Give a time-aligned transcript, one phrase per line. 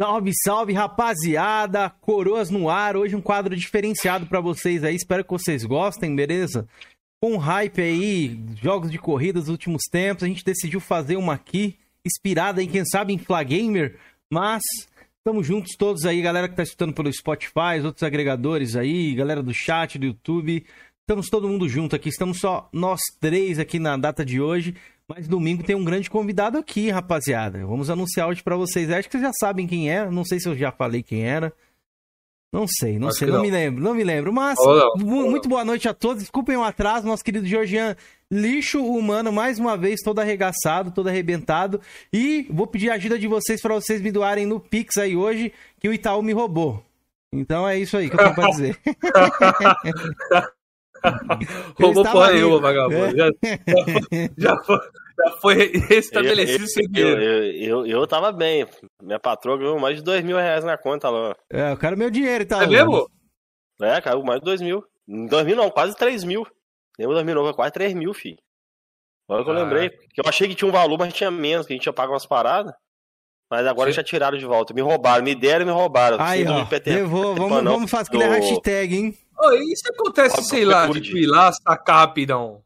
[0.00, 1.90] Salve, salve, rapaziada!
[1.90, 6.68] Coroas no ar, hoje um quadro diferenciado para vocês aí, espero que vocês gostem, beleza?
[7.20, 11.76] Com hype aí, jogos de corrida dos últimos tempos, a gente decidiu fazer uma aqui,
[12.06, 13.98] inspirada em, quem sabe, em Flagamer,
[14.32, 14.62] mas
[15.16, 19.42] estamos juntos todos aí, galera que tá escutando pelo Spotify, os outros agregadores aí, galera
[19.42, 20.64] do chat, do YouTube,
[21.00, 24.76] estamos todo mundo junto aqui, estamos só nós três aqui na data de hoje,
[25.08, 27.64] mas domingo tem um grande convidado aqui, rapaziada.
[27.66, 28.90] Vamos anunciar hoje para vocês.
[28.90, 30.08] Acho que vocês já sabem quem é.
[30.10, 31.50] Não sei se eu já falei quem era.
[32.52, 33.36] Não sei, não Acho sei, não.
[33.36, 33.42] não.
[33.42, 34.32] me lembro, não me lembro.
[34.32, 34.58] Mas,
[34.98, 36.22] muito boa noite a todos.
[36.22, 37.96] Desculpem o atraso, nosso querido Georgian.
[38.30, 41.80] Lixo humano, mais uma vez, todo arregaçado, todo arrebentado.
[42.12, 45.52] E vou pedir a ajuda de vocês para vocês me doarem no Pix aí hoje,
[45.80, 46.82] que o Itaú me roubou.
[47.32, 48.78] Então é isso aí que eu tenho pra dizer.
[51.80, 53.16] Roubou porra nenhuma, vagabundo.
[53.16, 53.30] Já,
[54.36, 58.66] já, foi, já foi restabelecido sem eu, eu, eu, eu, tava bem.
[59.02, 61.34] Minha patroa ganhou mais de dois mil reais na conta lá.
[61.52, 62.62] É, eu quero meu dinheiro e tá.
[62.62, 63.08] É mesmo?
[63.80, 64.84] É, caiu mais de dois mil.
[65.28, 66.46] Dois mil não, quase três mil.
[66.98, 68.38] Lembra 2009, quase três mil, filho.
[69.28, 69.62] Agora que eu ah.
[69.62, 69.90] lembrei.
[69.90, 72.12] Que eu achei que tinha um valor, mas tinha menos, que a gente tinha pago
[72.12, 72.74] umas paradas.
[73.50, 73.96] Mas agora Sim.
[73.96, 74.74] já tiraram de volta.
[74.74, 76.18] Me roubaram, me deram e me roubaram.
[76.20, 79.18] Aí, ó, levou, vamos, vamos fazer aquele hashtag, hein?
[79.40, 82.60] Oh, e se acontece, sei lá, tipo, ir lá, sacar rapidão?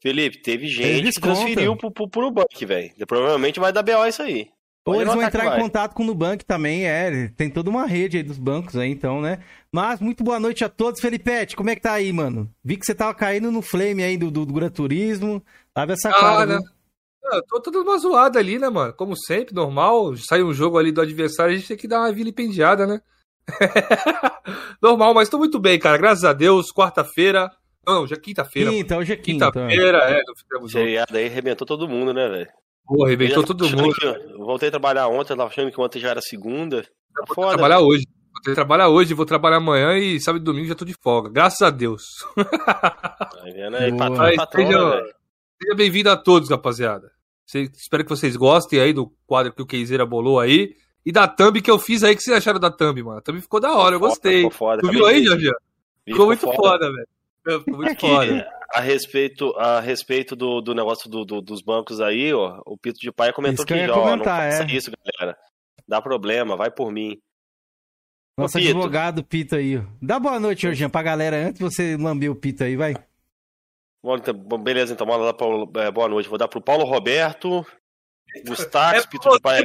[0.00, 2.92] Felipe, teve gente que transferiu pro, pro, pro Nubank, velho.
[3.06, 4.48] Provavelmente vai dar BO isso aí.
[4.84, 7.28] Ou eles vão entrar em contato com o Nubank também, é.
[7.36, 9.38] Tem toda uma rede aí dos bancos aí, então, né?
[9.70, 11.00] Mas muito boa noite a todos.
[11.00, 12.50] Felipete, como é que tá aí, mano?
[12.64, 15.40] Vi que você tava caindo no flame aí do, do, do Gran Turismo.
[15.76, 16.46] Lave essa ah, cara.
[16.46, 16.58] Né?
[17.32, 18.92] Eu tô toda uma zoada ali, né, mano?
[18.92, 20.16] Como sempre, normal.
[20.16, 23.00] Sai um jogo ali do adversário, a gente tem que dar uma vilipendiada, né?
[24.80, 25.98] Normal, mas tô muito bem, cara.
[25.98, 27.50] Graças a Deus, quarta-feira.
[27.86, 28.70] Não, já é quinta-feira.
[28.70, 29.46] Quinta, hoje é quinta.
[29.46, 30.22] Quinta-feira, é.
[30.24, 32.48] Não ficamos Feriado aí arrebentou todo mundo, né, velho?
[32.86, 33.94] Pô, arrebentou todo mundo.
[34.02, 36.82] eu voltei a trabalhar ontem, eu tava achando que ontem já era segunda.
[36.82, 38.06] Tá vou foda, trabalhar hoje.
[38.44, 41.30] Vou trabalhar hoje, vou trabalhar amanhã e sábado e domingo já tô de folga.
[41.30, 42.04] Graças a Deus.
[43.42, 45.10] Tá vendo aí, patrão, patrão, seja, né,
[45.60, 47.11] seja bem-vindo a todos, rapaziada.
[47.46, 50.74] Espero que vocês gostem aí do quadro que o Keizeira bolou aí.
[51.04, 53.18] E da thumb que eu fiz aí, que vocês acharam da thumb, mano?
[53.18, 54.36] A thumb ficou da hora, eu gostei.
[54.38, 55.50] Ficou foda, tu viu aí, Jorge?
[56.04, 57.08] Ficou muito foda, foda velho.
[57.64, 58.48] Ficou muito foda.
[58.72, 62.98] A respeito, a respeito do, do negócio do, do, dos bancos aí, ó, o Pito
[63.00, 64.66] de Pai comentou que, que já, ó, não faça é.
[64.72, 65.36] isso, galera.
[65.86, 67.20] Dá problema, vai por mim.
[68.38, 69.82] Nosso Ô, advogado Pito aí.
[70.00, 72.94] Dá boa noite, Jorginho, pra galera, antes de você lamber o Pito aí, vai.
[74.02, 75.46] Bom, então, beleza, então, bora lá pra,
[75.84, 76.28] é, boa noite.
[76.28, 77.64] Vou dar pro Paulo Roberto,
[78.46, 79.64] Gustavo, é Pito de Pai.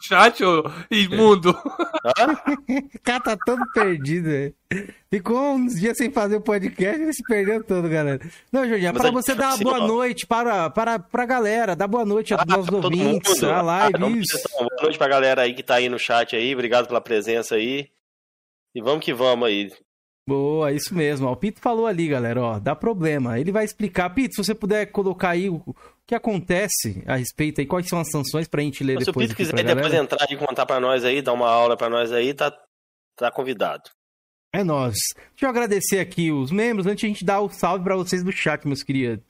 [0.00, 1.50] Chat, ô imundo.
[2.94, 4.54] o cara tá todo perdido, velho.
[5.10, 8.20] Ficou uns dias sem fazer o podcast e se perdeu todo, galera.
[8.52, 12.04] Não, Jorginho, para você dar uma boa noite para, para, para a galera, dar boa
[12.04, 13.94] noite a ah, nossos ouvintes, a live.
[13.96, 17.56] Ah, boa noite pra galera aí que tá aí no chat aí, obrigado pela presença
[17.56, 17.90] aí.
[18.74, 19.72] E vamos que vamos aí.
[20.28, 21.26] Boa, isso mesmo.
[21.26, 23.40] O Pito falou ali, galera, ó, dá problema.
[23.40, 24.10] Ele vai explicar.
[24.10, 25.74] Pito, se você puder colocar aí o
[26.06, 29.04] que acontece a respeito aí, quais são as sanções pra gente ler depois.
[29.04, 31.88] Se o Pito quiser depois entrar e contar pra nós aí, dar uma aula pra
[31.88, 32.54] nós aí, tá,
[33.16, 33.84] tá convidado.
[34.52, 34.98] É nós.
[35.30, 38.22] Deixa eu agradecer aqui os membros antes de a gente dar o salve para vocês
[38.22, 39.24] do chat, meus queridos.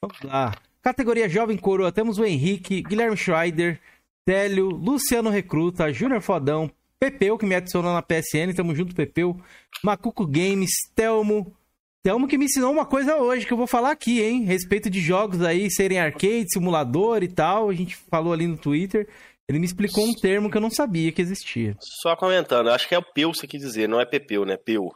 [0.00, 0.54] Vamos lá.
[0.80, 3.80] Categoria Jovem Coroa, temos o Henrique, Guilherme Schreider,
[4.24, 9.34] Télio, Luciano Recruta, Júnior Fodão, Pepeu, que me adicionou na PSN, tamo junto, Pepeu.
[9.82, 11.56] Macuco Games, Telmo.
[12.02, 14.44] Telmo que me ensinou uma coisa hoje que eu vou falar aqui, hein?
[14.44, 17.70] Respeito de jogos aí serem arcade, simulador e tal.
[17.70, 19.08] A gente falou ali no Twitter.
[19.48, 21.74] Ele me explicou um termo que eu não sabia que existia.
[21.80, 24.58] Só comentando, acho que é o Peu você quer dizer, não é Pepeu, né?
[24.58, 24.90] Peu.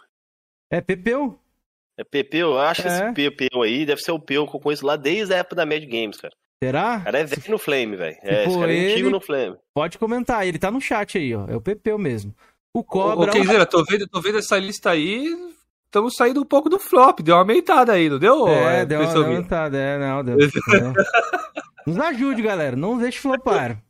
[0.71, 1.38] É Pepeu?
[1.98, 2.84] É Pepeu, eu acho é.
[2.84, 5.56] que esse Pepeu aí deve ser o Peu que eu conheço lá desde a época
[5.56, 6.34] da Mad Games, cara.
[6.64, 6.97] Será?
[6.97, 8.16] O cara é velho no Flame, velho.
[8.22, 9.56] É, esse cara é antigo no Flame.
[9.75, 11.47] Pode comentar, ele tá no chat aí, ó.
[11.47, 12.34] É o Pepeu mesmo.
[12.72, 13.30] O Cobra.
[13.30, 15.28] Ô, Kenzeira, tô vendo, tô vendo essa lista aí.
[15.86, 17.20] Estamos saindo um pouco do flop.
[17.20, 18.48] Deu uma aumentada aí, não deu?
[18.48, 20.36] É, é deu uma aumentada, é, não, deu.
[21.86, 22.74] Nos ajude, galera.
[22.74, 23.80] Não deixe flopar.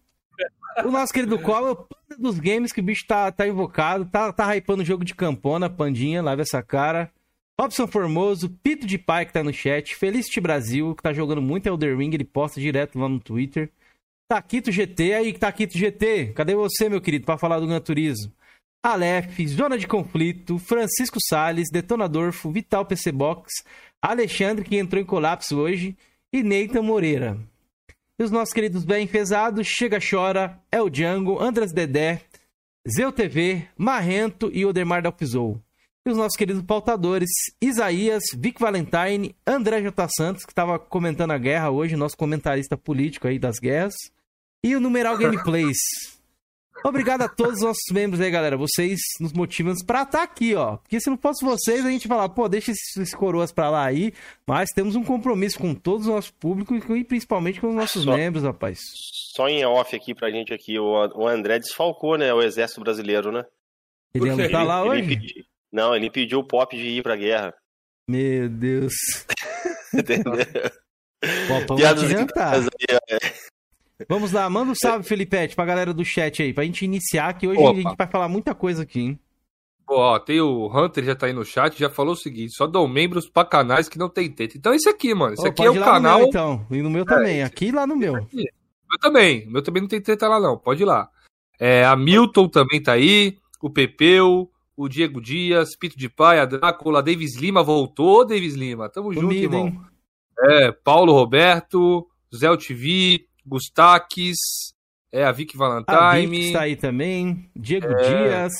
[0.84, 4.32] O nosso querido Cobra, o panda dos games, que o bicho tá, tá invocado, tá,
[4.32, 7.10] tá hypando o jogo de campona, pandinha, lava essa cara.
[7.60, 11.68] Robson Formoso, Pito de Pai que tá no chat, Felicity Brasil, que tá jogando muito
[11.68, 13.70] Elder Ring, ele posta direto lá no Twitter.
[14.28, 18.32] Taquito GT, aí Taquito GT, cadê você, meu querido, para falar do Gran Turismo?
[18.82, 23.62] Aleph, Zona de Conflito, Francisco Sales, Detonadorfo, Vital PC Box,
[24.02, 25.96] Alexandre, que entrou em colapso hoje,
[26.32, 27.38] e Neita Moreira.
[28.18, 32.20] E os nossos queridos bem enfesados, Chega Chora, El Django, Andras Dedé,
[32.86, 35.63] Zeu TV, Marrento e Odemar Dalpizou
[36.06, 37.30] e os nossos queridos pautadores,
[37.60, 40.08] Isaías, Vic Valentine, André J.
[40.08, 43.94] Santos, que estava comentando a guerra hoje, nosso comentarista político aí das guerras,
[44.62, 45.78] e o Numeral Gameplays.
[46.84, 48.58] Obrigado a todos os nossos membros aí, galera.
[48.58, 50.76] Vocês nos motivam pra estar tá aqui, ó.
[50.76, 54.12] Porque se não fosse vocês, a gente falar, pô, deixa esses, coroas pra lá aí.
[54.46, 58.14] Mas temos um compromisso com todos o nosso público e principalmente com os nossos só,
[58.14, 58.78] membros, rapaz.
[59.34, 62.34] Só em off aqui pra gente aqui, o, André desfalcou, né?
[62.34, 63.46] O exército brasileiro, né?
[64.12, 65.12] Ele não tá lá hoje?
[65.12, 65.53] Ele.
[65.75, 67.53] Não, ele pediu o Pop de ir pra guerra.
[68.09, 68.94] Meu Deus.
[69.93, 70.35] Entendeu?
[71.49, 72.61] Vamos adiantar.
[74.09, 77.49] Vamos lá, manda um salve, Felipete, pra galera do chat aí, pra gente iniciar, que
[77.49, 77.73] hoje Opa.
[77.73, 79.21] a gente vai falar muita coisa aqui, hein?
[79.88, 82.87] Ó, tem o Hunter já tá aí no chat, já falou o seguinte: só dou
[82.87, 84.56] membros pra canais que não tem teta.
[84.56, 85.35] Então, esse aqui, mano.
[85.35, 86.21] Esse aqui é o canal.
[86.21, 87.41] Meu, então, e no meu também.
[87.41, 88.15] É, aqui e lá no meu.
[88.15, 89.47] Eu também.
[89.49, 90.56] O meu também não tem treta lá, não.
[90.56, 91.11] Pode ir lá.
[91.59, 93.37] É, a Milton também tá aí.
[93.61, 98.88] O Pepeu, o Diego Dias, Pito de Pai, a Drácula, Davis Lima voltou, Davis Lima.
[98.88, 99.67] Tamo junto, irmão.
[99.69, 99.81] Hein?
[100.41, 104.37] É, Paulo Roberto, Zé TV, Gustaques,
[105.12, 105.97] é a Vicky Valentine.
[105.97, 107.49] A está aí também.
[107.55, 108.03] Diego é...
[108.03, 108.53] Dias.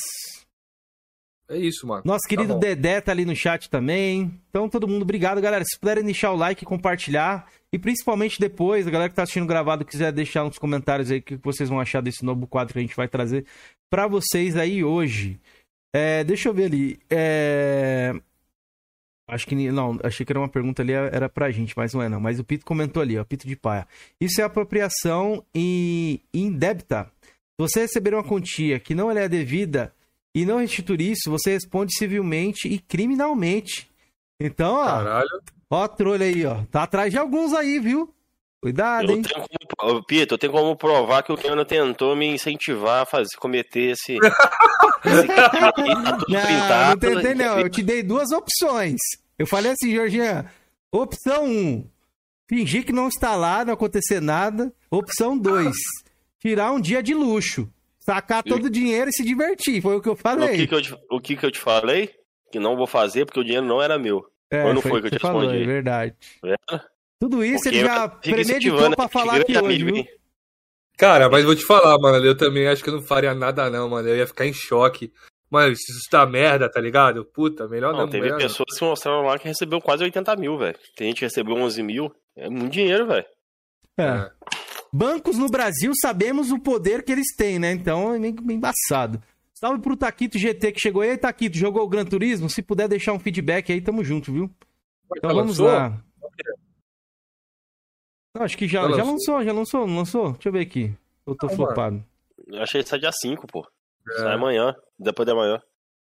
[1.49, 2.03] É isso, mano.
[2.07, 4.41] Nosso querido tá Dedé tá ali no chat também.
[4.49, 5.63] Então, todo mundo, obrigado, galera.
[5.65, 7.47] Se puderem deixar o like, compartilhar.
[7.71, 11.23] E principalmente depois, a galera que tá assistindo gravado, quiser deixar nos comentários aí o
[11.23, 13.45] que vocês vão achar desse novo quadro que a gente vai trazer
[13.91, 15.39] para vocês aí hoje.
[15.94, 16.99] É, deixa eu ver ali.
[17.08, 18.12] É...
[19.29, 22.08] Acho que não, achei que era uma pergunta ali, era pra gente, mas não é
[22.08, 22.20] não.
[22.20, 23.87] Mas o Pito comentou ali, ó, Pito de Paia.
[24.20, 27.11] Isso é apropriação e indébita.
[27.23, 29.94] Se você receber uma quantia que não é devida
[30.35, 33.88] e não restituir isso, você responde civilmente e criminalmente.
[34.38, 34.85] Então, ó.
[34.85, 35.43] Caralho.
[35.70, 36.64] Ó, trolha aí, ó.
[36.64, 38.14] Tá atrás de alguns aí, viu?
[38.65, 39.23] Cuidado, eu hein?
[39.23, 39.47] Tenho
[39.77, 43.91] como, Pito, eu tenho como provar que o Keanu tentou me incentivar a fazer, cometer
[43.91, 44.17] esse.
[45.05, 45.61] esse tá
[46.27, 47.61] não, não tentei, não.
[47.61, 48.97] Eu te dei duas opções.
[49.39, 50.49] Eu falei assim, Jorginho.
[50.91, 51.91] Opção 1, um,
[52.49, 54.73] fingir que não está lá, não acontecer nada.
[54.91, 55.77] Opção 2,
[56.41, 57.71] tirar um dia de luxo.
[58.01, 59.83] Sacar todo o dinheiro e se divertir.
[59.83, 60.55] Foi o que eu falei.
[60.55, 62.15] O que, que, eu, te, o que, que eu te falei?
[62.51, 64.25] Que não vou fazer porque o dinheiro não era meu.
[64.51, 65.63] É, Ou não foi, foi que eu te falou, respondi?
[65.63, 66.15] É verdade.
[66.47, 66.94] É?
[67.21, 70.05] Tudo isso Porque ele já premeditou pra falar aqui hoje, viu?
[70.97, 73.89] Cara, mas vou te falar, mano, eu também acho que eu não faria nada não,
[73.89, 74.09] mano.
[74.09, 75.13] Eu ia ficar em choque.
[75.51, 77.25] Mano, isso tá merda, tá ligado?
[77.25, 78.01] Puta, melhor não.
[78.01, 78.39] Não, teve merda.
[78.39, 80.77] pessoas que mostraram lá que recebeu quase 80 mil, velho.
[80.97, 82.15] Tem gente que recebeu 11 mil.
[82.37, 83.27] É muito dinheiro, velho.
[83.99, 84.03] É.
[84.03, 84.31] é.
[84.93, 87.73] Bancos no Brasil sabemos o poder que eles têm, né?
[87.73, 89.21] Então é meio embaçado.
[89.53, 91.17] Salve pro Taquito GT que chegou aí.
[91.17, 92.49] Taquito, jogou o Gran Turismo?
[92.49, 94.51] Se puder deixar um feedback aí, tamo junto, viu?
[95.17, 96.01] Então vamos lá.
[98.35, 100.33] Não, acho que já, já, já lançou, já lançou, não lançou?
[100.33, 100.93] Deixa eu ver aqui.
[101.27, 102.05] Eu tô ah, flopado.
[102.49, 103.67] Eu achei que sai dia 5, pô.
[104.11, 104.19] É.
[104.19, 105.63] Sai amanhã, depois de amanhã.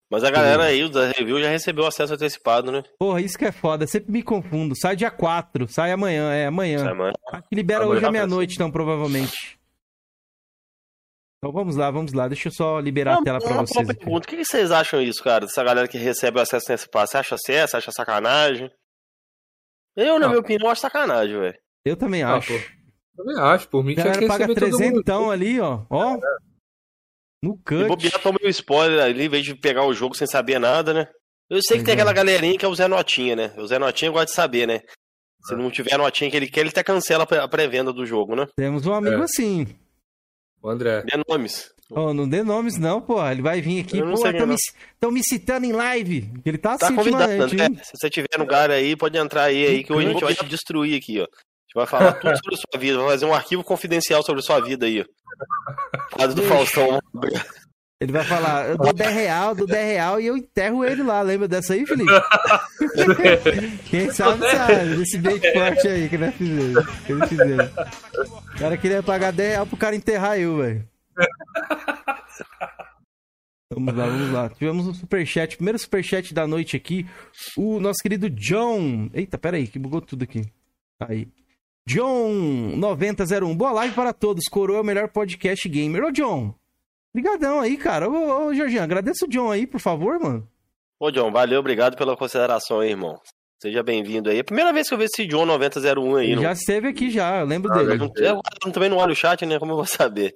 [0.08, 2.84] Mas a galera aí, da review, já recebeu acesso antecipado, né?
[2.98, 3.86] Porra, isso que é foda.
[3.86, 4.74] Sempre me confundo.
[4.76, 6.78] Sai dia 4, sai amanhã, é amanhã.
[6.78, 7.12] Sai amanhã.
[7.32, 9.58] Aqui libera amanhã hoje à meia-noite, então, provavelmente.
[11.38, 12.28] Então vamos lá, vamos lá.
[12.28, 13.86] Deixa eu só liberar não, a tela pra vocês.
[13.86, 15.46] Pergunta, o que vocês acham isso, cara?
[15.46, 17.10] Dessa galera que recebe o acesso antecipado?
[17.10, 17.70] Você acha certo?
[17.70, 18.70] Você acha sacanagem?
[19.96, 21.58] Eu, na minha opinião, acho sacanagem, velho.
[21.84, 22.52] Eu também ah, acho.
[23.16, 23.92] também acho, por mim.
[23.92, 25.82] A galera paga 300 então ali, ó.
[25.90, 26.14] Ó.
[26.14, 26.18] É.
[27.42, 27.58] No.
[27.70, 30.94] E bobear toma um spoiler ali, em vez de pegar o jogo sem saber nada,
[30.94, 31.08] né?
[31.50, 33.52] Eu sei que tem aquela galerinha que é o Zé Notinha, né?
[33.58, 34.80] O Zé Notinha gosta de saber, né?
[35.44, 38.36] Se não tiver a notinha que ele quer, ele até cancela a pré-venda do jogo,
[38.36, 38.46] né?
[38.56, 39.24] Temos um amigo é.
[39.24, 39.66] assim.
[40.62, 41.02] O André.
[41.02, 41.74] Dê nomes.
[41.90, 43.20] Oh, não dê nomes, não, pô.
[43.28, 44.46] Ele vai vir aqui, pô, estão
[45.10, 46.30] me, me, citando em live.
[46.44, 47.68] Ele tá, tá assim, convidado, André.
[47.82, 50.34] Se você tiver no lugar aí, pode entrar aí, aí que hoje a gente vai
[50.34, 51.26] te destruir aqui, ó
[51.72, 54.42] gente vai falar tudo sobre a sua vida, vai fazer um arquivo confidencial sobre a
[54.42, 55.04] sua vida aí.
[56.12, 57.00] Quadro do Faustão.
[57.98, 61.22] Ele vai falar, eu dou 10 real, dou 10 real e eu enterro ele lá.
[61.22, 62.10] Lembra dessa aí, Felipe?
[63.88, 64.96] Quem sabe, sabe.
[64.96, 66.86] Desse bait forte aí que nós fizemos.
[67.06, 67.70] Que eles fizeram.
[68.54, 70.88] O cara queria pagar 10 real pro cara enterrar eu, velho.
[73.72, 74.48] Vamos lá, vamos lá.
[74.50, 77.06] Tivemos um superchat, primeiro superchat da noite aqui.
[77.56, 79.08] O nosso querido John.
[79.14, 80.42] Eita, pera aí, que bugou tudo aqui.
[81.00, 81.28] Aí.
[81.86, 83.56] John 9001.
[83.56, 84.44] Boa live para todos.
[84.44, 86.04] Coroa é o melhor podcast gamer.
[86.04, 86.54] Ô, John.
[87.12, 88.08] Obrigadão aí, cara.
[88.08, 90.48] Ô, ô Jorginho, agradeço o John aí, por favor, mano.
[90.98, 93.20] Ô, John, valeu, obrigado pela consideração aí, irmão.
[93.60, 94.38] Seja bem-vindo aí.
[94.38, 96.30] É a primeira vez que eu vejo esse John 9001 aí.
[96.32, 98.10] Ele já esteve aqui já, eu lembro ah, dele.
[98.16, 99.58] Eu, eu, também não olho o chat, né?
[99.58, 100.34] Como eu vou saber?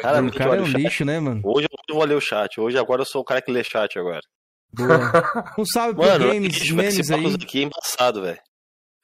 [0.00, 1.40] Cara, o cara é um lixo, né, mano?
[1.44, 2.60] Hoje eu vou ler o chat.
[2.60, 4.20] Hoje agora eu sou o cara que lê chat agora.
[4.72, 5.52] Boa.
[5.58, 7.34] Um salve pro mano, Games Memes aí.
[7.34, 8.38] aqui é embaçado, velho.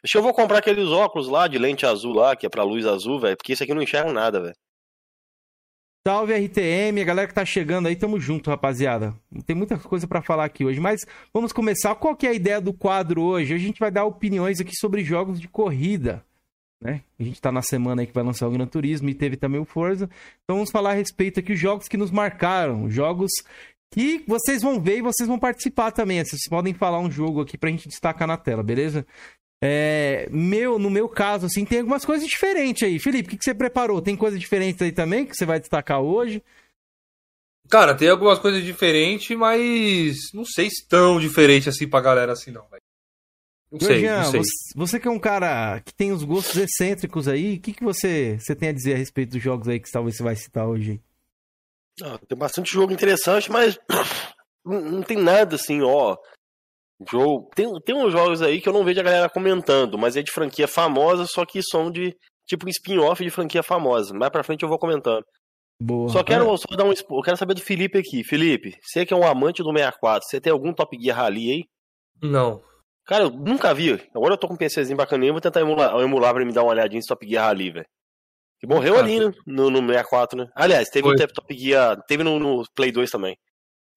[0.04, 2.86] Que eu vou comprar aqueles óculos lá de lente azul lá, que é pra luz
[2.86, 4.54] azul, velho, porque isso aqui não enxerga nada, velho.
[6.06, 9.14] Salve RTM, a galera que tá chegando aí, tamo junto, rapaziada.
[9.44, 11.00] Tem muita coisa para falar aqui hoje, mas
[11.34, 11.94] vamos começar.
[11.96, 13.52] Qual que é a ideia do quadro hoje?
[13.52, 16.24] A gente vai dar opiniões aqui sobre jogos de corrida.
[16.80, 17.02] né?
[17.18, 19.60] A gente tá na semana aí que vai lançar o Gran Turismo e teve também
[19.60, 20.08] o Forza.
[20.44, 23.32] Então vamos falar a respeito aqui os jogos que nos marcaram, jogos
[23.92, 26.24] que vocês vão ver e vocês vão participar também.
[26.24, 29.04] Vocês podem falar um jogo aqui pra gente destacar na tela, beleza?
[29.60, 32.98] É, meu, no meu caso, assim, tem algumas coisas diferentes aí.
[32.98, 34.00] Felipe, o que, que você preparou?
[34.00, 36.42] Tem coisas diferentes aí também que você vai destacar hoje?
[37.68, 42.50] Cara, tem algumas coisas diferentes, mas não sei se tão diferente assim pra galera assim,
[42.50, 42.82] não, velho.
[43.70, 44.40] Não sei, Jean, não sei.
[44.40, 47.84] Você, você, que é um cara que tem os gostos excêntricos aí, o que, que
[47.84, 50.66] você, você tem a dizer a respeito dos jogos aí que talvez você vai citar
[50.66, 51.00] hoje?
[52.02, 53.78] Ah, tem bastante jogo interessante, mas
[54.64, 56.16] não, não, tem nada assim, ó.
[57.08, 57.48] Jogo.
[57.54, 60.32] Tem, tem uns jogos aí que eu não vejo a galera comentando, mas é de
[60.32, 62.14] franquia famosa, só que são de
[62.46, 64.12] tipo um spin-off de franquia famosa.
[64.14, 65.24] Mais pra frente eu vou comentando.
[65.80, 66.08] Boa.
[66.08, 66.56] Só quero é.
[66.56, 66.90] só dar um.
[66.92, 68.24] Eu quero saber do Felipe aqui.
[68.24, 71.64] Felipe, você que é um amante do 64, você tem algum Top Gear Rally aí?
[72.20, 72.60] Não.
[73.06, 73.92] Cara, eu nunca vi.
[74.14, 76.72] Agora eu tô com um PCzinho bacaninho, vou tentar emular, emular pra me dar uma
[76.72, 77.86] olhadinha em Top Gear Rally, velho.
[78.60, 79.32] Que morreu ali, né?
[79.46, 80.46] No, no 64, né?
[80.54, 81.14] Aliás, teve Foi.
[81.14, 81.96] um Top Gear.
[82.08, 83.36] Teve no, no Play 2 também.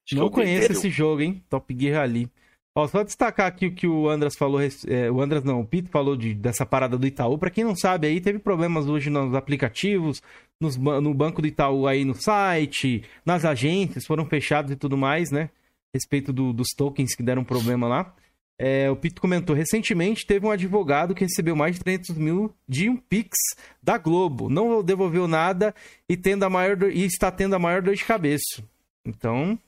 [0.05, 1.43] Acho Não conheço esse jogo, hein?
[1.50, 2.29] Top Gear Rally.
[2.74, 5.90] Ó, só destacar aqui o que o Andras falou, é, o Andras não, o Pito
[5.90, 7.38] falou de, dessa parada do Itaú.
[7.38, 10.22] Para quem não sabe aí, teve problemas hoje nos aplicativos,
[10.58, 15.32] nos, no banco do Itaú aí no site, nas agências, foram fechados e tudo mais,
[15.32, 15.50] né?
[15.94, 18.16] Respeito do, dos tokens que deram problema lá.
[18.58, 22.90] É, o Pito comentou, recentemente teve um advogado que recebeu mais de 300 mil de
[22.90, 23.36] um Pix
[23.84, 24.50] da Globo.
[24.50, 25.75] Não devolveu nada
[26.08, 28.63] e, tendo a maior e está tendo a maior dor de cabeça.
[29.04, 29.60] Então,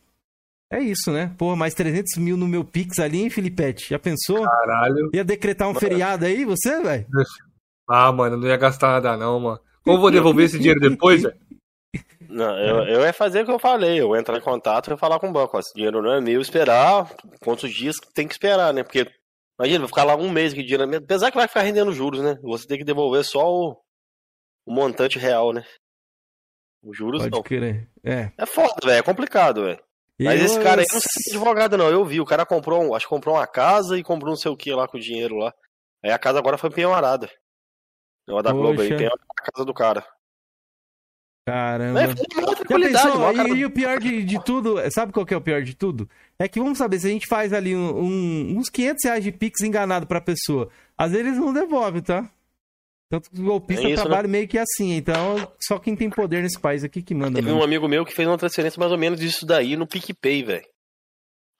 [0.74, 1.34] é isso, né?
[1.38, 3.89] Pô, mais 300 mil no meu Pix ali, hein, Filipete?
[3.89, 4.44] Já pensou?
[4.44, 5.12] Caralho.
[5.13, 5.80] Ia decretar um mano.
[5.80, 7.06] feriado aí, você, velho?
[7.88, 9.60] Ah, mano, não ia gastar nada não, mano.
[9.84, 11.38] Como vou devolver esse dinheiro depois, velho?
[12.27, 14.98] Não, eu, eu ia fazer o que eu falei, eu ia entrar em contato e
[14.98, 15.56] falar com o banco.
[15.56, 18.82] Ó, esse dinheiro não é meu, esperar quantos dias tem que esperar, né?
[18.82, 19.08] Porque,
[19.60, 21.00] imagina, vou ficar lá um mês que dinheiro é meu.
[21.00, 22.39] Apesar que vai ficar rendendo juros, né?
[22.42, 23.77] Você tem que devolver só o,
[24.65, 25.63] o montante real, né?
[26.84, 27.44] Os juros Pode não.
[27.44, 27.88] Querer.
[28.03, 28.32] É.
[28.36, 29.80] é foda, velho, é complicado, velho.
[30.24, 30.46] Mas eu...
[30.46, 31.89] esse cara aí não é advogado, não.
[31.89, 34.58] Eu vi, o cara comprou, acho que comprou uma casa e comprou não sei o
[34.58, 35.53] que lá com o dinheiro lá.
[36.03, 37.30] Aí a casa agora foi penhorada.
[38.27, 40.06] Deu uma da Globo aí, penhorada a casa do cara.
[41.46, 42.01] Caramba.
[42.01, 45.62] É, pensou, e, e, o pior de, de, tudo, sabe qual que é o pior
[45.62, 46.10] de tudo?
[46.39, 49.32] É que vamos saber, se a gente faz ali um, um, uns 500 reais de
[49.32, 52.32] Pix enganado pra pessoa, às vezes eles não devolvem, tá?
[53.13, 54.32] Tanto que o golpista é isso, trabalha né?
[54.32, 57.36] meio que assim, então só quem tem poder nesse país aqui que manda.
[57.36, 57.60] Teve mesmo.
[57.60, 60.65] um amigo meu que fez uma transferência mais ou menos disso daí no PicPay, velho.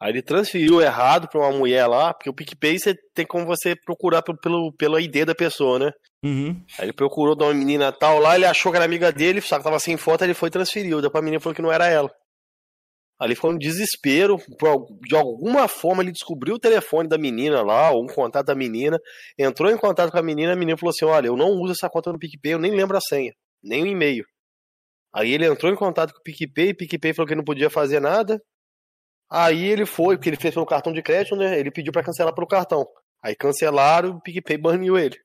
[0.02, 3.76] Aí ele transferiu errado pra uma mulher lá, porque o PicPay você tem como você
[3.76, 5.92] procurar pelo, pelo, pela ID da pessoa, né?
[6.26, 6.60] Uhum.
[6.80, 9.60] Aí ele procurou de uma menina tal lá, ele achou que era amiga dele, só
[9.60, 11.04] que tava sem foto, ele foi e transferiu.
[11.04, 12.12] Depois a menina falou que não era ela.
[13.24, 14.38] Ali foi um desespero.
[15.08, 19.00] De alguma forma ele descobriu o telefone da menina lá, ou um contato da menina,
[19.40, 21.90] entrou em contato com a menina, a menina falou assim: Olha, eu não uso essa
[21.90, 24.26] conta no PicPay, eu nem lembro a senha, nem o e-mail.
[25.16, 28.02] Aí ele entrou em contato com o PicPay, o PicPay falou que não podia fazer
[28.02, 28.42] nada.
[29.32, 31.58] Aí ele foi, porque ele fez pelo cartão de crédito, né?
[31.58, 32.86] Ele pediu para cancelar pelo cartão.
[33.24, 35.16] Aí cancelaram, o PicPay baniu ele.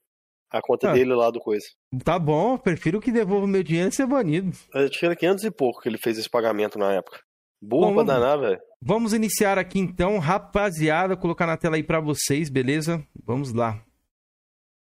[0.52, 1.66] A conta ah, dele lá do coisa.
[2.04, 4.56] Tá bom, prefiro que devolva o meu dinheiro e ser banido.
[4.72, 7.18] Acho que era 500 e pouco que ele fez esse pagamento na época.
[7.60, 8.60] Boa pra danar, velho.
[8.80, 13.04] Vamos iniciar aqui então, rapaziada, colocar na tela aí para vocês, beleza?
[13.24, 13.82] Vamos lá.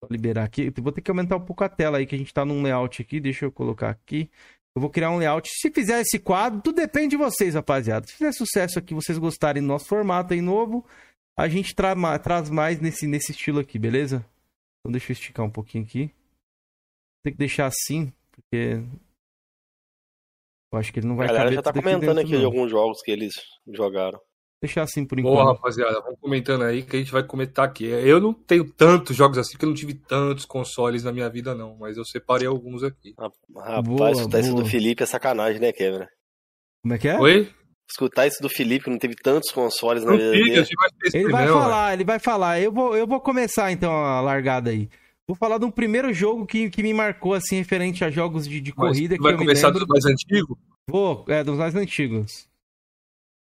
[0.00, 0.70] Vou liberar aqui.
[0.80, 3.00] vou ter que aumentar um pouco a tela aí, que a gente tá num layout
[3.02, 3.20] aqui.
[3.20, 4.30] Deixa eu colocar aqui.
[4.74, 5.48] Eu vou criar um layout.
[5.48, 8.06] Se fizer esse quadro, tudo depende de vocês, rapaziada.
[8.06, 10.84] Se fizer sucesso aqui, vocês gostarem do nosso formato aí novo,
[11.38, 14.24] a gente tra traz mais nesse, nesse estilo aqui, beleza?
[14.80, 16.10] Então deixa eu esticar um pouquinho aqui.
[17.22, 18.82] Tem que deixar assim, porque
[20.74, 23.00] eu acho que ele não vai A galera já tá comentando aqui de alguns jogos
[23.02, 23.34] que eles
[23.72, 24.18] jogaram.
[24.62, 25.34] Deixar assim por enquanto.
[25.34, 27.84] Boa, rapaziada, vamos comentando aí que a gente vai comentar aqui.
[27.84, 31.54] Eu não tenho tantos jogos assim, porque eu não tive tantos consoles na minha vida,
[31.54, 31.76] não.
[31.76, 33.14] Mas eu separei alguns aqui.
[33.18, 34.40] Rapaz, boa, escutar boa.
[34.40, 36.06] isso do Felipe é sacanagem, né, Kevin?
[36.82, 37.18] Como é que é?
[37.20, 37.50] Oi?
[37.90, 40.64] Escutar isso do Felipe, que não teve tantos consoles na vida dele.
[41.12, 42.60] Ele vai falar, ele vai falar.
[42.60, 44.88] Eu vou, eu vou começar então a largada aí.
[45.26, 48.60] Vou falar de um primeiro jogo que, que me marcou, assim, referente a jogos de,
[48.60, 49.16] de corrida.
[49.18, 50.56] vai começar dos mais antigos?
[50.88, 52.46] Vou, é, dos mais antigos.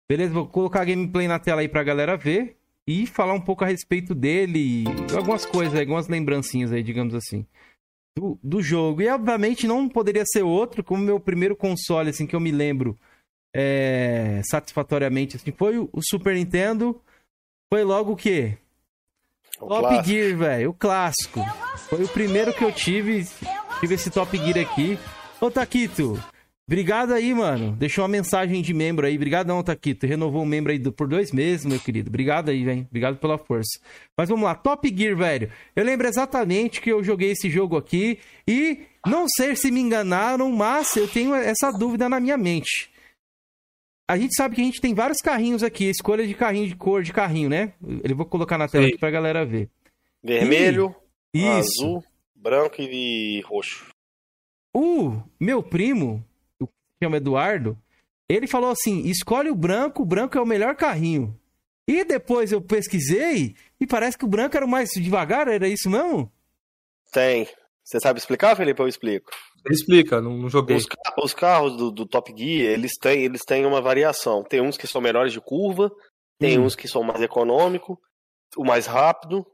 [0.08, 2.56] Beleza, vou colocar a gameplay na tela aí pra galera ver.
[2.86, 4.84] E falar um pouco a respeito dele.
[5.16, 7.46] Algumas coisas, algumas lembrancinhas aí, digamos assim.
[8.18, 9.00] Do, do jogo.
[9.00, 12.98] E obviamente não poderia ser outro, como meu primeiro console, assim, que eu me lembro
[13.54, 17.00] é, satisfatoriamente, assim, foi o, o Super Nintendo.
[17.72, 18.58] Foi logo o quê?
[19.60, 20.08] O Top clássico.
[20.08, 21.44] Gear, velho, o clássico.
[21.88, 23.26] Foi o primeiro que eu tive.
[23.80, 24.98] Tive esse Top Gear aqui.
[25.40, 26.18] Ô, Taquito,
[26.70, 27.72] Obrigado aí, mano.
[27.72, 29.16] Deixou uma mensagem de membro aí.
[29.16, 30.06] Obrigadão, Taquito.
[30.06, 32.08] Renovou o membro aí do, por dois meses, meu querido.
[32.08, 32.86] Obrigado aí, velho.
[32.88, 33.80] Obrigado pela força.
[34.16, 34.54] Mas vamos lá.
[34.54, 35.50] Top Gear, velho.
[35.74, 40.48] Eu lembro exatamente que eu joguei esse jogo aqui e não sei se me enganaram,
[40.52, 42.88] mas eu tenho essa dúvida na minha mente.
[44.10, 45.84] A gente sabe que a gente tem vários carrinhos aqui.
[45.84, 47.74] Escolha de carrinho, de cor de carrinho, né?
[48.02, 48.90] Ele vou colocar na tela Sim.
[48.90, 49.70] aqui pra galera ver.
[50.20, 50.92] Vermelho,
[51.32, 51.46] e...
[51.46, 52.02] azul,
[52.34, 53.86] branco e roxo.
[54.74, 56.24] O meu primo,
[57.00, 57.78] chama Eduardo,
[58.28, 61.38] ele falou assim: escolhe o branco, o branco é o melhor carrinho.
[61.86, 65.88] E depois eu pesquisei e parece que o branco era o mais devagar, era isso
[65.88, 66.32] mesmo?
[67.12, 67.46] Tem.
[67.84, 68.80] Você sabe explicar, Felipe?
[68.82, 69.30] Eu explico.
[69.68, 70.76] Explica, não, não joguei.
[70.76, 70.86] Os,
[71.22, 74.42] os carros do, do, Top Gear, eles têm, eles têm uma variação.
[74.42, 75.90] Tem uns que são melhores de curva,
[76.38, 76.64] tem hum.
[76.64, 78.00] uns que são mais econômico,
[78.56, 79.46] o mais rápido,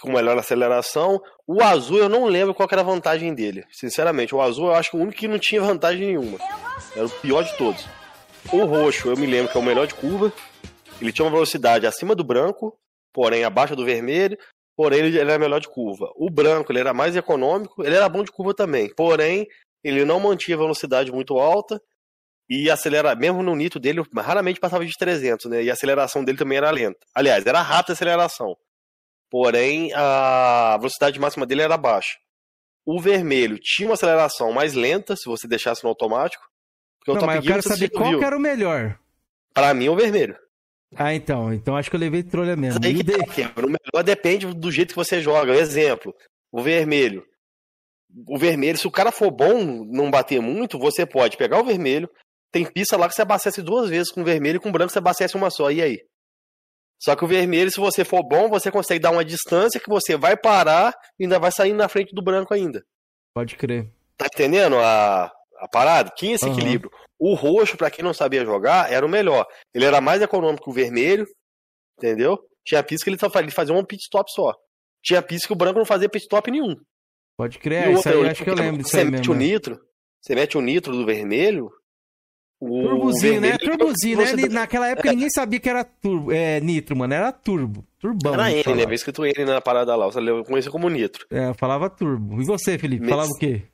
[0.00, 1.20] com melhor aceleração.
[1.46, 3.64] O azul eu não lembro qual era a vantagem dele.
[3.70, 6.38] Sinceramente, o azul eu acho que o único que não tinha vantagem nenhuma.
[6.96, 7.86] Era o pior de todos.
[8.52, 10.32] O roxo eu me lembro que é o melhor de curva.
[11.00, 12.78] Ele tinha uma velocidade acima do branco,
[13.12, 14.38] porém abaixo do vermelho.
[14.76, 16.10] Porém, ele era melhor de curva.
[16.16, 18.92] O branco, ele era mais econômico, ele era bom de curva também.
[18.94, 19.46] Porém,
[19.82, 21.80] ele não mantinha velocidade muito alta
[22.48, 25.62] e acelera, mesmo no nitro dele, raramente passava de 300, né?
[25.62, 26.98] E a aceleração dele também era lenta.
[27.14, 28.56] Aliás, era rápida a aceleração
[29.34, 32.16] porém a velocidade máxima dele era baixa.
[32.86, 36.44] O vermelho tinha uma aceleração mais lenta, se você deixasse no automático.
[37.00, 38.96] Porque não, o Top mas Gear, eu quero saber qual que era o melhor.
[39.52, 40.38] Para mim, o vermelho.
[40.96, 41.52] Ah, então.
[41.52, 42.80] Então acho que eu levei trolha mesmo.
[42.84, 43.12] Aí de...
[43.12, 45.54] é, o melhor depende do jeito que você joga.
[45.54, 46.14] Exemplo,
[46.52, 47.24] o vermelho.
[48.28, 52.08] O vermelho, se o cara for bom, não bater muito, você pode pegar o vermelho.
[52.52, 55.36] Tem pista lá que você abastece duas vezes com vermelho e com branco você abastece
[55.36, 55.70] uma só.
[55.70, 55.98] E aí?
[57.02, 60.16] Só que o vermelho, se você for bom, você consegue dar uma distância que você
[60.16, 62.82] vai parar e ainda vai sair na frente do branco ainda.
[63.34, 63.90] Pode crer.
[64.16, 65.30] Tá entendendo a,
[65.64, 66.10] a parada?
[66.14, 66.52] Tinha esse uhum.
[66.52, 66.90] equilíbrio.
[67.18, 69.46] O roxo, para quem não sabia jogar, era o melhor.
[69.72, 71.26] Ele era mais econômico que o vermelho,
[71.98, 72.38] entendeu?
[72.64, 74.54] Tinha pista que ele, só, ele fazia um pit stop só.
[75.02, 76.76] Tinha pista que o branco não fazia pit stop nenhum.
[77.36, 79.80] Pode crer, isso aí acho que eu lembro disso Você mete o nitro,
[80.20, 81.68] você mete o nitro do vermelho,
[82.60, 83.58] Turbozinho, né?
[83.58, 84.26] Turbozinho, né?
[84.26, 84.48] Você...
[84.48, 87.12] Naquela época ninguém sabia que era turbo, é, nitro, mano.
[87.12, 87.84] Era turbo.
[87.98, 88.34] Turbão.
[88.34, 88.86] Era N, né?
[88.86, 90.06] Veio escrito N na parada lá.
[90.06, 91.26] Você conhecia como nitro.
[91.30, 92.40] É, eu falava turbo.
[92.40, 93.08] E você, Felipe?
[93.08, 93.64] Falava o quê?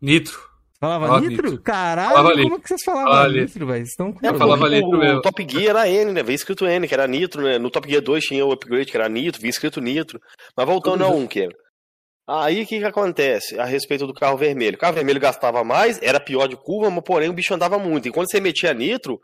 [0.00, 0.53] Nitro.
[0.80, 1.50] Falava, falava nitro?
[1.50, 1.62] nitro?
[1.62, 2.60] Caralho, falava como litro.
[2.60, 3.84] que vocês falavam falava nitro, velho?
[3.84, 5.18] Estão com é, falava nitro mesmo.
[5.18, 6.22] O Top Gear era N, né?
[6.22, 7.58] Veio escrito N, que era nitro, né?
[7.58, 10.20] No Top Gear 2 tinha o upgrade, que era nitro, vinha escrito nitro.
[10.56, 11.54] Mas voltando a um, que era.
[12.26, 14.76] Aí o que, que acontece a respeito do carro vermelho?
[14.76, 18.08] O carro vermelho gastava mais, era pior de curva, mas porém o bicho andava muito.
[18.08, 19.20] E quando você metia nitro,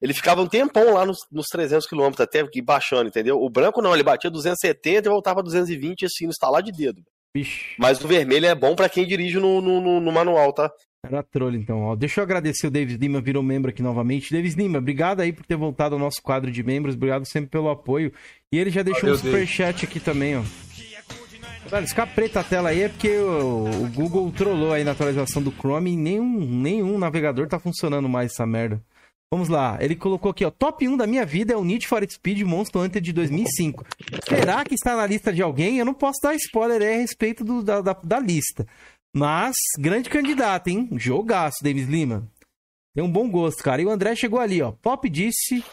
[0.00, 3.40] ele ficava um tempão lá nos, nos 300 km até que baixando, entendeu?
[3.40, 7.02] O branco não, ele batia 270 e voltava 220 assim, no estalar de dedo.
[7.34, 7.74] Bicho.
[7.78, 10.70] Mas o vermelho é bom para quem dirige no, no, no, manual, tá?
[11.04, 11.82] Era trolho, então.
[11.82, 14.32] Ó, deixa eu agradecer o Davis Lima, virou membro aqui novamente.
[14.32, 16.94] Davis Lima, obrigado aí por ter voltado ao nosso quadro de membros.
[16.94, 18.12] Obrigado sempre pelo apoio.
[18.50, 20.42] E ele já deixou Valeu, um superchat aqui também, ó.
[21.68, 25.42] Velho, ficar preta a tela aí é porque o, o, Google trollou aí na atualização
[25.42, 28.82] do Chrome e nenhum, nenhum navegador tá funcionando mais essa merda.
[29.34, 32.08] Vamos lá, ele colocou aqui, ó, top 1 da minha vida é o Need for
[32.08, 33.84] Speed Monster Hunter de 2005.
[34.28, 35.78] Será que está na lista de alguém?
[35.78, 38.64] Eu não posso dar spoiler aí a respeito do, da, da, da, lista.
[39.14, 40.88] Mas, grande candidato, hein?
[40.96, 42.28] Jogaço, Davis Lima.
[42.92, 43.80] Tem um bom gosto, cara.
[43.80, 44.72] E o André chegou ali, ó.
[44.72, 45.64] Pop disse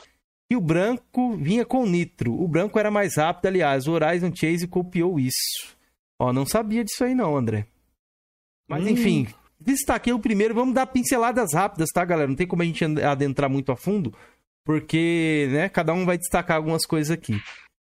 [0.48, 2.40] que o branco vinha com nitro.
[2.40, 3.88] O branco era mais rápido, aliás.
[3.88, 5.76] O Horizon Chase copiou isso.
[6.20, 7.66] Ó, não sabia disso aí não, André.
[8.68, 8.90] Mas hum.
[8.90, 9.28] enfim,
[9.60, 10.54] destaquei o primeiro.
[10.54, 12.28] Vamos dar pinceladas rápidas, tá, galera?
[12.28, 14.14] Não tem como a gente adentrar muito a fundo,
[14.64, 17.42] porque, né, cada um vai destacar algumas coisas aqui.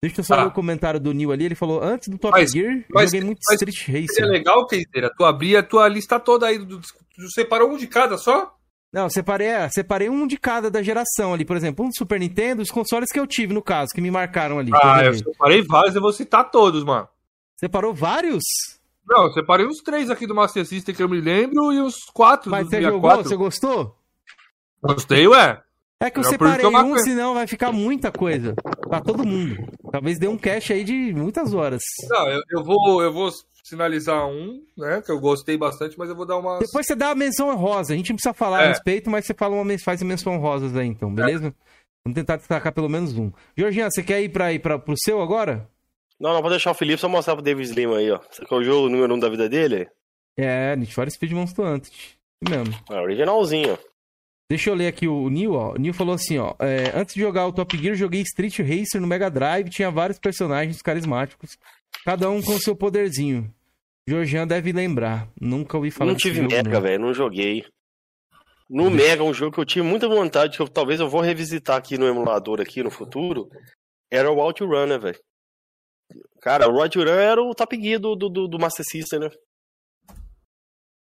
[0.03, 0.43] Deixa eu só ah.
[0.43, 1.45] ler o comentário do Neil ali.
[1.45, 4.25] Ele falou: antes do Top mas, Gear, mas, joguei muito mas, Street Racer.
[4.25, 5.13] É legal, Keiteira.
[5.17, 6.59] Tu abria a tua lista toda aí.
[6.59, 8.53] Tu separou um de cada só?
[8.93, 11.45] Não, separei, é, separei um de cada da geração ali.
[11.45, 14.11] Por exemplo, um do Super Nintendo, os consoles que eu tive, no caso, que me
[14.11, 14.71] marcaram ali.
[14.75, 17.09] Ah, eu separei vários, eu vou citar todos, mano.
[17.57, 18.43] Separou vários?
[19.09, 22.05] Não, eu separei os três aqui do Master System que eu me lembro e os
[22.13, 23.01] quatro Mas do você jogou?
[23.01, 23.29] 4.
[23.29, 23.97] Você gostou?
[24.83, 25.63] Gostei, ué.
[26.03, 28.57] É que eu separei um, senão vai ficar muita coisa
[28.89, 29.57] pra todo mundo.
[29.93, 31.81] Talvez dê um cache aí de muitas horas.
[32.09, 33.31] Não, eu, eu, vou, eu vou
[33.63, 36.59] sinalizar um, né, que eu gostei bastante, mas eu vou dar uma...
[36.59, 37.95] Depois você dá a menção rosa.
[37.95, 38.65] A gente não precisa falar é.
[38.65, 41.47] a respeito, mas você fala uma, faz a menção rosas aí, então, beleza?
[41.47, 41.53] É.
[42.05, 43.31] Vamos tentar destacar pelo menos um.
[43.57, 45.71] Jorginho, você quer ir, pra, ir pra, pro seu agora?
[46.19, 48.19] Não, não, vou deixar o Felipe só mostrar pro Davis Lima aí, ó.
[48.29, 49.89] Você quer o jogo número 1 um da vida dele?
[50.37, 51.93] É, Need for Speed Monster Hunter.
[52.49, 52.75] mesmo.
[52.91, 53.79] É, originalzinho.
[54.53, 55.73] Deixa eu ler aqui o Neil, ó.
[55.73, 56.55] O Neil falou assim, ó.
[56.59, 59.71] É, antes de jogar o Top Gear, joguei Street Racer no Mega Drive.
[59.71, 61.57] Tinha vários personagens carismáticos.
[62.05, 63.51] Cada um com seu poderzinho.
[64.07, 65.27] Georgian deve lembrar.
[65.41, 67.01] Nunca ouvi falar Não tive Mega, velho.
[67.01, 67.65] Não joguei.
[68.69, 71.79] No Mega, um jogo que eu tinha muita vontade, que eu, talvez eu vou revisitar
[71.79, 73.49] aqui no emulador aqui no futuro,
[74.11, 75.19] era o Outrunner, velho.
[76.43, 79.31] Cara, o Outrunner era o top gear do, do, do Master System, né?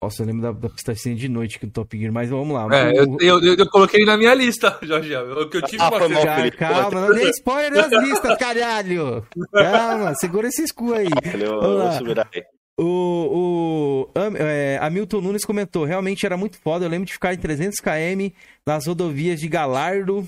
[0.01, 2.69] Nossa, eu lembro da, da pistacinha de noite que o Top Gear, mas vamos lá.
[2.73, 5.13] É, eu, eu, eu, eu, coloquei na minha lista, Jorge.
[5.17, 9.27] O que eu tive ah, uma cara, Calma, não dê spoiler das listas, caralho.
[9.53, 11.09] Calma, segura esse escudo aí.
[11.09, 12.31] Lá.
[12.79, 16.85] O, o é, Hamilton Nunes comentou: realmente era muito foda.
[16.85, 18.33] Eu lembro de ficar em 300 km
[18.65, 20.25] nas rodovias de Galardo.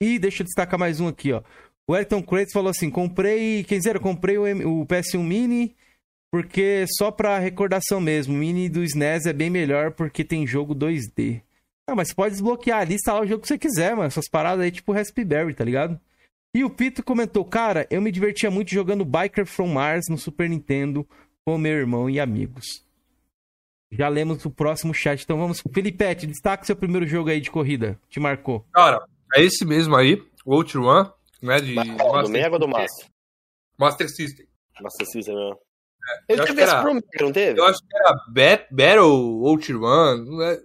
[0.00, 1.42] E deixa eu destacar mais um aqui, ó.
[1.88, 3.64] O Elton Crates falou assim: comprei.
[3.64, 5.74] Quem dizer, eu comprei o, o PS1 Mini
[6.30, 10.74] porque só pra recordação mesmo, o mini do SNES é bem melhor porque tem jogo
[10.74, 11.42] 2D.
[11.86, 14.08] Ah, mas pode desbloquear ali, instalar o jogo que você quiser, mano.
[14.08, 15.98] Essas paradas aí, tipo Raspberry, tá ligado?
[16.54, 20.50] E o Pito comentou, cara, eu me divertia muito jogando Biker from Mars no Super
[20.50, 21.08] Nintendo
[21.46, 22.84] com meu irmão e amigos.
[23.90, 25.62] Já lemos o próximo chat, então vamos.
[25.72, 27.98] Felipete, destaque seu primeiro jogo aí de corrida.
[28.10, 28.66] Te marcou.
[28.72, 29.02] Cara,
[29.34, 31.04] é esse mesmo aí, o Outrun,
[31.40, 31.60] né?
[31.60, 33.08] De do Mega ou do Master?
[33.78, 34.46] Master System.
[34.80, 35.56] Master System, né?
[36.28, 37.60] Ele teve esse problema, não teve?
[37.60, 40.60] Eu acho que era Bat Battle Outrun, não é?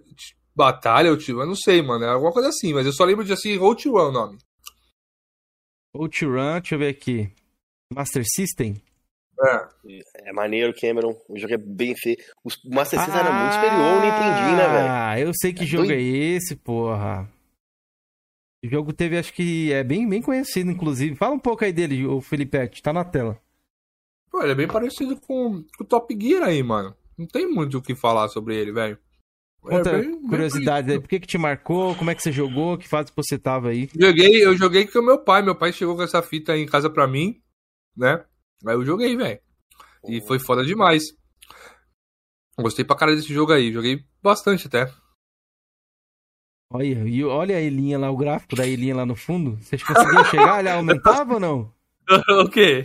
[0.54, 2.04] Batalha Outrun, não sei, mano.
[2.04, 4.38] É alguma coisa assim, mas eu só lembro de assim, Outrun o nome.
[5.94, 7.30] Outrun, deixa eu ver aqui.
[7.92, 8.80] Master System?
[9.40, 10.28] É.
[10.28, 11.16] é maneiro, Cameron.
[11.28, 12.16] O jogo é bem feio.
[12.44, 14.88] O Master System ah, era muito superior ao Nintendinho, né, velho?
[14.90, 15.98] Ah, eu sei que é jogo doido.
[15.98, 17.28] é esse, porra.
[18.64, 21.16] O jogo teve, acho que é bem, bem conhecido, inclusive.
[21.16, 23.38] Fala um pouco aí dele, o Felipe, tá na tela.
[24.34, 26.92] Pô, ele é bem parecido com, o Top Gear aí, mano.
[27.16, 28.98] Não tem muito o que falar sobre ele, velho.
[29.60, 31.94] Conta é bem, curiosidade aí, por que, que te marcou?
[31.94, 32.76] Como é que você jogou?
[32.76, 33.88] Que fase você tava aí?
[33.96, 35.40] Joguei, eu joguei com o meu pai.
[35.40, 37.40] Meu pai chegou com essa fita aí em casa pra mim,
[37.96, 38.24] né?
[38.66, 39.38] Aí eu joguei, velho.
[40.08, 41.04] E foi foda demais.
[42.58, 43.72] Gostei pra cara desse jogo aí.
[43.72, 44.92] Joguei bastante até.
[46.72, 49.56] Olha, e olha a Elinha lá, o gráfico da Elinha lá no fundo.
[49.58, 50.58] Vocês conseguiram chegar?
[50.58, 51.73] Ele aumentava ou não?
[52.44, 52.82] o quê?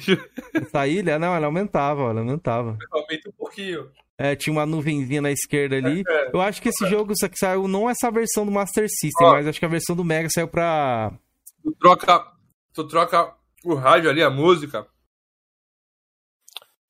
[0.53, 2.77] Essa ilha, não, ela aumentava, ela aumentava.
[2.91, 3.91] Aumenta um pouquinho.
[4.17, 6.03] É, tinha uma nuvenzinha na esquerda ali.
[6.08, 9.27] É, eu acho que esse jogo só que saiu não essa versão do Master System,
[9.27, 11.17] ó, mas acho que a versão do Mega saiu pra.
[11.63, 12.34] Tu troca,
[12.73, 14.86] tu troca o rádio ali, a música.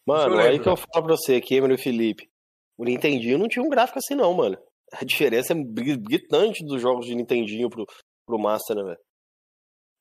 [0.08, 2.28] Mano, aí que eu falo pra você, Cameron e Felipe.
[2.76, 4.58] O Nintendinho não tinha um gráfico assim, não, mano.
[5.00, 7.86] A diferença é gritante dos jogos de Nintendinho pro,
[8.26, 9.00] pro Master, né, velho?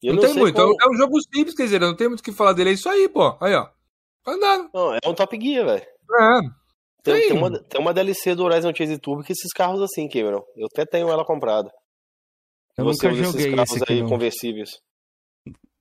[0.02, 0.54] Não, não tem muito.
[0.54, 0.74] Qual...
[0.80, 2.70] É um jogo simples, quer dizer, não tem muito o que falar dele.
[2.70, 3.36] É isso aí, pô.
[3.40, 3.68] Aí, ó.
[4.24, 4.70] Tá andando.
[4.72, 5.82] Não, é um Top Gear, velho.
[5.82, 6.40] É.
[7.02, 10.42] Tem, tem, uma, tem uma DLC do Horizon Chase Turbo que esses carros assim, Cameron.
[10.56, 11.70] Eu até tenho ela comprada.
[12.76, 14.08] Eu Você nunca joguei esses carros esse aí não.
[14.08, 14.70] conversíveis.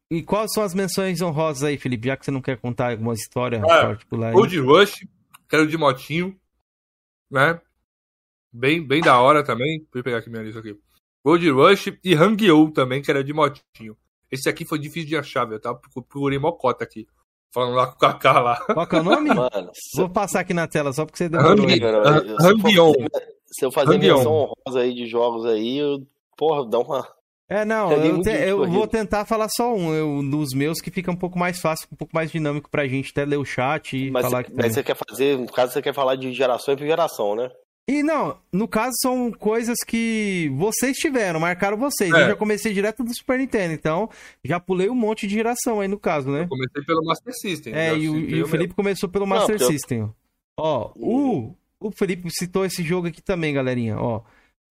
[0.10, 2.08] E quais são as menções honrosas aí, Felipe?
[2.08, 4.34] Já que você não quer contar alguma história é, particular.
[4.34, 5.06] Road Rush,
[5.50, 6.40] quero de motinho,
[7.30, 7.60] né?
[8.52, 9.80] Bem, bem da hora também.
[9.80, 10.78] Deixa eu pegar aqui minha lista aqui.
[11.26, 13.98] Road Rush e Hangyo também, que era de motinho.
[14.32, 15.60] Esse aqui foi difícil de achar, velho.
[15.60, 15.74] Tá?
[15.74, 17.08] Procurei mocota aqui.
[17.54, 18.56] Falando lá com o Kaká lá.
[18.66, 19.30] Qual que é o nome?
[19.34, 21.66] Mano, Vou passar aqui na tela só porque você demorou.
[22.40, 22.94] Rangion.
[23.46, 26.06] Se eu fazer menção honrosa aí de jogos aí, eu,
[26.38, 27.08] porra, dá uma...
[27.50, 31.10] É, não, eu, te, eu vou tentar falar só um, eu, dos meus que fica
[31.10, 34.12] um pouco mais fácil, um pouco mais dinâmico pra gente até ler o chat e
[34.12, 36.86] mas falar cê, Mas você quer fazer, no caso você quer falar de geração por
[36.86, 37.50] geração, né?
[37.88, 42.14] E não, no caso são coisas que vocês tiveram, marcaram vocês.
[42.14, 42.24] É.
[42.24, 44.10] Eu já comecei direto do Super Nintendo, então
[44.44, 46.42] já pulei um monte de geração aí no caso, né?
[46.44, 47.74] Eu comecei pelo Master System.
[47.74, 50.10] É, e o, e o Felipe começou pelo Master não, System.
[50.60, 54.22] Ó, o, o Felipe citou esse jogo aqui também, galerinha, ó.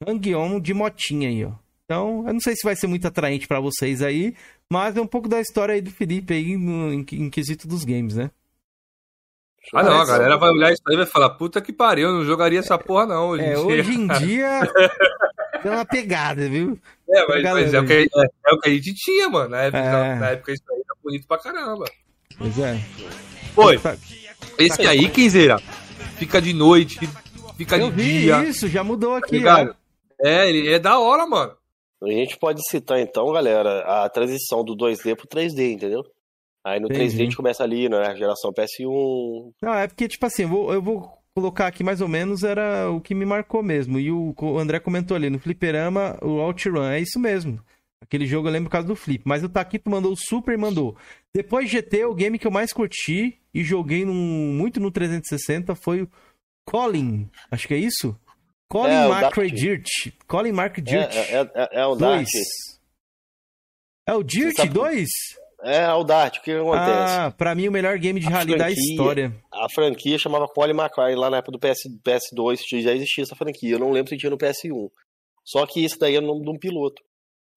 [0.07, 1.53] Hang-On de motinha aí, ó.
[1.87, 4.35] Então, eu não sei se vai ser muito atraente para vocês aí,
[4.71, 7.83] mas é um pouco da história aí do Felipe aí no, em, em quesito dos
[7.85, 8.31] games, né?
[9.75, 12.15] Ah, não, a galera vai olhar isso aí e vai falar: puta que pariu, eu
[12.15, 13.29] não jogaria essa porra, não.
[13.31, 14.61] Hoje, é, em, hoje em dia.
[15.63, 16.79] Deu uma pegada, viu?
[17.09, 19.51] É, mas, mas é, o que, é, é, o que a gente tinha, mano.
[19.51, 20.15] Na época, é.
[20.15, 21.85] na época isso aí era bonito pra caramba.
[22.39, 22.81] Pois é.
[23.57, 23.81] Oi.
[24.59, 25.59] Esse aí, Quinzeira,
[26.17, 27.01] fica de noite,
[27.57, 28.45] fica eu de vi dia.
[28.45, 29.75] Isso, já mudou aqui, tá
[30.21, 31.53] É, ele é da hora, mano.
[32.03, 36.05] A gente pode citar então, galera, a transição do 2D pro 3D, entendeu?
[36.67, 37.05] Aí no Entendi.
[37.05, 38.17] 3D a gente começa ali, né?
[38.17, 39.53] Geração PS1.
[39.63, 42.91] Não, é porque, tipo assim, eu vou, eu vou colocar aqui mais ou menos era
[42.91, 44.01] o que me marcou mesmo.
[44.01, 47.65] E o, o André comentou ali, no Fliperama, o OutRun, é isso mesmo.
[48.03, 49.23] Aquele jogo eu lembro por causa do Flip.
[49.25, 50.97] Mas o Taquito mandou o Super e mandou.
[51.33, 55.73] Depois de GT, o game que eu mais curti e joguei num, muito no 360
[55.77, 56.11] foi o
[56.67, 57.31] Colin.
[57.49, 58.19] Acho que é isso?
[58.69, 59.89] Colin é, Mark Dirt.
[60.27, 61.15] Colin Mark Dirt.
[61.15, 62.27] É, é, é, é o Dark.
[64.09, 65.09] É o Dirt 2?
[65.63, 67.15] É, Aldart, o que, acontece?
[67.19, 69.45] Ah, pra mim o melhor game de a rally franquia, da história.
[69.53, 73.73] A franquia chamava Poly McRae lá na época do PS, PS2, já existia essa franquia.
[73.73, 74.91] Eu não lembro se tinha no PS1.
[75.45, 77.03] Só que esse daí é o nome de um piloto.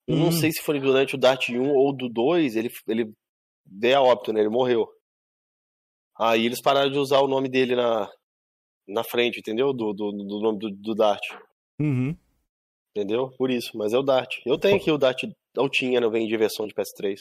[0.07, 0.19] Eu hum.
[0.19, 3.11] não sei se foi durante o Dart 1 ou do 2, ele, ele
[3.65, 4.39] veio a óbito, né?
[4.39, 4.87] Ele morreu.
[6.17, 8.09] Aí eles pararam de usar o nome dele na,
[8.87, 9.73] na frente, entendeu?
[9.73, 11.21] Do, do, do nome do, do Dart.
[11.79, 12.15] Uhum.
[12.95, 13.29] Entendeu?
[13.37, 14.37] Por isso, mas é o Dart.
[14.45, 15.23] Eu tenho aqui o Dart
[15.55, 17.19] altinha, não vem de versão de PS3.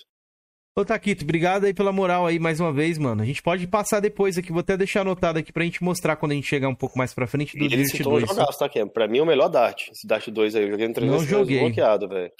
[0.78, 3.20] Ô, Taquito, obrigado aí pela moral aí mais uma vez, mano.
[3.20, 6.30] A gente pode passar depois aqui, vou até deixar anotado aqui pra gente mostrar quando
[6.30, 8.22] a gente chegar um pouco mais pra frente do e ele citou 2.
[8.22, 10.62] Um jogaço, tá, Pra mim é o melhor Dart, esse Dart 2 aí.
[10.62, 11.58] Eu joguei no 300 Não joguei.
[11.58, 12.30] bloqueado, velho.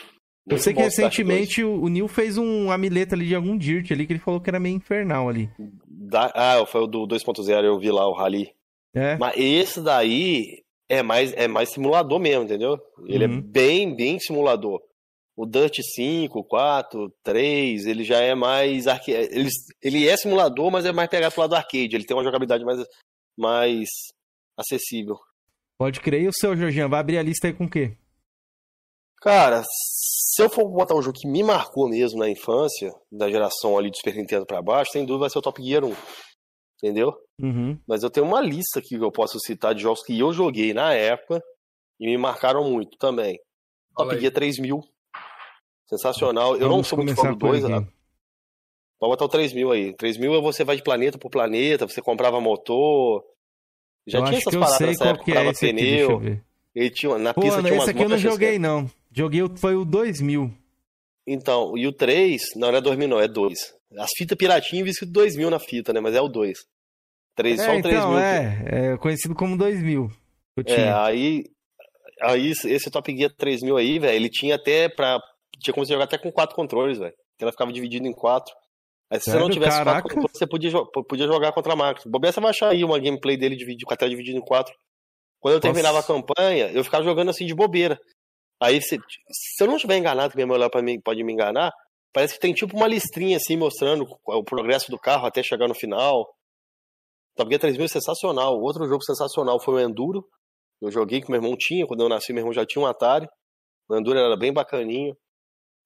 [0.49, 4.07] Eu sei que recentemente o, o Neil fez um amileta ali de algum Dirt ali
[4.07, 5.51] que ele falou que era meio infernal ali.
[5.89, 6.31] Da...
[6.33, 8.53] Ah, foi o do 2.0, eu vi lá o Rally.
[8.95, 9.17] É.
[9.19, 12.79] Mas esse daí é mais, é mais simulador mesmo, entendeu?
[13.05, 13.39] Ele é uhum.
[13.39, 14.81] é bem, bem simulador.
[15.39, 18.89] O Dirt 5, 4, 3, ele já é mais.
[18.89, 19.13] Arque...
[19.13, 19.49] Ele,
[19.81, 21.95] ele é simulador, mas é mais pegado pro lado do arcade.
[21.95, 22.85] Ele tem uma jogabilidade mais,
[23.39, 23.89] mais
[24.59, 25.17] acessível.
[25.79, 26.23] Pode crer.
[26.23, 26.89] E o seu, Jorginho?
[26.89, 27.97] Vai abrir a lista aí com o quê?
[29.21, 33.79] Cara, se eu for botar um jogo que me marcou mesmo na infância, da geração
[33.79, 35.95] ali do Super Nintendo pra baixo, sem dúvida vai ser o Top Gear 1
[36.83, 37.17] entendeu?
[37.41, 37.79] Uhum.
[37.87, 40.73] Mas eu tenho uma lista aqui que eu posso citar de jogos que eu joguei
[40.73, 41.43] na época
[42.01, 43.39] e me marcaram muito também.
[43.95, 44.81] Top Gear 3000.
[45.89, 46.57] Sensacional.
[46.57, 47.63] Eu não sou muito fã do 2.
[47.63, 49.93] Pode botar o 3000 aí.
[49.95, 53.25] 3000 é você vai de planeta por planeta, você comprava motor.
[54.07, 56.17] Já eu tinha essas paradas nessa época, comprava é pneu.
[56.17, 56.41] Aqui,
[56.75, 58.91] ele tinha, na Pô, pista tinha esse aqui eu não joguei, não.
[59.13, 60.53] Joguei foi o 2000.
[61.27, 63.59] Então, e o 3, não, não é 2000 não, é 2.
[63.99, 66.01] As fitas piratinhas vi escrito 2000 na fita, né?
[66.01, 66.59] Mas é o 2.
[67.37, 67.99] 3, é, só o 3000.
[67.99, 70.11] Então, é, é conhecido como 2000.
[70.67, 71.45] É, aí,
[72.23, 75.21] aí esse Top Gear 3000 aí, velho, ele tinha até pra...
[75.61, 77.15] Tinha como você jogar até com quatro controles, velho.
[77.41, 78.55] Ela ficava dividida em quatro.
[79.11, 79.41] Aí se Sério?
[79.41, 80.03] você não tivesse Caraca.
[80.03, 80.71] quatro controles, você podia,
[81.09, 82.11] podia jogar contra a máquina.
[82.11, 84.75] Bobeia, você vai achar aí uma gameplay dele dividido, com a tela dividida em quatro.
[85.41, 86.13] Quando eu terminava Nossa.
[86.13, 87.99] a campanha, eu ficava jogando assim de bobeira.
[88.61, 88.99] Aí, se,
[89.31, 91.73] se eu não estiver enganado, que minha pra mim pode me enganar,
[92.13, 95.75] Parece que tem tipo uma listrinha assim mostrando o progresso do carro até chegar no
[95.75, 96.27] final.
[97.37, 98.59] Top Gear 3000 é sensacional.
[98.61, 100.27] Outro jogo sensacional foi o Enduro.
[100.81, 103.29] Eu joguei que meu irmão tinha, quando eu nasci, meu irmão já tinha um Atari.
[103.89, 105.15] O Enduro era bem bacaninho.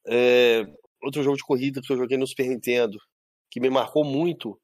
[0.07, 0.65] É...
[1.03, 2.97] Outro jogo de corrida que eu joguei no Super Nintendo,
[3.51, 4.59] que me marcou muito.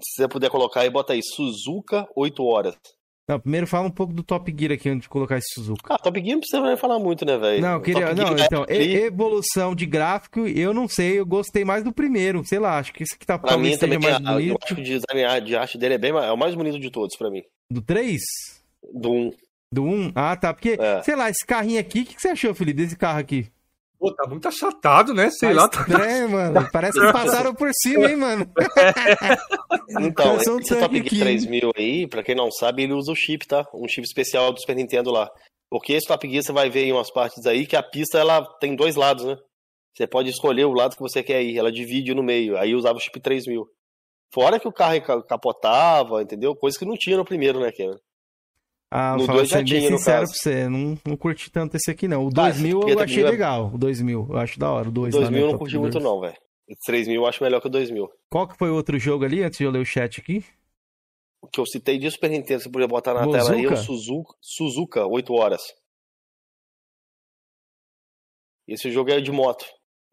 [0.00, 2.76] Se você puder colocar aí, bota aí Suzuka 8 horas.
[3.30, 5.94] Não, primeiro fala um pouco do Top Gear aqui antes de colocar esse Suzuka.
[5.94, 7.62] Ah, Top Gear não precisa falar muito, né, velho?
[7.62, 8.12] Não, queria.
[8.12, 12.44] não, então, evolução de gráfico, eu não sei, eu gostei mais do primeiro.
[12.44, 14.50] Sei lá, acho que esse que tá pra mim também mais bonito.
[14.50, 16.90] Eu acho que o design de arte dele é bem é o mais bonito de
[16.90, 17.42] todos pra mim.
[17.70, 18.20] Do 3?
[18.92, 19.30] Do 1.
[19.72, 20.12] Do 1?
[20.16, 20.52] Ah, tá.
[20.52, 21.00] Porque, é.
[21.04, 23.46] sei lá, esse carrinho aqui, o que, que você achou, Felipe, desse carro aqui?
[24.00, 25.28] Pô, tá muito achatado, né?
[25.28, 25.64] Sei tá lá.
[25.66, 26.68] Estranho, mano.
[26.72, 28.50] Parece que passaram por cima, hein, mano.
[30.00, 33.66] então, esse Top Gear 3000 aí, pra quem não sabe, ele usa o chip, tá?
[33.74, 35.28] Um chip especial do Super Nintendo lá.
[35.68, 38.42] Porque esse Top Gear você vai ver em umas partes aí que a pista ela
[38.58, 39.36] tem dois lados, né?
[39.94, 42.56] Você pode escolher o lado que você quer ir, ela divide no meio.
[42.56, 43.66] Aí usava o chip 3000.
[44.32, 46.56] Fora que o carro capotava, entendeu?
[46.56, 47.98] Coisa que não tinha no primeiro, né, Kevin?
[48.90, 52.26] Ah, no vou ser bem sincero pra você, não, não curti tanto esse aqui não.
[52.26, 53.30] O 2000 ah, eu achei é...
[53.30, 54.88] legal, o 2000, eu acho da hora.
[54.88, 56.36] O 2 2000 eu não curti muito não, velho.
[56.68, 58.10] O 3000 eu acho melhor que o 2000.
[58.28, 60.44] Qual que foi o outro jogo ali, antes de eu ler o chat aqui?
[61.40, 63.44] O que eu citei de Super Nintendo, você podia botar na Bozuka?
[63.44, 65.62] tela aí, é o Suzuka, Suzuka 8 horas.
[68.66, 69.64] Esse jogo é de moto.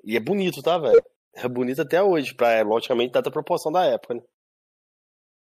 [0.03, 1.03] E é bonito, tá, velho?
[1.35, 4.21] É bonito até hoje, pra, logicamente, data proporção da época, né?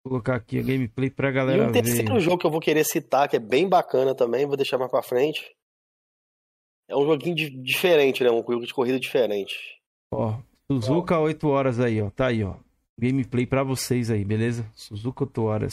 [0.04, 1.64] Vou colocar aqui a gameplay pra galera.
[1.64, 2.20] E um terceiro ver.
[2.20, 5.02] jogo que eu vou querer citar, que é bem bacana também, vou deixar mais pra
[5.02, 5.54] frente.
[6.88, 8.30] É um joguinho de, diferente, né?
[8.30, 9.54] Um jogo de corrida diferente.
[10.12, 10.38] Ó,
[10.70, 12.10] Suzuka 8 horas aí, ó.
[12.10, 12.56] Tá aí, ó.
[13.00, 14.68] Gameplay pra vocês aí, beleza?
[14.74, 15.72] Suzuka 8 horas.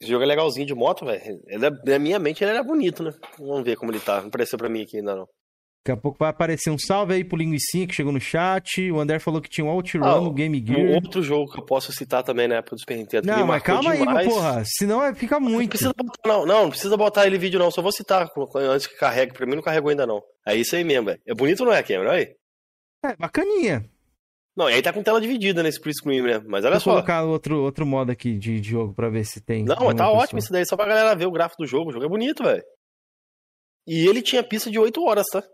[0.00, 1.42] Esse jogo é legalzinho de moto, velho.
[1.84, 3.12] Na minha mente ele era bonito, né?
[3.38, 4.20] Vamos ver como ele tá.
[4.20, 5.28] Não apareceu pra mim aqui ainda não.
[5.84, 8.90] Daqui a pouco vai aparecer um salve aí pro Linguicinha que chegou no chat.
[8.90, 10.80] O André falou que tinha um Outrun ah, no Game Gear.
[10.80, 13.26] Um outro jogo que eu posso citar também na época do Super Nintendo.
[13.26, 14.16] Não, mas calma demais.
[14.16, 14.62] aí, porra.
[14.64, 15.60] Senão é, fica muito.
[15.60, 17.70] Não precisa, botar, não, não, não precisa botar ele vídeo não.
[17.70, 19.34] Só vou citar antes que carregue.
[19.34, 20.22] Pra mim não carregou ainda não.
[20.46, 21.20] É isso aí mesmo, velho.
[21.26, 22.12] É bonito ou não é, Cameron?
[22.12, 22.34] Aí?
[23.04, 23.84] É, bacaninha.
[24.56, 26.42] Não, e aí tá com tela dividida nesse pre-screen, né?
[26.46, 26.90] Mas olha Vou só.
[26.92, 29.62] Vou colocar outro, outro modo aqui de, de jogo pra ver se tem.
[29.64, 30.64] Não, tá ótimo isso daí.
[30.64, 31.90] Só pra galera ver o gráfico do jogo.
[31.90, 32.64] O jogo é bonito, velho.
[33.86, 35.44] E ele tinha pista de 8 horas, tá?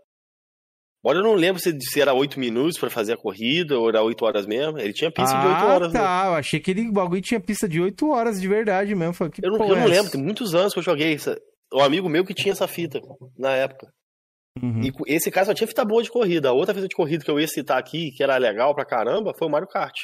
[1.03, 4.03] Olha, eu não lembro se, se era 8 minutos para fazer a corrida ou era
[4.03, 4.77] 8 horas mesmo.
[4.77, 5.95] Ele tinha pista ah, de 8 horas.
[5.95, 6.23] Ah, tá.
[6.23, 6.29] Né?
[6.29, 9.13] Eu achei que ele, bagulho tinha pista de 8 horas de verdade mesmo.
[9.13, 11.15] Falei, eu não, eu não é lembro, tem muitos anos que eu joguei.
[11.15, 11.35] Essa...
[11.73, 12.99] Um amigo meu que tinha essa fita
[13.37, 13.87] na época.
[14.61, 14.81] Uhum.
[14.83, 16.49] E esse cara só tinha fita boa de corrida.
[16.49, 19.33] A outra fita de corrida que eu ia citar aqui, que era legal pra caramba,
[19.37, 19.95] foi o Mario Kart.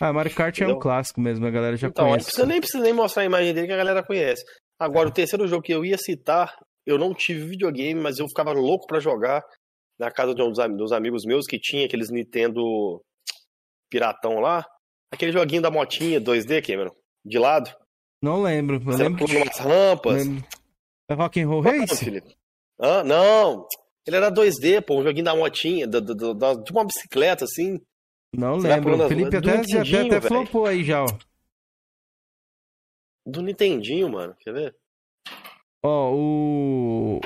[0.00, 0.74] Ah, Mario Kart Entendeu?
[0.74, 2.30] é um clássico mesmo, a galera já então, conhece.
[2.32, 4.42] Então, nem precisa nem mostrar a imagem dele que a galera conhece.
[4.78, 5.10] Agora, é.
[5.10, 6.52] o terceiro jogo que eu ia citar
[6.86, 9.44] eu não tive videogame, mas eu ficava louco para jogar
[9.98, 13.02] na casa de um dos amigos meus que tinha aqueles Nintendo
[13.90, 14.66] piratão lá.
[15.12, 16.94] Aquele joguinho da motinha 2D, Cameron,
[17.24, 17.70] de lado.
[18.20, 18.76] Não lembro.
[18.76, 19.36] Eu Você lembro que...
[19.36, 20.26] umas rampas.
[20.26, 20.44] Lembro.
[21.08, 22.04] É Rock and Roll Race?
[22.04, 22.36] Felipe?
[22.80, 23.66] Ah, não.
[24.06, 27.80] Ele era 2D, pô, um joguinho da motinha, de uma bicicleta, assim.
[28.34, 29.04] Não Você lembro.
[29.04, 31.06] O Felipe até, até, até flopou aí já, ó.
[33.24, 34.34] Do Nintendinho, mano.
[34.40, 34.76] Quer ver?
[35.84, 37.20] Ó, o.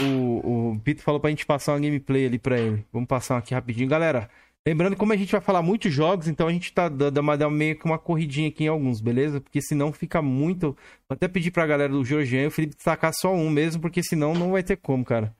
[0.00, 2.86] O, o Pito falou pra gente passar uma gameplay ali pra ele.
[2.92, 3.88] Vamos passar aqui rapidinho.
[3.88, 4.30] Galera,
[4.66, 7.76] lembrando como a gente vai falar muitos jogos, então a gente tá dando uma, meio
[7.76, 9.40] que uma corridinha aqui em alguns, beleza?
[9.40, 10.68] Porque senão fica muito.
[11.08, 14.02] Vou até pedir pra galera do Georgian e o Felipe destacar só um mesmo, porque
[14.02, 15.34] senão não vai ter como, cara.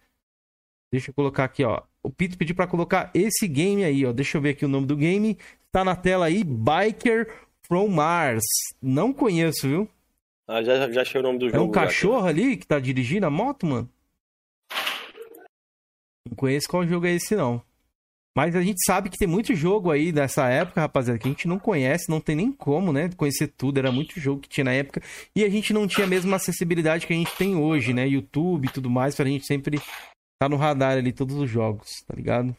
[0.92, 1.82] Deixa eu colocar aqui, ó.
[2.02, 4.12] O Pito pediu pra colocar esse game aí, ó.
[4.12, 5.38] Deixa eu ver aqui o nome do game.
[5.70, 7.32] Tá na tela aí, Biker
[7.62, 8.42] from Mars.
[8.82, 9.88] Não conheço, viu?
[10.52, 11.56] Ah, já, já achei o nome do jogo.
[11.56, 13.88] É um cachorro ali que tá dirigindo a moto, mano?
[16.28, 17.62] Não conheço qual jogo é esse, não.
[18.36, 21.46] Mas a gente sabe que tem muito jogo aí dessa época, rapaziada, que a gente
[21.46, 23.08] não conhece, não tem nem como, né?
[23.16, 25.00] Conhecer tudo, era muito jogo que tinha na época.
[25.36, 28.08] E a gente não tinha a mesma acessibilidade que a gente tem hoje, né?
[28.08, 29.80] YouTube e tudo mais, pra gente sempre
[30.40, 32.56] tá no radar ali todos os jogos, tá ligado?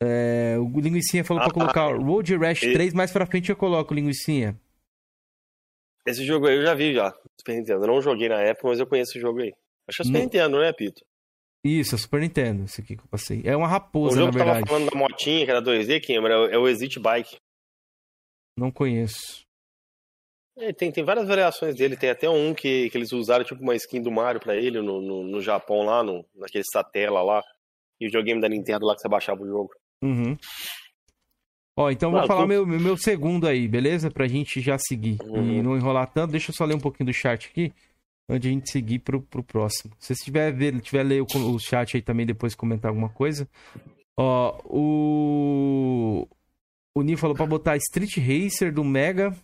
[0.00, 2.72] É, o Linguicinha falou ah, pra colocar ah, Road Rash e...
[2.72, 4.56] 3, mais pra frente eu coloco, Linguicinha.
[6.06, 7.84] Esse jogo aí eu já vi já, Super Nintendo.
[7.84, 9.52] Eu não joguei na época, mas eu conheço o jogo aí.
[9.88, 10.24] Acho que é Super não...
[10.24, 11.04] Nintendo, né, Pito?
[11.64, 13.40] Isso, é Super Nintendo, esse aqui que eu passei.
[13.44, 14.36] É uma raposa, na verdade.
[14.36, 17.36] O jogo que tava falando da motinha, que era 2D, Kim, é o Exit Bike.
[18.56, 19.44] Não conheço.
[20.56, 23.74] É, tem, tem várias variações dele, tem até um que, que eles usaram tipo uma
[23.74, 27.42] skin do Mario pra ele no, no, no Japão lá, no, naquele satela lá.
[28.00, 29.70] E o videogame da Nintendo lá que você baixava o jogo.
[30.02, 30.36] Uhum.
[31.76, 32.46] Ó, então vou ah, falar tô...
[32.46, 34.10] meu, meu segundo aí, beleza?
[34.10, 35.58] Pra gente já seguir uhum.
[35.58, 36.30] e não enrolar tanto.
[36.30, 37.72] Deixa eu só ler um pouquinho do chat aqui,
[38.28, 39.92] antes de a gente seguir pro, pro próximo.
[39.98, 43.48] Se você tiver, ver, tiver ler o, o chat aí também, depois comentar alguma coisa.
[44.16, 46.28] Ó, o...
[46.96, 49.36] O Nil falou pra botar Street Racer do Mega.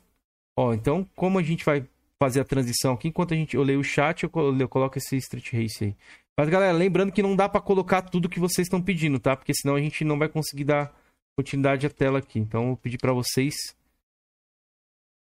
[0.57, 1.85] Ó, então, como a gente vai
[2.23, 5.17] fazer a transição aqui, enquanto a gente, eu leio o chat, eu, eu coloco esse
[5.17, 5.97] Street Racer aí.
[6.39, 9.35] Mas, galera, lembrando que não dá para colocar tudo que vocês estão pedindo, tá?
[9.35, 10.95] Porque senão a gente não vai conseguir dar
[11.37, 12.39] continuidade à tela aqui.
[12.39, 13.55] Então, eu vou pedir para vocês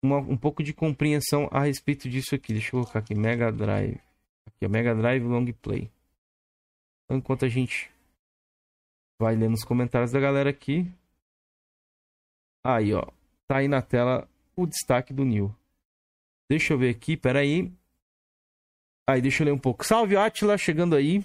[0.02, 2.52] uma, um pouco de compreensão a respeito disso aqui.
[2.52, 4.00] Deixa eu colocar aqui, Mega Drive.
[4.46, 5.90] Aqui, ó, Mega Drive Long Play.
[7.04, 7.90] Então, enquanto a gente
[9.20, 10.90] vai lendo os comentários da galera aqui.
[12.64, 13.06] Aí, ó.
[13.46, 15.54] Tá aí na tela o destaque do Neil.
[16.48, 17.72] Deixa eu ver aqui, peraí.
[19.08, 19.84] Aí, deixa eu ler um pouco.
[19.84, 21.24] Salve, Atila, chegando aí.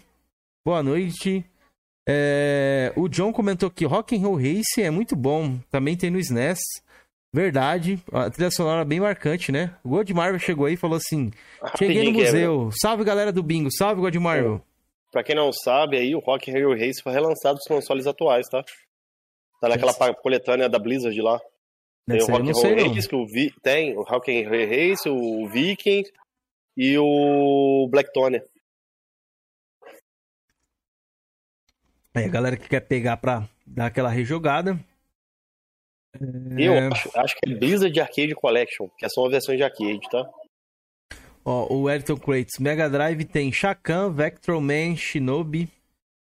[0.66, 1.46] Boa noite.
[2.08, 2.92] É...
[2.96, 5.60] O John comentou que Rock and Roll Race é muito bom.
[5.72, 6.60] Também tem no SNES.
[7.34, 8.00] Verdade.
[8.12, 9.76] A trilha sonora bem marcante, né?
[9.84, 11.32] O God Marvel chegou aí e falou assim:
[11.78, 12.70] Cheguei no museu.
[12.82, 13.70] Salve, galera do bingo.
[13.72, 14.56] Salve, God Marvel.
[14.66, 14.70] É.
[15.12, 18.48] Pra quem não sabe, aí o Rock and Roll Race foi relançado nos consoles atuais,
[18.48, 18.64] tá?
[19.60, 21.40] Tá naquela coletânea da Blizzard lá.
[22.08, 23.54] Tem o Rock and Roll Race, o Vi...
[23.62, 26.04] tem o Rock and Roll Race, o Viking,
[26.78, 28.42] e o Blacktone.
[32.20, 34.78] Aí a galera que quer pegar pra dar aquela rejogada.
[36.58, 36.88] Eu é...
[36.88, 40.30] acho, acho, que é Blizzard Arcade Collection, que são versões de arcade, tá?
[41.46, 45.70] Ó, o Ayrton Crates, Mega Drive tem Shakan, Vectroman, Shinobi.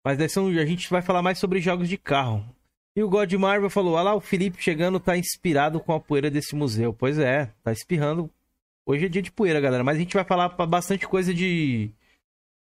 [0.04, 2.44] Mas são, a gente vai falar mais sobre jogos de carro.
[2.94, 6.30] E o God Marvel falou: olha lá, o Felipe chegando tá inspirado com a poeira
[6.30, 6.94] desse museu.
[6.94, 8.30] Pois é, tá espirrando
[8.90, 11.92] Hoje é dia de poeira, galera, mas a gente vai falar bastante coisa de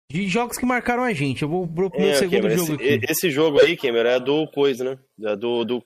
[0.10, 1.44] de jogos que marcaram a gente.
[1.44, 3.06] Eu vou pro meu é, segundo Cameron, jogo esse, aqui.
[3.12, 5.00] Esse jogo aí, Cameron, é do coisa, né?
[5.24, 5.84] É do do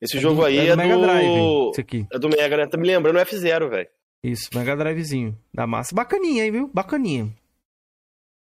[0.00, 1.70] esse é jogo do, aí é, do, é do Mega Drive.
[1.70, 2.06] Esse aqui.
[2.10, 2.66] É do Mega, né?
[2.66, 3.88] Tá me lembrando o F0, velho.
[4.22, 5.94] Isso, Mega Drivezinho da massa.
[5.94, 6.70] Bacaninha, hein, viu?
[6.72, 7.32] Bacaninha.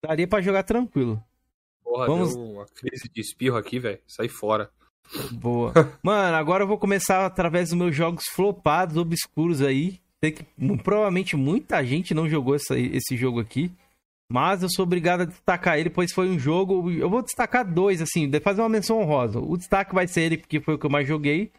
[0.03, 1.23] Daria para jogar tranquilo.
[1.83, 2.35] Porra, Vamos...
[2.35, 3.99] deu uma crise de espirro aqui, velho.
[4.07, 4.69] Sai fora.
[5.31, 5.73] Boa.
[6.03, 9.99] Mano, agora eu vou começar através dos meus jogos flopados, obscuros aí.
[10.23, 10.45] Sei que
[10.83, 13.71] provavelmente muita gente não jogou essa, esse jogo aqui.
[14.31, 16.89] Mas eu sou obrigado a destacar ele, pois foi um jogo.
[16.89, 19.39] Eu vou destacar dois, assim, fazer uma menção honrosa.
[19.39, 21.51] O destaque vai ser ele, porque foi o que eu mais joguei.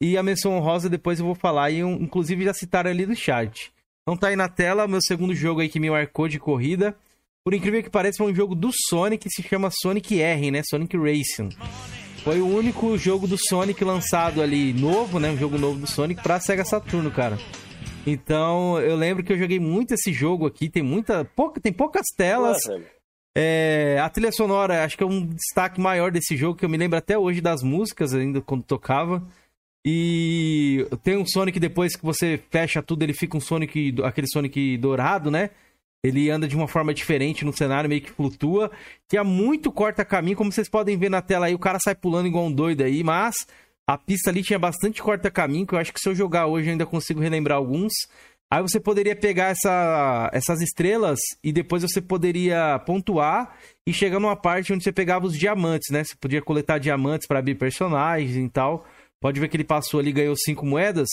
[0.00, 1.70] E a menção honrosa depois eu vou falar.
[1.70, 3.72] E inclusive já citaram ali no chat.
[4.06, 6.94] Não tá aí na tela, meu segundo jogo aí que me marcou de corrida.
[7.42, 10.62] Por incrível que pareça, foi um jogo do Sonic que se chama Sonic R, né?
[10.68, 11.48] Sonic Racing.
[12.22, 15.30] Foi o único jogo do Sonic lançado ali, novo, né?
[15.30, 17.38] Um jogo novo do Sonic pra Sega Saturno, cara.
[18.06, 20.68] Então, eu lembro que eu joguei muito esse jogo aqui.
[20.68, 21.24] Tem muita.
[21.24, 22.58] Pouca, tem poucas telas.
[23.36, 26.76] É, a trilha sonora, acho que é um destaque maior desse jogo, que eu me
[26.76, 29.26] lembro até hoje das músicas, ainda quando tocava.
[29.84, 34.78] E tem um Sonic depois que você fecha tudo, ele fica um Sonic, aquele Sonic
[34.78, 35.50] dourado, né?
[36.02, 38.70] Ele anda de uma forma diferente no cenário, meio que flutua.
[39.08, 42.28] Que é muito corta-caminho, como vocês podem ver na tela aí, o cara sai pulando
[42.28, 43.46] igual um doido aí, mas
[43.86, 46.72] a pista ali tinha bastante corta-caminho, que eu acho que se eu jogar hoje eu
[46.72, 47.92] ainda consigo relembrar alguns.
[48.50, 53.56] Aí você poderia pegar essa, essas estrelas e depois você poderia pontuar
[53.86, 56.04] e chegar numa parte onde você pegava os diamantes, né?
[56.04, 58.86] Você podia coletar diamantes para abrir personagens e tal.
[59.20, 61.08] Pode ver que ele passou ali e ganhou cinco moedas.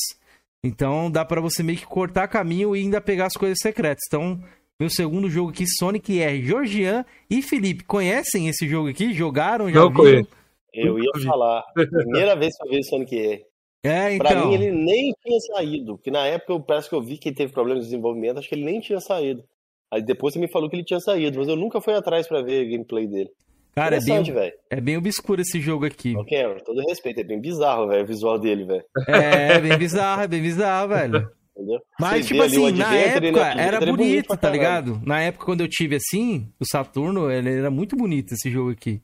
[0.63, 4.03] Então dá para você meio que cortar caminho e ainda pegar as coisas secretas.
[4.07, 4.39] Então,
[4.79, 6.45] meu segundo jogo aqui, Sonic R.
[6.45, 9.13] Georgian e Felipe, conhecem esse jogo aqui?
[9.13, 9.69] Jogaram?
[9.69, 10.29] Já Não conheço.
[10.73, 11.63] Eu ia falar.
[11.73, 13.45] Primeira vez que eu vi Sonic R.
[13.83, 14.27] É, então.
[14.27, 15.97] Pra mim, ele nem tinha saído.
[15.97, 18.47] Porque na época, eu parece que eu vi que ele teve problemas de desenvolvimento, acho
[18.47, 19.43] que ele nem tinha saído.
[19.91, 22.41] Aí depois você me falou que ele tinha saído, mas eu nunca fui atrás para
[22.41, 23.29] ver a gameplay dele.
[23.75, 24.23] Cara, é bem,
[24.69, 26.15] é bem obscuro esse jogo aqui.
[26.17, 28.83] Ok, todo respeito, é bem bizarro, velho, o visual dele, velho.
[29.07, 31.29] É, é bem bizarro, é bem bizarro, velho.
[31.55, 31.79] Entendeu?
[31.99, 35.01] Mas, Você tipo assim, na época era bonito, bonito tá ligado?
[35.05, 39.01] Na época, quando eu tive assim, o Saturno, ele era muito bonito esse jogo aqui.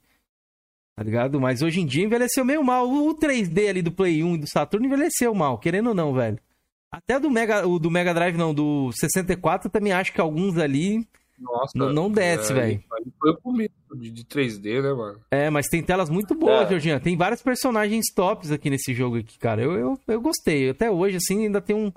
[0.97, 1.39] Tá ligado?
[1.39, 2.89] Mas hoje em dia envelheceu meio mal.
[2.89, 6.39] O 3D ali do Play 1 e do Saturno envelheceu mal, querendo ou não, velho.
[6.91, 10.57] Até do Mega, o do Mega Drive, não, do 64, eu também acho que alguns
[10.57, 12.83] ali Nossa, não, não desce, é, velho.
[13.19, 15.21] Foi comigo de, de 3D, né, mano?
[15.29, 16.69] É, mas tem telas muito boas, é.
[16.69, 16.99] Georgian.
[16.99, 19.61] Tem vários personagens tops aqui nesse jogo aqui, cara.
[19.61, 20.71] Eu, eu, eu gostei.
[20.71, 21.93] Até hoje, assim, ainda tem um,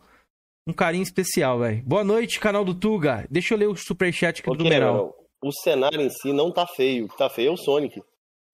[0.68, 1.82] um carinho especial, velho.
[1.86, 3.26] Boa noite, canal do Tuga.
[3.30, 5.16] Deixa eu ler o superchat aqui okay, do numeral.
[5.42, 7.06] O cenário em si não tá feio.
[7.06, 8.02] O que tá feio é o Sonic.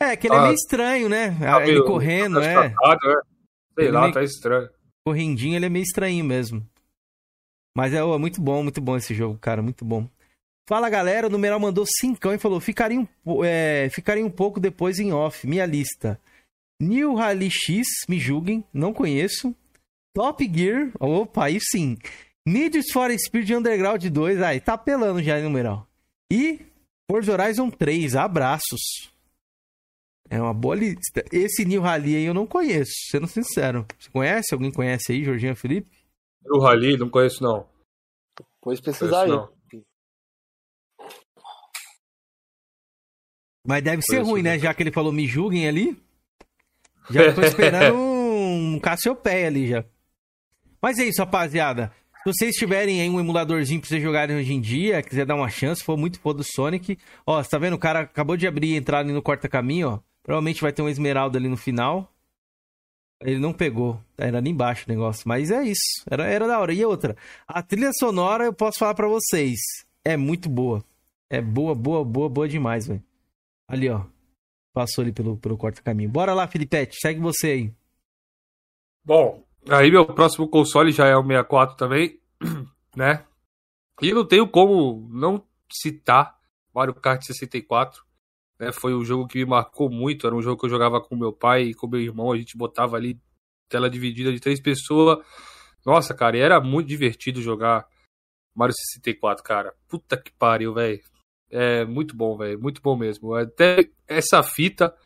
[0.00, 1.30] É, que ele é ah, é meio estranho, né?
[1.38, 2.68] Tá ele correndo, tá é.
[2.68, 2.74] Né?
[3.78, 4.14] Sei lá, meio...
[4.14, 4.70] tá estranho.
[5.04, 6.66] Correndinho, ele é meio estranho mesmo.
[7.76, 10.08] Mas é, é muito bom, muito bom esse jogo, cara, muito bom.
[10.68, 14.98] Fala galera, o numeral mandou cincão e falou: ficaria um, é, ficaria um pouco depois
[14.98, 16.20] em off, minha lista.
[16.80, 19.54] New Rally X, me julguem, não conheço.
[20.14, 21.96] Top Gear, opa, aí sim.
[22.46, 25.86] Need for Speed Underground 2, aí tá apelando já, numeral.
[26.30, 26.60] E
[27.10, 29.15] Forza Horizon 3, abraços.
[30.28, 31.24] É uma boa lista.
[31.32, 33.86] Esse New Rally aí eu não conheço, sendo sincero.
[33.98, 34.54] Você conhece?
[34.54, 35.90] Alguém conhece aí, Jorginho Felipe?
[36.44, 37.66] New Rally, não conheço não.
[38.60, 39.30] Pois precisar aí.
[39.30, 39.48] Não.
[43.66, 44.58] Mas deve ser ruim, né?
[44.58, 46.00] Já que ele falou me julguem ali.
[47.10, 49.84] Já tô esperando um Cassiopeia ali já.
[50.80, 51.92] Mas é isso, rapaziada.
[52.22, 55.48] Se vocês tiverem aí um emuladorzinho pra vocês jogarem hoje em dia, quiser dar uma
[55.48, 56.98] chance, for muito foda do Sonic.
[57.24, 57.74] Ó, você tá vendo?
[57.74, 60.00] O cara acabou de abrir e entrar ali no corta-caminho, ó.
[60.26, 62.12] Provavelmente vai ter um esmeralda ali no final.
[63.20, 64.02] Ele não pegou.
[64.18, 65.22] Era ali embaixo o negócio.
[65.28, 66.02] Mas é isso.
[66.10, 66.74] Era, era da hora.
[66.74, 67.16] E outra,
[67.46, 69.56] a trilha sonora eu posso falar para vocês.
[70.04, 70.84] É muito boa.
[71.30, 73.00] É boa, boa, boa, boa demais, velho.
[73.68, 74.04] Ali, ó.
[74.74, 76.10] Passou ali pelo, pelo corta-caminho.
[76.10, 76.96] Bora lá, Filipete.
[77.00, 77.74] Segue você aí.
[79.04, 82.18] Bom, aí meu próximo console já é o 64 também,
[82.96, 83.24] né?
[84.02, 85.40] E não tenho como não
[85.72, 86.36] citar
[86.74, 88.05] Mario Kart 64.
[88.58, 88.72] Né?
[88.72, 90.26] Foi um jogo que me marcou muito.
[90.26, 92.32] Era um jogo que eu jogava com meu pai e com meu irmão.
[92.32, 93.20] A gente botava ali
[93.68, 95.18] tela dividida de três pessoas.
[95.84, 97.86] Nossa, cara, e era muito divertido jogar
[98.54, 99.74] Mario 64, cara.
[99.88, 101.00] Puta que pariu, velho.
[101.50, 102.60] É muito bom, velho.
[102.60, 103.34] Muito bom mesmo.
[103.34, 104.96] Até essa fita,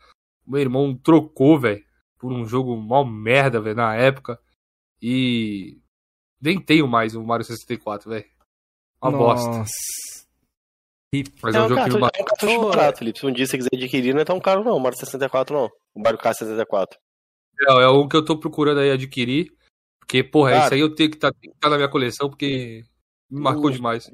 [0.45, 1.83] meu irmão trocou, velho,
[2.17, 4.39] por um jogo mal merda, velho, na época.
[5.01, 5.79] E
[6.39, 8.25] nem tenho mais o Mario 64, velho.
[9.01, 9.49] Uma Nossa.
[9.49, 9.71] bosta.
[11.41, 11.95] Mas é, é um, jogo que me...
[11.95, 13.19] é um cartucho barato, Felipe.
[13.19, 15.69] Se um dia você quiser adquirir, não é tão caro não, o Mario 64 não.
[15.93, 16.97] O Mario Kart 64.
[17.67, 19.51] É, é o que eu tô procurando aí adquirir.
[19.99, 22.83] Porque, porra, isso aí eu tenho que estar tá, na minha coleção, porque
[23.29, 23.71] me marcou o...
[23.71, 24.09] demais.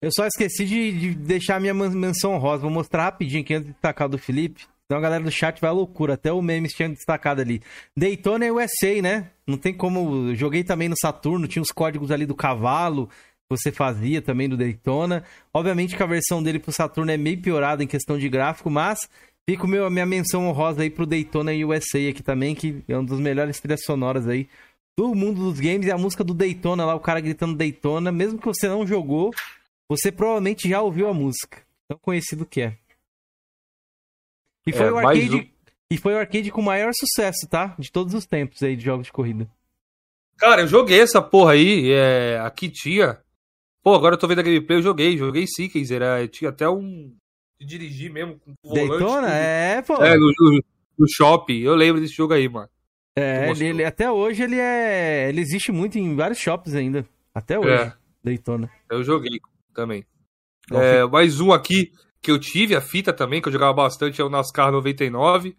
[0.00, 2.62] Eu só esqueci de, de deixar a minha menção rosa.
[2.62, 4.66] Vou mostrar rapidinho aqui antes de destacar do Felipe.
[4.84, 6.14] Então a galera do chat vai à loucura.
[6.14, 7.62] Até o memes tinha destacado ali.
[7.96, 9.30] Daytona é USA, né?
[9.46, 10.34] Não tem como.
[10.34, 13.08] Joguei também no Saturno, tinha os códigos ali do cavalo.
[13.56, 15.24] Você fazia também do Daytona.
[15.52, 19.00] Obviamente que a versão dele pro Saturno é meio piorada em questão de gráfico, mas
[19.48, 23.20] fica a minha menção honrosa aí pro Daytona USA aqui também, que é um dos
[23.20, 24.48] melhores trilhas sonoras aí
[24.96, 25.86] do mundo dos games.
[25.86, 29.30] E a música do Daytona lá, o cara gritando Daytona, mesmo que você não jogou,
[29.88, 31.62] você provavelmente já ouviu a música.
[31.88, 32.78] Tão conhecido que é.
[34.66, 35.48] E foi, é, o arcade, um...
[35.90, 37.74] e foi o arcade com o maior sucesso, tá?
[37.78, 39.48] De todos os tempos aí de jogos de corrida.
[40.36, 41.90] Cara, eu joguei essa porra aí.
[41.90, 42.40] É...
[42.40, 43.18] Aqui tinha.
[43.82, 45.18] Pô, agora eu tô vendo a gameplay, eu joguei.
[45.18, 47.14] Joguei sim, era Tinha até um.
[47.58, 48.40] De dirigir mesmo.
[48.40, 48.98] Com Daytona?
[48.98, 49.94] Volante, é, pô.
[50.04, 50.64] É, no, no,
[50.98, 51.60] no shopping.
[51.60, 52.68] Eu lembro desse jogo aí, mano.
[53.18, 55.28] É, ele, ele, até hoje ele é.
[55.28, 57.06] Ele existe muito em vários shops ainda.
[57.34, 57.70] Até hoje.
[57.70, 57.92] É.
[58.22, 58.70] Daytona.
[58.88, 59.40] Eu joguei
[59.74, 60.04] também.
[60.70, 64.24] É, mais um aqui que eu tive, a fita também, que eu jogava bastante, é
[64.24, 65.56] o NASCAR 99.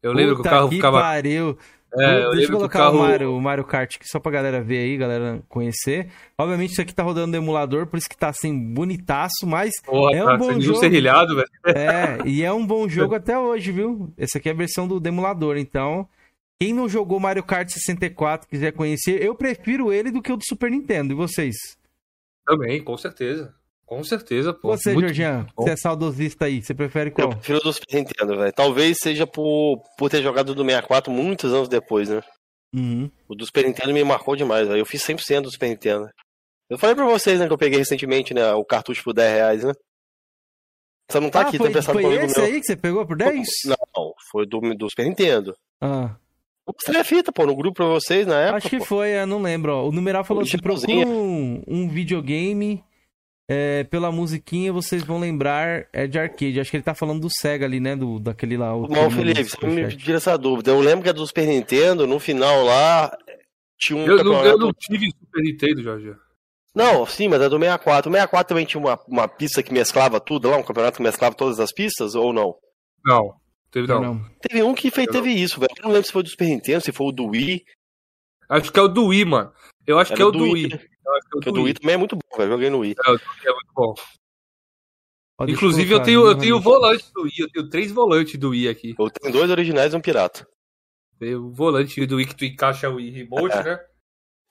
[0.00, 1.00] Eu Puta lembro que o carro que ficava.
[1.00, 1.58] Pariu.
[1.96, 2.98] É, Deixa eu colocar carro...
[2.98, 6.10] o, Mario, o Mario Kart aqui só pra galera ver aí, galera conhecer.
[6.36, 10.16] Obviamente isso aqui tá rodando no emulador, por isso que tá assim, bonitaço, mas Porra,
[10.16, 10.80] é um tá, bom jogo.
[10.80, 11.48] Serrilhado, velho.
[11.66, 14.12] É, e é um bom jogo até hoje, viu?
[14.16, 16.08] Essa aqui é a versão do, do emulador, então...
[16.60, 20.44] Quem não jogou Mario Kart 64 quiser conhecer, eu prefiro ele do que o do
[20.46, 21.12] Super Nintendo.
[21.12, 21.56] E vocês?
[22.46, 23.52] Também, com certeza.
[23.86, 24.68] Com certeza, pô.
[24.68, 27.28] Você, Muito Georgian, você é saudosista aí, você prefere qual?
[27.28, 28.52] Eu prefiro do Super Nintendo, velho.
[28.52, 32.22] Talvez seja por, por ter jogado do 64 muitos anos depois, né?
[32.74, 33.10] Uhum.
[33.28, 34.80] O do Super Nintendo me marcou demais, velho.
[34.80, 36.08] Eu fiz 100% do Super Nintendo.
[36.68, 39.64] Eu falei pra vocês, né, que eu peguei recentemente, né, o cartucho por 10 reais,
[39.64, 39.72] né?
[41.10, 42.46] Você não tá ah, aqui, foi, tá pensando foi esse meu.
[42.46, 43.46] aí que você pegou por 10?
[43.66, 45.54] Não, foi do, do Super Nintendo.
[45.80, 46.16] Ah.
[46.66, 48.56] Mostrei a fita, pô, no grupo pra vocês na época.
[48.56, 48.84] Acho que pô.
[48.86, 49.72] foi, eu não lembro.
[49.72, 49.88] Ó.
[49.88, 52.82] O numeral falou assim: procura um, um videogame
[53.48, 56.58] é, pela musiquinha vocês vão lembrar é de arcade.
[56.58, 57.94] Acho que ele tá falando do Sega ali, né?
[57.94, 58.72] Do, daquele lá.
[58.72, 60.70] Não, Felipe, você me tira essa dúvida.
[60.70, 63.16] Eu lembro que é do Super Nintendo, no final lá,
[63.78, 64.46] tinha um eu, campeonato...
[64.46, 66.14] eu não tive Super Nintendo, Jorge.
[66.74, 68.10] Não, sim, mas é do 64.
[68.10, 71.34] O 64 também tinha uma, uma pista que mesclava tudo lá, um campeonato que mesclava
[71.34, 72.56] todas as pistas, ou não?
[73.04, 73.34] Não,
[73.70, 74.00] teve não.
[74.00, 74.30] não.
[74.40, 75.70] Teve um que fez, teve isso, velho.
[75.78, 77.62] Eu não lembro se foi do Super Nintendo, se foi o do Wii.
[78.48, 79.52] Acho que é o do Wii, mano.
[79.86, 80.64] Eu acho Era que é o do Wii.
[80.64, 80.80] Wii.
[81.30, 82.52] Porque o do Wii também é muito bom, velho.
[82.52, 82.94] Joguei no Wii.
[83.04, 83.94] É, o é muito bom.
[85.36, 88.68] Pode Inclusive, eu tenho, eu tenho volante do Wii, eu tenho três volantes do Wii
[88.68, 88.94] aqui.
[88.96, 90.46] Eu tenho dois originais e um pirata.
[91.18, 93.62] Tem o volante do Wii que tu encaixa o Wii Remote, é.
[93.64, 93.80] né?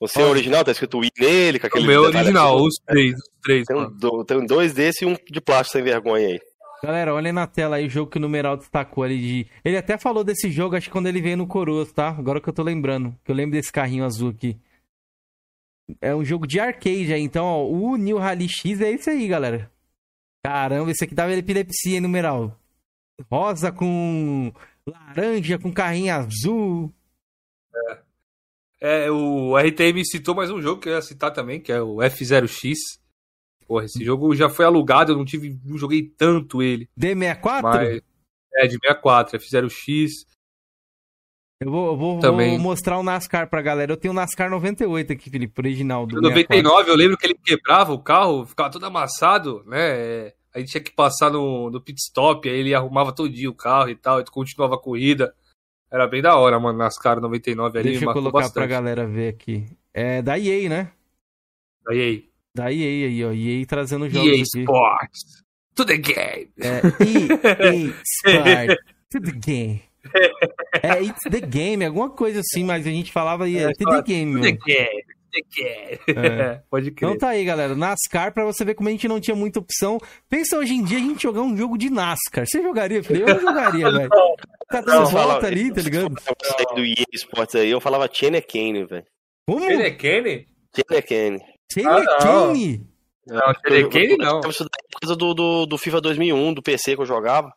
[0.02, 1.86] Você é original, tá escrito Wii nele, com aquele.
[1.86, 3.66] O meu original, os três, os três.
[3.66, 6.40] Tem, tem dois desse e um de plástico sem vergonha aí.
[6.84, 9.48] Galera, olha na tela aí o jogo que o numeral destacou ali de.
[9.64, 12.10] Ele até falou desse jogo, acho que quando ele veio no Coroas, tá?
[12.10, 13.16] Agora que eu tô lembrando.
[13.24, 14.60] Que eu lembro desse carrinho azul aqui.
[16.00, 19.28] É um jogo de arcade aí, então, ó, o New Rally X é esse aí,
[19.28, 19.72] galera.
[20.46, 22.58] Caramba, esse aqui dava epilepsia, hein, numeral.
[23.32, 24.52] Rosa com
[24.86, 26.94] laranja, com carrinho azul.
[27.76, 29.06] É.
[29.06, 31.98] é, o RTM citou mais um jogo que eu ia citar também, que é o
[31.98, 32.76] F0X.
[33.68, 36.90] Porra, esse jogo já foi alugado, eu não tive, não joguei tanto ele.
[37.00, 37.62] D64?
[37.62, 38.02] Mas,
[38.56, 40.10] é, de 64, F0X.
[41.64, 43.92] Eu vou, eu vou, vou mostrar o NASCAR pra galera.
[43.92, 46.06] Eu tenho o NASCAR 98 aqui, Felipe, original.
[46.06, 50.34] Do 99, eu lembro que ele quebrava o carro, ficava todo amassado, né?
[50.54, 53.56] A gente tinha que passar no, no pit stop, aí ele arrumava todo dia o
[53.56, 55.34] carro e tal, e continuava a corrida.
[55.92, 57.90] Era bem da hora, mano, NASCAR 99 ali.
[57.92, 58.54] Deixa eu colocar bastante.
[58.54, 59.66] pra galera ver aqui.
[59.94, 60.92] É da EA, né?
[61.86, 62.22] Da EA.
[62.56, 63.32] Da EA aí, ó.
[63.32, 64.60] EA trazendo jogos EA aqui.
[64.60, 65.44] Sports.
[65.76, 66.50] To the game.
[66.60, 68.76] É, EA Sports.
[69.12, 69.84] to the game.
[70.82, 74.42] É It's the Game, alguma coisa assim, mas a gente falava é, It's the Game,
[74.42, 75.14] The Game.
[75.60, 76.62] É.
[76.70, 77.10] Pode crer.
[77.10, 77.76] Então tá aí, galera.
[77.76, 79.98] NASCAR, pra você ver como a gente não tinha muita opção.
[80.30, 82.46] Pensa hoje em dia a gente jogar um jogo de NASCAR.
[82.46, 83.02] Você jogaria?
[83.10, 84.10] Eu eu jogaria, velho.
[84.70, 86.16] Tá dando volta ali, tá ligado?
[86.60, 89.06] Eu do EA Sports aí, eu falava Kane, velho.
[89.48, 89.66] Como?
[89.66, 90.48] Chenekane?
[90.76, 91.40] Chenekane.
[91.72, 92.88] Chenekane?
[93.28, 94.40] Não, Chenekane não.
[94.50, 97.52] Isso daí coisa do, do, do FIFA 2001, do PC que eu jogava.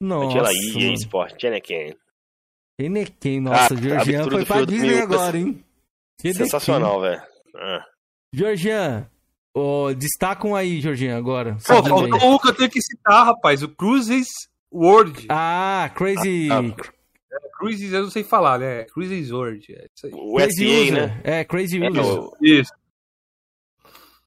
[0.00, 0.30] Nossa.
[0.30, 1.96] Tinha lá EA Sport, Cheneken.
[2.80, 5.64] Cheneken, nossa, ah, Georgian foi pra Disney agora, hein?
[6.20, 7.22] Sensacional, velho.
[7.56, 7.84] Ah.
[8.32, 9.10] Georgian,
[9.54, 11.56] oh, destacam aí, Georgian, agora.
[11.66, 14.28] Pô, faltou um que eu tenho que citar, rapaz, o Cruises
[14.72, 15.26] World.
[15.28, 16.48] Ah, Crazy...
[16.50, 18.84] Ah, é, Cruises, eu não sei falar, né?
[18.84, 19.66] Cruises World.
[19.72, 20.12] É isso aí.
[20.14, 21.20] O Crazy SA, né?
[21.24, 22.30] É, Crazy é, User.
[22.40, 22.72] Isso.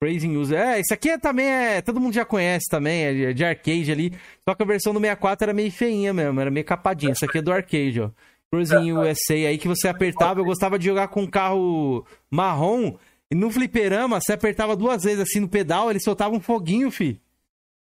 [0.01, 0.59] Praising User.
[0.59, 1.79] É, isso aqui é, também é.
[1.79, 4.11] Todo mundo já conhece também, é de, é de, arcade ali.
[4.43, 7.13] Só que a versão do 64 era meio feinha mesmo, era meio capadinha.
[7.13, 8.09] Isso aqui é do arcade, ó.
[8.51, 10.39] Cruising USA aí que você apertava.
[10.39, 12.97] Eu gostava de jogar com um carro marrom.
[13.29, 17.21] E no fliperama, você apertava duas vezes assim no pedal, ele soltava um foguinho, fi.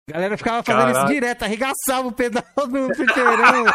[0.10, 1.00] A galera ficava fazendo Caraca.
[1.00, 3.72] isso direto, arregaçava o pedal no fliperama.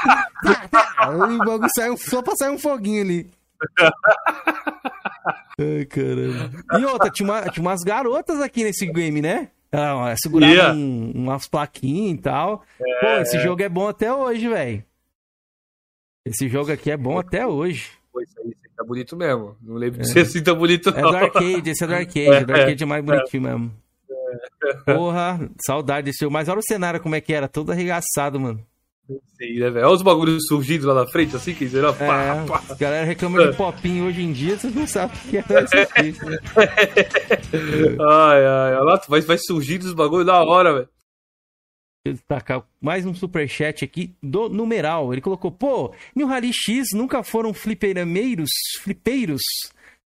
[1.30, 3.30] e o bagulho saiu só pra sair um foguinho ali.
[5.58, 6.50] Ai, caramba.
[6.78, 9.50] E outra, tinha, uma, tinha umas garotas aqui nesse game, né?
[9.72, 10.74] Ah, segurava yeah.
[10.74, 12.62] um, umas plaquinhas e tal.
[12.80, 13.40] É, Pô, esse é.
[13.40, 14.84] jogo é bom até hoje, velho.
[16.24, 17.90] Esse jogo aqui é bom até hoje.
[18.12, 19.56] Pô, isso aí, isso aí tá bonito mesmo.
[19.60, 20.12] Não lembro de é.
[20.12, 20.98] ser assim tão bonito, não.
[20.98, 22.28] É do arcade, esse é do arcade.
[22.28, 23.72] É, do arcade é mais bonitinho mesmo.
[24.08, 24.94] É.
[24.94, 26.32] Porra, saudade desse jogo.
[26.32, 28.64] Mas olha o cenário como é que era, todo arregaçado, mano.
[29.36, 29.86] Sei, né, velho?
[29.86, 31.90] Olha os bagulhos surgindo lá na frente, assim, que será?
[31.90, 35.42] É, pá, galera reclama de popinho hoje em dia, você não sabe o que é
[36.08, 36.24] isso.
[36.24, 36.38] Né?
[38.00, 40.88] ai, ai, olha lá, vai, vai surgindo os bagulhos da hora, velho.
[42.06, 45.12] Deixa eu destacar mais um superchat aqui do numeral.
[45.12, 48.50] Ele colocou, pô, New Rally X nunca foram fliperameiros,
[48.80, 49.42] flipeiros?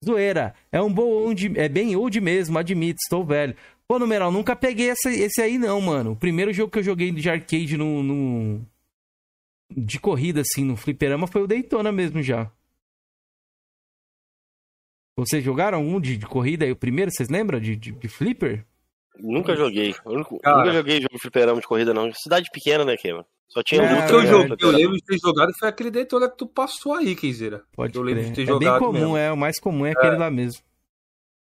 [0.04, 3.54] Zoeira, é um bom old, é bem old mesmo, admito, estou velho.
[3.86, 6.12] Pô, numeral, nunca peguei esse, esse aí não, mano.
[6.12, 8.66] O primeiro jogo que eu joguei de arcade no, no
[9.70, 12.50] de corrida, assim, no fliperama foi o Daytona mesmo já.
[15.16, 17.58] Vocês jogaram algum de, de corrida aí, o primeiro, vocês lembram?
[17.58, 18.64] De, de, de flipper?
[19.18, 19.94] Nunca joguei.
[20.06, 22.12] Nunca joguei jogo de fliperama de corrida, não.
[22.12, 23.24] Cidade pequena, né, Kevin?
[23.48, 26.28] Só tinha é, um que eu, joguei, eu lembro de ter jogado foi aquele Daytona
[26.28, 27.64] que tu passou aí, Kenzeira.
[27.72, 28.68] Pode Eu lembro de ter é jogado.
[28.68, 29.16] É bem comum, mesmo.
[29.16, 29.32] é.
[29.32, 30.62] O mais comum é, é aquele lá mesmo.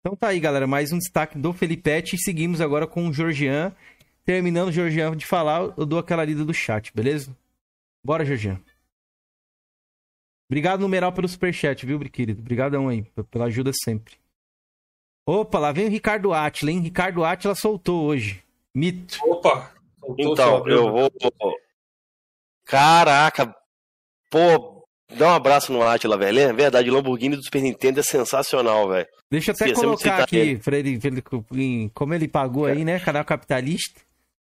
[0.01, 0.67] Então tá aí, galera.
[0.67, 2.17] Mais um destaque do Felipete.
[2.17, 3.73] E seguimos agora com o Georgian.
[4.25, 7.35] Terminando o Georgian de falar, eu dou aquela lida do chat, beleza?
[8.05, 8.61] Bora, Georgian.
[10.47, 12.43] Obrigado, numeral, pelo superchat, viu, querido?
[12.43, 14.17] Obrigadão aí, pela ajuda sempre.
[15.27, 16.81] Opa, lá vem o Ricardo Atila, hein?
[16.81, 18.45] Ricardo Atila soltou hoje.
[18.75, 19.19] Mito.
[19.25, 19.73] Opa!
[20.19, 21.11] Então, eu vou
[22.67, 23.57] Caraca!
[24.31, 24.87] Pô,
[25.17, 26.41] dá um abraço no Atila, velho.
[26.41, 29.09] É verdade, o Lamborghini do Super Nintendo é sensacional, velho.
[29.31, 33.01] Deixa eu até colocar aqui, pra ele, pra ele, como ele pagou aí, né?
[33.01, 33.99] Canal capitalista.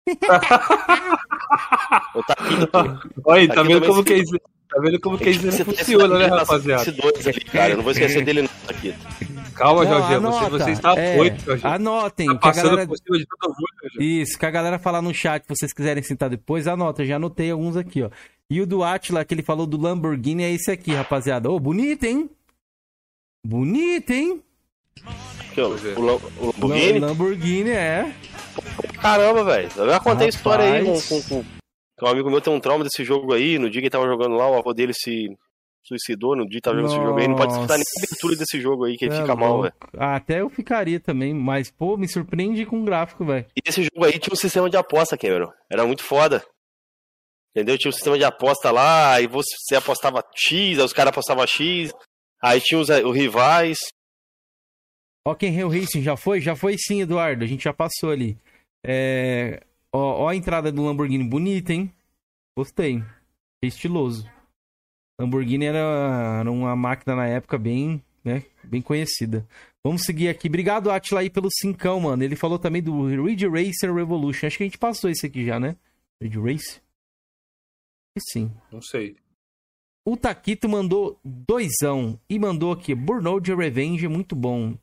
[3.26, 4.38] Olha, tá, tá vendo como que é isso?
[4.72, 6.84] Tá vendo como que isso funciona, né, rapaziada?
[6.89, 7.74] ali, cara.
[7.74, 8.95] Eu não vou esquecer dele não, aqui.
[9.53, 11.68] Calma, Jorge, você, você está é, Jorge.
[11.68, 12.28] Anotem.
[12.28, 12.88] Tá passando galera...
[12.88, 14.22] por cima de todo mundo, Jorge.
[14.22, 17.01] Isso, que a galera falar no chat, se vocês quiserem sentar depois, anota.
[17.01, 18.09] Eu já anotei alguns aqui, ó.
[18.49, 21.49] E o do Atila, que ele falou do Lamborghini, é esse aqui, rapaziada.
[21.49, 22.30] Ô, oh, bonito, hein?
[23.45, 24.41] Bonito, hein?
[25.54, 27.00] Que, o, o, o Lamborghini?
[27.00, 28.14] O Lamborghini, é.
[29.02, 29.70] Caramba, velho.
[29.76, 31.44] Eu já contei a história aí com, com,
[31.98, 33.60] com um amigo meu tem um trauma desse jogo aí.
[33.60, 35.28] No dia que ele tava jogando lá, o avô dele se
[35.84, 36.36] suicidou.
[36.36, 38.62] No dia que tava jogando esse jogo aí, não pode escutar nem a abertura desse
[38.62, 39.74] jogo aí, que ele é fica mal, velho.
[39.98, 43.46] Ah, até eu ficaria também, mas, pô, me surpreende com o gráfico, velho.
[43.56, 45.52] E esse jogo aí tinha um sistema de aposta, Cameron.
[45.70, 46.44] Era muito foda.
[47.54, 47.78] Entendeu?
[47.78, 51.92] Tinha um sistema de aposta lá, aí você apostava X, aí os caras apostavam X,
[52.42, 53.78] aí tinha os, os rivais.
[55.28, 56.42] Rock in Rio Racing já foi?
[56.42, 57.44] Já foi sim, Eduardo.
[57.44, 58.38] A gente já passou ali.
[58.84, 59.64] É...
[59.94, 61.94] Ó, ó a entrada do Lamborghini bonita, hein?
[62.58, 63.04] Gostei.
[63.64, 64.28] Estiloso.
[65.20, 69.48] Lamborghini era, era uma máquina na época bem, né, bem conhecida.
[69.84, 70.48] Vamos seguir aqui.
[70.48, 72.24] Obrigado, Atila, aí pelo cincão, mano.
[72.24, 74.48] Ele falou também do Ridge Racer Revolution.
[74.48, 75.76] Acho que a gente passou esse aqui já, né?
[76.22, 76.82] Ridge Race?
[78.32, 78.52] Sim.
[78.72, 79.16] Não sei.
[80.06, 84.76] O Taquito mandou doisão e mandou aqui Burnout Revenge, muito bom.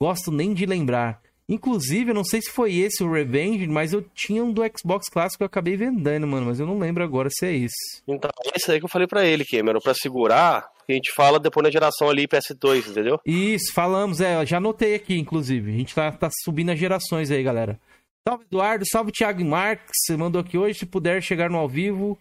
[0.00, 1.20] Gosto nem de lembrar.
[1.50, 5.08] Inclusive, eu não sei se foi esse o Revenge, mas eu tinha um do Xbox
[5.08, 6.46] clássico que eu acabei vendendo, mano.
[6.46, 8.02] Mas eu não lembro agora se é esse.
[8.06, 11.40] Então, esse aí que eu falei para ele, Cameron, pra segurar, que a gente fala
[11.40, 13.18] depois na geração ali PS2, entendeu?
[13.26, 15.72] Isso, falamos, é, já anotei aqui, inclusive.
[15.72, 17.80] A gente tá, tá subindo as gerações aí, galera.
[18.26, 18.84] Salve, Eduardo.
[18.88, 19.90] Salve, Thiago Marques.
[20.06, 20.78] Você mandou aqui hoje.
[20.78, 22.16] Se puder chegar no ao vivo,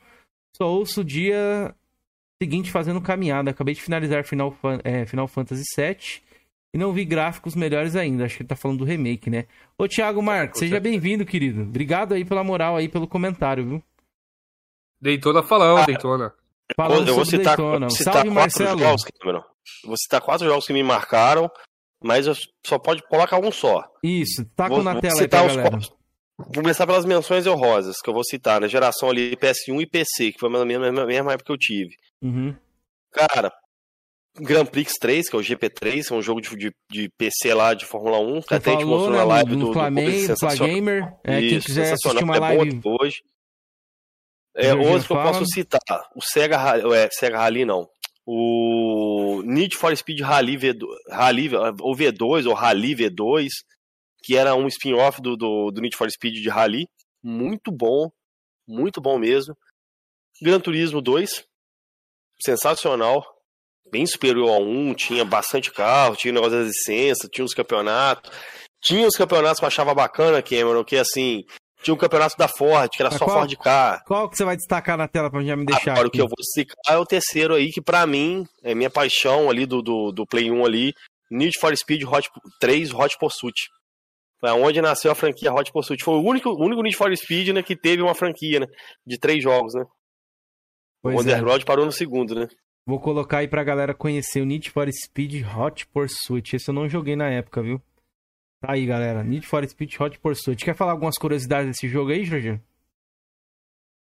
[0.57, 1.75] só ouço o dia
[2.41, 3.51] seguinte fazendo caminhada.
[3.51, 6.28] Acabei de finalizar Final, é, Final Fantasy VII
[6.73, 8.25] e não vi gráficos melhores ainda.
[8.25, 9.45] Acho que ele tá falando do remake, né?
[9.77, 11.61] Ô, Thiago Marques, seja bem-vindo, querido.
[11.61, 13.83] Obrigado aí pela moral aí, pelo comentário, viu?
[15.01, 16.33] Deitona falando, ah, Deitona.
[16.75, 17.89] Falando eu vou citar, Daytona.
[17.89, 18.79] citar Salve, Marcelo.
[18.79, 19.03] Jogos,
[19.85, 21.49] vou citar quatro jogos que me marcaram,
[22.03, 23.83] mas eu só pode colocar um só.
[24.03, 25.69] Isso, taca vou, na tela aí pra galera.
[25.69, 25.99] Quatro.
[26.37, 28.69] Vou começar pelas menções honrosas, que eu vou citar, na né?
[28.69, 31.95] geração ali PS1 e PC, que foi a mesma, mesma época que eu tive.
[32.21, 32.55] Uhum.
[33.11, 33.51] Cara,
[34.39, 37.73] Grand Prix 3, que é o GP3, é um jogo de, de, de PC lá
[37.73, 38.41] de Fórmula 1.
[38.41, 41.13] Você até falou, a gente mostrou né, na live do, do, Flamengo, do Flagamer.
[41.23, 42.37] É, Isso, quem quiser assistir uma.
[42.37, 42.57] É
[43.01, 43.21] hoje.
[44.55, 45.79] É, outro que eu posso citar,
[46.15, 46.57] o Sega,
[46.93, 47.87] é, Sega Rally não,
[48.25, 51.49] o Need for Speed Rally, V2, Rally
[51.81, 53.47] ou V2, ou Rally V2,
[54.23, 56.87] que era um spin-off do, do, do Need for Speed de Rally,
[57.23, 58.11] muito bom,
[58.67, 59.55] muito bom mesmo.
[60.41, 61.45] Gran Turismo 2,
[62.41, 63.23] sensacional,
[63.91, 68.31] bem superior a um, tinha bastante carro, tinha negócio das licenças, tinha os campeonatos.
[68.81, 71.43] Tinha os campeonatos que eu achava bacana, Cameron, que assim,
[71.81, 74.03] tinha um campeonato da Ford, que era só qual, Ford Car.
[74.05, 75.93] Qual que você vai destacar na tela pra já me deixar?
[75.93, 78.89] Agora, o que eu vou destacar é o terceiro aí, que para mim é minha
[78.89, 80.93] paixão ali do, do, do Play 1 ali,
[81.31, 82.29] Need for Speed Hot
[82.59, 83.69] 3 Hot Pursuit.
[84.39, 86.03] Foi onde nasceu a franquia Hot Pursuit.
[86.03, 88.67] Foi o único, único Need for Speed né, que teve uma franquia, né?
[89.05, 89.83] De três jogos, né?
[91.01, 91.65] Pois o Underground é.
[91.65, 92.47] parou no segundo, né?
[92.85, 96.55] Vou colocar aí pra galera conhecer o Need for Speed Hot Pursuit.
[96.55, 97.81] Esse eu não joguei na época, viu?
[98.61, 99.23] Tá aí, galera.
[99.23, 100.65] Need for Speed Hot Pursuit.
[100.65, 102.59] Quer falar algumas curiosidades desse jogo aí, Jorge?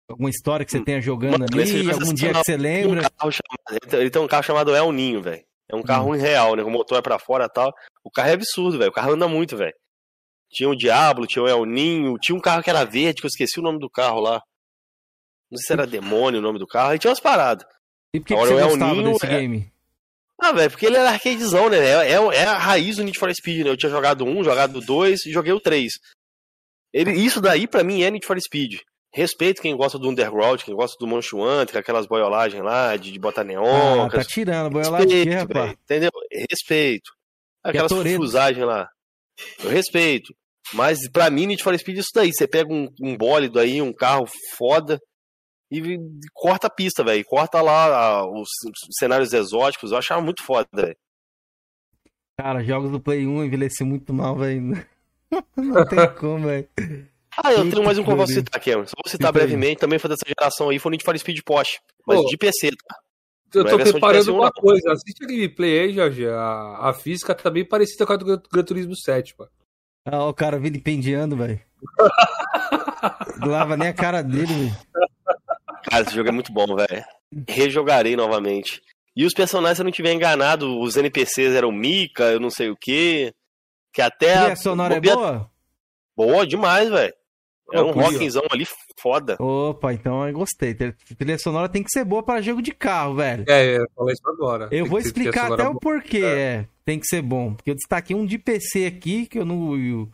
[0.10, 1.92] Alguma história que você tenha jogando Mano, ali?
[1.92, 3.02] Algum dia que você lembra?
[3.24, 5.44] Um chamado, ele tem um carro chamado El Ninho, velho.
[5.70, 6.18] É um carro hum.
[6.18, 6.64] real, né?
[6.64, 7.74] O motor é pra fora e tal.
[8.04, 8.92] O carro é absurdo, velho.
[8.92, 9.74] O carro anda muito, velho.
[10.52, 13.30] Tinha o Diablo, tinha o El Ninho, tinha um carro que era verde, que eu
[13.30, 14.42] esqueci o nome do carro lá.
[15.50, 16.92] Não sei se era Demônio o nome do carro.
[16.92, 17.66] Aí tinha umas paradas.
[18.14, 19.30] E por que, que você é gostava Ninho, desse é...
[19.30, 19.74] game?
[20.40, 21.78] Ah, velho, porque ele era arcadezão, né?
[21.78, 23.70] É, é, é, a raiz do Need for Speed, né?
[23.70, 25.94] Eu tinha jogado um, jogado dois e joguei o três.
[26.92, 28.80] Ele, isso daí, pra mim, é Need for Speed.
[29.14, 33.20] Respeito quem gosta do Underground, quem gosta do Manchuante, com aquelas boiolagens lá, de, de
[33.20, 34.06] botar neon.
[34.06, 35.72] Ah, tá tirando, boiolagem aqui, rapaz.
[35.84, 36.12] Entendeu?
[36.50, 37.12] Respeito.
[37.64, 38.90] Aquelas fusagens lá.
[39.64, 40.34] Eu respeito.
[40.74, 42.32] Mas pra mim, Need for Speed é isso daí.
[42.34, 44.26] Você pega um, um bólido aí, um carro
[44.58, 45.00] foda
[45.74, 46.00] e, e
[46.34, 47.24] corta a pista, velho.
[47.26, 49.92] Corta lá a, os, os, cenários exóticos.
[49.92, 50.98] Eu achava muito foda, velho.
[52.38, 54.86] Cara, jogos do Play 1 envelheci muito mal, velho.
[55.56, 56.68] Não tem como, velho.
[57.44, 58.86] Ah, eu tenho mais um que eu vou citar, Cameron.
[58.86, 61.80] Só vou citar brevemente, também foi dessa geração aí, foi o Need for Speed Porsche.
[62.06, 62.98] Mas Pô, de PC, tá?
[63.54, 64.92] Eu tô é preparando uma coisa.
[64.92, 66.28] Assiste a gameplay aí, Jorge.
[66.28, 69.48] A, a física tá bem parecida com a do Gran Turismo 7, pô.
[70.06, 71.60] Ah, o cara vilipendiando, velho.
[73.40, 74.78] Não lava nem a cara dele, velho.
[75.90, 77.06] Cara, esse jogo é muito bom, velho.
[77.48, 78.82] Rejogarei novamente.
[79.16, 82.70] E os personagens, se eu não tiver enganado, os NPCs eram Mika, eu não sei
[82.70, 83.34] o quê.
[83.94, 84.34] Que até.
[84.34, 85.50] E a sonora é boa?
[86.16, 87.14] Boa demais, velho.
[87.72, 88.68] É um rockzão ali
[89.00, 89.36] foda.
[89.40, 90.76] Opa, então eu gostei.
[90.76, 93.46] Trilha sonora tem que ser boa para jogo de carro, velho.
[93.48, 94.66] É, eu falei isso agora.
[94.66, 96.40] Eu tem vou explicar até o porquê é.
[96.40, 96.68] é.
[96.86, 97.54] tem que ser bom.
[97.54, 99.76] Porque eu destaquei um de PC aqui que eu não.
[99.76, 100.10] Eu,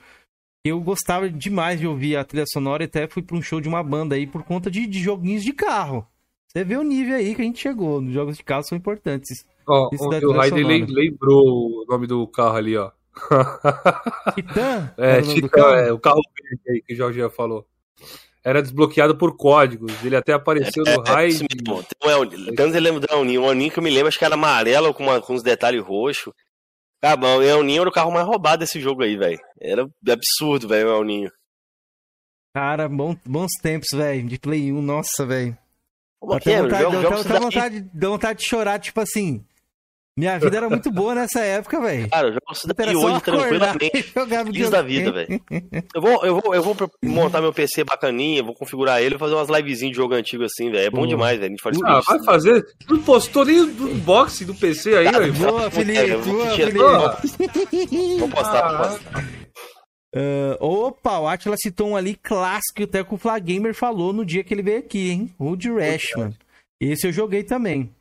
[0.64, 3.68] eu gostava demais de ouvir a trilha sonora e até fui para um show de
[3.68, 6.06] uma banda aí por conta de, de joguinhos de carro.
[6.48, 8.00] Você vê o nível aí que a gente chegou.
[8.00, 9.46] Os jogos de carro são importantes.
[9.68, 12.92] Ó, oh, o Raiden lembrou o nome do carro ali, ó.
[14.34, 14.94] Titã?
[14.98, 17.66] É, Titã, é, o carro verde aí que o Jorge falou.
[18.44, 19.94] Era desbloqueado por códigos.
[20.04, 21.44] Ele até apareceu é, no é, raid.
[21.44, 23.44] É, Tanto eu lembro do Elninho.
[23.44, 25.84] O Elninho que eu me lembro, acho que era amarelo com, uma, com uns detalhes
[25.84, 26.34] roxos.
[27.02, 29.40] Cara, bom, o Elninho era o carro mais roubado desse jogo aí, velho.
[29.60, 31.32] Era absurdo, velho, o Elninho.
[32.54, 34.28] Cara, bom, bons tempos, velho.
[34.28, 35.58] De Play 1, nossa, velho.
[36.22, 36.28] Dá
[36.62, 39.46] vontade, vontade, dá vontade de chorar, tipo assim.
[40.20, 42.10] Minha vida era muito boa nessa época, velho.
[42.10, 44.04] Cara, eu jogo isso daqui hoje tranquilamente.
[44.04, 45.42] Feliz da vida, velho.
[45.96, 49.36] Eu vou, eu, vou, eu vou montar meu PC bacaninha, vou configurar ele e fazer
[49.36, 50.88] umas livezinhas de jogo antigo assim, velho.
[50.88, 51.56] É bom demais, velho.
[51.86, 52.66] Ah, vai fazer.
[52.90, 55.34] Não postou nem do unboxing do PC aí, velho.
[55.34, 56.18] Boa, Felipe.
[56.18, 58.18] Boa, Felipe.
[58.20, 59.30] Vou postar, vou postar.
[60.14, 64.26] Uh, opa, o Atila citou um ali clássico que até o Fla Gamer falou no
[64.26, 65.34] dia que ele veio aqui, hein?
[65.40, 66.36] Road Rash, mano.
[66.82, 67.92] Esse eu joguei também.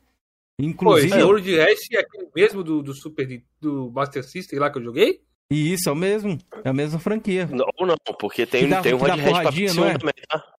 [0.60, 1.10] Inclusive.
[1.10, 4.78] Pô, esse Road Rash é aquele mesmo do, do Super do Master System lá que
[4.78, 5.22] eu joguei?
[5.50, 6.38] Isso, é o mesmo.
[6.64, 7.46] É a mesma franquia.
[7.46, 9.98] Não, não, porque tem, dá, tem um Road Rash pra não é?
[9.98, 10.54] também, tá?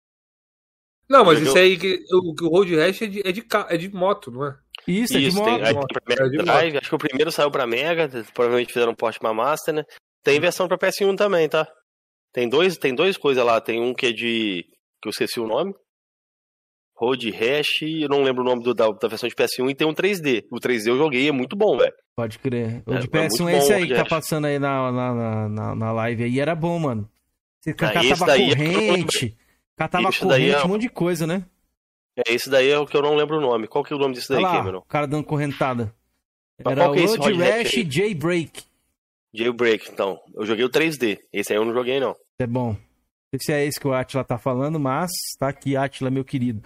[1.09, 3.89] Não, mas isso aí, que, o, o Road Rash é de, é, de, é de
[3.93, 4.57] moto, não é?
[4.87, 5.45] Isso, é de moto.
[5.45, 8.95] Tem, aí, é de Drive, acho que o primeiro saiu pra Mega, provavelmente fizeram um
[8.95, 9.85] porte pra Master, né?
[10.23, 11.67] Tem versão pra PS1 também, tá?
[12.31, 13.59] Tem dois, tem dois coisas lá.
[13.59, 14.65] Tem um que é de.
[15.01, 15.73] que eu esqueci o nome.
[16.99, 19.87] Road Rash, eu não lembro o nome do, da, da, versão de PS1 e tem
[19.87, 20.43] um 3D.
[20.51, 21.93] O 3D eu joguei, é muito bom, velho.
[22.13, 22.83] Pode crer.
[22.85, 25.75] O de é, PS1 é, é esse aí que tá passando aí na, na, na,
[25.75, 27.09] na live aí, era bom, mano.
[27.61, 29.31] Você ah, catava corrente, é...
[29.77, 30.65] catava corrente, é...
[30.65, 31.45] um monte de coisa, né?
[32.17, 33.65] É, esse daí é o que eu não lembro o nome.
[33.65, 34.79] Qual que é o nome desse daí, Cameron?
[34.79, 35.95] O cara dando correntada.
[36.57, 38.63] Era o é Road Rash Jailbreak.
[39.33, 40.19] Jailbreak, então.
[40.35, 41.19] Eu joguei o 3D.
[41.31, 42.13] Esse aí eu não joguei, não.
[42.37, 42.75] É bom.
[43.31, 46.61] Esse é esse que o Atila tá falando, mas tá aqui, Atila, meu querido.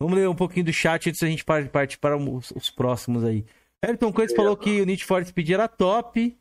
[0.00, 3.44] Vamos ler um pouquinho do chat antes da gente partir para os, os próximos aí.
[3.84, 6.36] Ayrton Coates falou que o Need for Speed era top.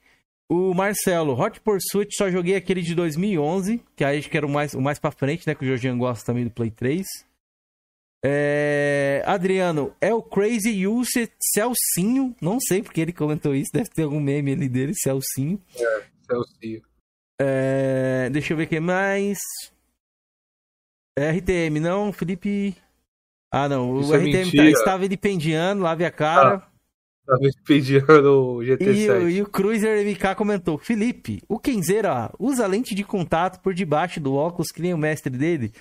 [0.47, 4.49] O Marcelo, Hot Pursuit, só joguei aquele de 2011, que aí acho que era o
[4.49, 5.55] mais, o mais pra frente, né?
[5.55, 7.03] Que o Jorginho gosta também do Play 3.
[8.23, 9.23] É...
[9.25, 12.35] Adriano, é o Crazy Use Celcinho.
[12.39, 15.59] Não sei porque ele comentou isso, deve ter algum meme ali dele, Celcinho.
[15.75, 16.81] É, Celcinho.
[17.41, 18.29] É...
[18.31, 19.39] Deixa eu ver o que mais.
[21.17, 22.75] RTM, não, Felipe.
[23.55, 24.01] Ah, não.
[24.01, 26.55] Isso o é RTM tá, estava vilipendiando, lave a cara.
[26.55, 26.67] Ah,
[27.21, 28.95] estava vilipendiando o GT7.
[28.97, 33.73] E, o, e o Cruiser MK comentou: Felipe, o Kenzeira usa lente de contato por
[33.73, 35.71] debaixo do óculos que nem o mestre dele?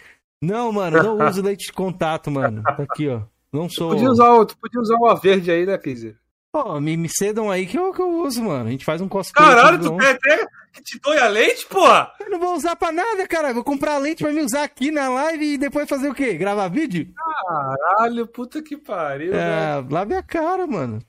[0.40, 2.62] Não, mano, não uso lente de contato, mano.
[2.62, 3.22] Tá aqui, ó.
[3.52, 3.90] Não sou.
[3.90, 6.16] Tu podia usar, tu podia usar uma verde aí, né, Kenzeira?
[6.52, 8.68] Pô, me, me cedam aí que eu, que eu uso, mano.
[8.68, 9.48] A gente faz um cosplay.
[9.48, 10.46] Caralho, tu pega, que
[10.82, 12.12] te doe a lente, porra?
[12.20, 13.52] Eu não vou usar pra nada, cara.
[13.52, 16.34] Vou comprar a lente pra me usar aqui na live e depois fazer o quê?
[16.34, 17.12] Gravar vídeo?
[17.14, 19.34] Caralho, puta que pariu.
[19.34, 19.88] É, né?
[19.90, 21.00] lave a cara, mano.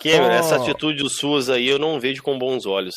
[0.00, 0.38] Cameron, oh.
[0.38, 2.94] essa atitude suas aí eu não vejo com bons olhos.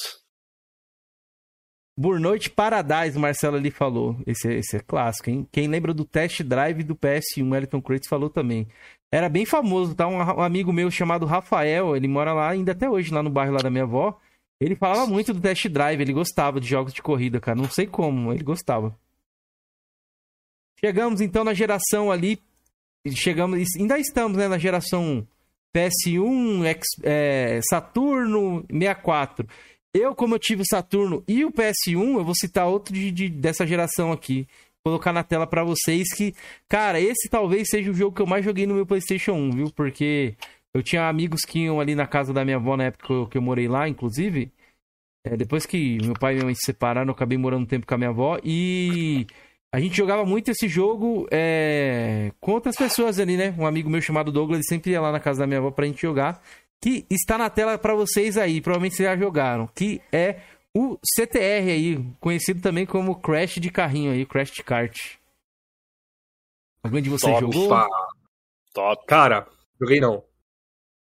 [1.99, 4.15] Burnout Paradise, o Marcelo ali falou.
[4.25, 5.45] Esse, é, esse é clássico, hein?
[5.51, 8.69] Quem lembra do test drive do PS1, Elton Crates falou também.
[9.11, 10.07] Era bem famoso, tá?
[10.07, 13.51] Um, um, amigo meu chamado Rafael, ele mora lá ainda até hoje, lá no bairro
[13.51, 14.17] lá da minha avó.
[14.59, 17.57] Ele falava muito do test drive, ele gostava de jogos de corrida, cara.
[17.57, 18.97] Não sei como, ele gostava.
[20.79, 22.39] Chegamos então na geração ali.
[23.11, 24.47] Chegamos, ainda estamos, né?
[24.47, 25.25] Na geração
[25.73, 29.47] PS1, X, é, Saturno, 64.
[29.93, 33.29] Eu, como eu tive o Saturno e o PS1, eu vou citar outro de, de
[33.29, 34.47] dessa geração aqui
[34.83, 36.33] colocar na tela para vocês que,
[36.67, 39.71] cara, esse talvez seja o jogo que eu mais joguei no meu PlayStation 1, viu?
[39.71, 40.35] Porque
[40.73, 43.27] Eu tinha amigos que iam ali na casa da minha avó na época que eu,
[43.27, 44.51] que eu morei lá, inclusive.
[45.25, 47.85] É, depois que meu pai e minha mãe se separaram, eu acabei morando um tempo
[47.85, 48.39] com a minha avó.
[48.43, 49.25] E
[49.73, 53.53] a gente jogava muito esse jogo é, com outras pessoas ali, né?
[53.57, 56.01] Um amigo meu chamado Douglas sempre ia lá na casa da minha avó pra gente
[56.01, 56.41] jogar.
[56.81, 59.67] Que está na tela para vocês aí, provavelmente vocês já jogaram.
[59.67, 60.39] Que é
[60.75, 65.17] o CTR aí, conhecido também como Crash de carrinho aí, Crash de kart.
[66.81, 67.87] Alguém de vocês Top, jogou?
[68.73, 69.05] Top.
[69.05, 69.45] Cara,
[69.79, 70.23] joguei não.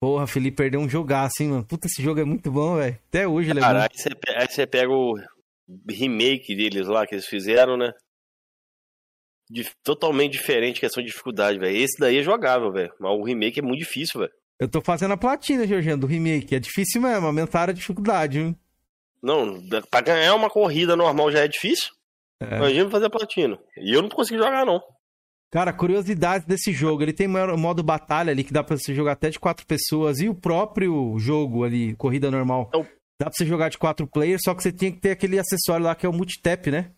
[0.00, 1.64] Porra, Felipe perdeu um jogaço, hein, mano.
[1.64, 2.98] Puta, esse jogo é muito bom, velho.
[3.08, 3.84] Até hoje ele é Cara, bom.
[3.84, 5.14] aí você, pe- aí você pega o
[5.88, 7.92] remake deles lá que eles fizeram, né?
[9.50, 11.76] Dif- totalmente diferente questão de dificuldade, velho.
[11.76, 12.92] Esse daí é jogável, velho.
[12.98, 14.32] Mas o remake é muito difícil, velho.
[14.58, 16.54] Eu tô fazendo a platina, Georgiano, do remake.
[16.54, 18.56] É difícil mesmo, aumentaram a dificuldade, viu?
[19.22, 21.90] Não, pra ganhar uma corrida normal já é difícil.
[22.40, 22.56] É.
[22.56, 23.58] Imagina fazer platina.
[23.76, 24.80] E eu não consegui jogar, não.
[25.52, 27.02] Cara, curiosidade desse jogo.
[27.02, 30.20] Ele tem mo- modo batalha ali que dá pra você jogar até de quatro pessoas.
[30.20, 32.66] E o próprio jogo ali, corrida normal.
[32.68, 32.86] Então-
[33.20, 35.84] Dá pra você jogar de quatro players, só que você tinha que ter aquele acessório
[35.84, 36.90] lá que é o multitap, né?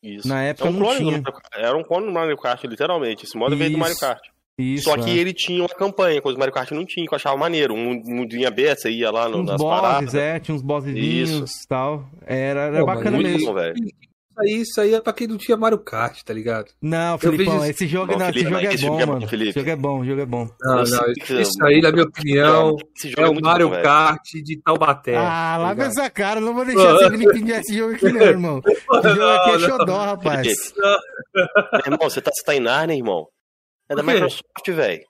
[0.00, 0.28] Isso.
[0.28, 1.22] Na época É um não do tinha.
[1.56, 3.24] Era um clone do Mario Kart, literalmente.
[3.24, 3.80] Esse modo veio do Isso.
[3.80, 4.20] Mario Kart.
[4.56, 4.84] Isso.
[4.84, 5.14] Só que é.
[5.16, 7.74] ele tinha uma campanha, coisa que o Mario Kart não tinha, que eu achava maneiro.
[7.74, 10.14] Um mundinho aberto, você ia lá no, Tinha uns nas bosses, paradas.
[10.14, 12.08] é, tinha uns bossezinhos e tal.
[12.24, 13.46] Era, era Pô, bacana muito mesmo.
[13.48, 13.74] bom, velho.
[13.76, 16.70] Isso aí, isso aí é pra quem não tinha Mario Kart, tá ligado?
[16.82, 19.06] Não, Felipão, vejo- esse jogo, Não, não, Felipe, esse jogo é esse bom, jogo é
[19.06, 19.28] bom, mano.
[19.28, 19.50] Felipe.
[19.50, 20.48] Esse jogo é bom, o jogo é bom.
[20.60, 23.84] Não, não, que- isso aí, na minha opinião, Esse jogo é o Mario bom, velho.
[23.84, 25.16] Kart de Taubaté.
[25.16, 25.90] Ah, tá lá com ligado?
[25.98, 28.60] essa cara, não vou deixar você me entender esse jogo aqui, não, irmão.
[28.66, 28.80] Esse
[29.14, 29.68] jogo aqui é Não, não.
[29.78, 30.72] xodó, rapaz.
[31.86, 33.26] Irmão, você tá, você tá em Narnia, irmão?
[33.88, 34.02] É da?
[34.02, 35.02] Microsoft, velho.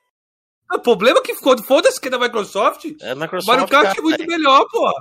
[0.73, 2.85] O problema é que ficou, foda-se que é da Microsoft.
[3.01, 3.47] É da O Microsoft.
[3.47, 4.91] Mario Kart cara, é muito melhor, pô.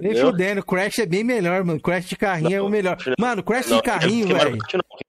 [0.00, 1.80] Nem fudendo, Crash é bem melhor, mano.
[1.80, 2.96] Crash de carrinho é o melhor.
[3.18, 4.58] Mano, Crash Não, de carrinho, velho.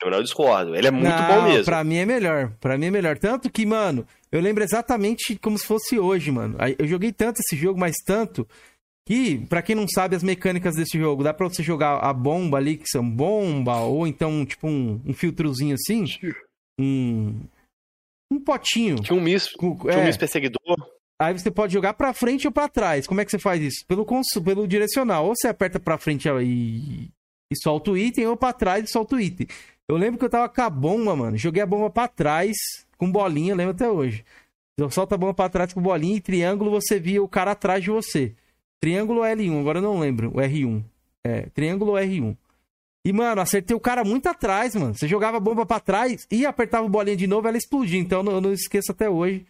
[0.05, 0.75] Não, eu discordo.
[0.75, 1.65] Ele é muito Não, bom mesmo.
[1.65, 2.51] Pra mim é melhor.
[2.59, 3.17] Pra mim é melhor.
[3.17, 6.57] Tanto que, mano, eu lembro exatamente como se fosse hoje, mano.
[6.77, 8.47] Eu joguei tanto esse jogo, mas tanto.
[9.07, 12.57] Que, pra quem não sabe as mecânicas desse jogo, dá pra você jogar a bomba
[12.59, 16.05] ali, que são bomba, ou então, tipo, um, um filtrozinho assim.
[16.79, 17.39] Um.
[18.31, 18.97] Um potinho.
[18.97, 20.05] Tinha um Miss, com- tinha um é.
[20.05, 20.59] Miss perseguidor.
[21.22, 23.05] Aí você pode jogar pra frente ou pra trás.
[23.05, 23.86] Como é que você faz isso?
[23.86, 25.26] Pelo, cons- pelo direcional.
[25.26, 27.09] Ou você aperta pra frente e,
[27.51, 29.45] e solta o item, ou pra trás e solta o item.
[29.88, 31.36] Eu lembro que eu tava com a bomba, mano.
[31.36, 32.55] Joguei a bomba pra trás,
[32.97, 34.24] com bolinha, lembro até hoje.
[34.78, 37.84] Eu solto a bomba pra trás com bolinha e triângulo você via o cara atrás
[37.84, 38.34] de você.
[38.80, 40.30] Triângulo ou L1, agora eu não lembro.
[40.30, 40.82] O R1.
[41.26, 42.38] É, triângulo ou R1.
[43.05, 44.93] E, mano, acertei o cara muito atrás, mano.
[44.93, 47.99] Você jogava a bomba pra trás e apertava a bolinha de novo, ela explodia.
[47.99, 49.45] Então eu não esqueço até hoje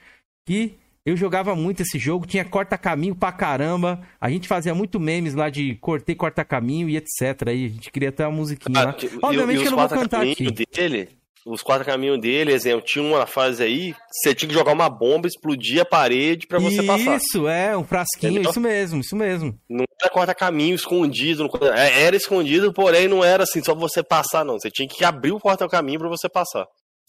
[0.48, 0.74] que
[1.06, 4.02] eu jogava muito esse jogo, tinha corta-caminho pra caramba.
[4.20, 7.48] A gente fazia muito memes lá de cortei corta-caminho e etc.
[7.48, 8.96] Aí a gente queria até uma musiquinha lá.
[8.98, 10.48] Ah, e- Obviamente e que eu não vou cantar aqui.
[10.52, 11.10] dele,
[11.46, 15.26] os quatro caminhos dele, exemplo, tinha uma fase aí, você tinha que jogar uma bomba,
[15.26, 17.16] explodir a parede pra você passar.
[17.18, 18.52] Isso, é, um frasquinho, Entendeu?
[18.52, 19.58] isso mesmo, isso mesmo.
[19.70, 23.82] Não era corta caminho escondido, não- é, era escondido, porém não era assim, só pra
[23.82, 24.60] você passar, não.
[24.60, 26.66] Você tinha que abrir o corta caminho pra você passar.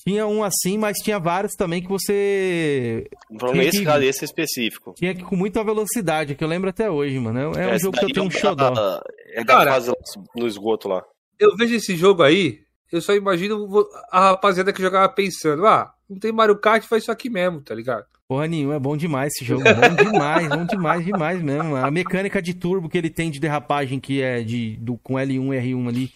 [0.07, 4.24] Tinha um assim, mas tinha vários também que você Então, Tinha nesse que- caso, esse
[4.24, 4.94] específico.
[4.96, 7.38] tinha que com muita velocidade, que eu lembro até hoje, mano.
[7.38, 9.01] É, é um Esse jogo que eu tenho um é da- xodó.
[9.34, 9.92] É da Cara, fase
[10.36, 11.03] no esgoto lá.
[11.38, 12.61] Eu vejo esse jogo aí,
[12.92, 13.66] eu só imagino
[14.11, 17.74] a rapaziada que jogava pensando, ah, não tem Mario Kart, faz isso aqui mesmo, tá
[17.74, 18.05] ligado?
[18.28, 19.62] Porra nenhuma, é bom demais esse jogo.
[19.64, 21.74] Bom demais, bom demais, demais mesmo.
[21.76, 25.53] A mecânica de turbo que ele tem de derrapagem, que é de do, com L1
[25.55, 26.12] e R1 ali,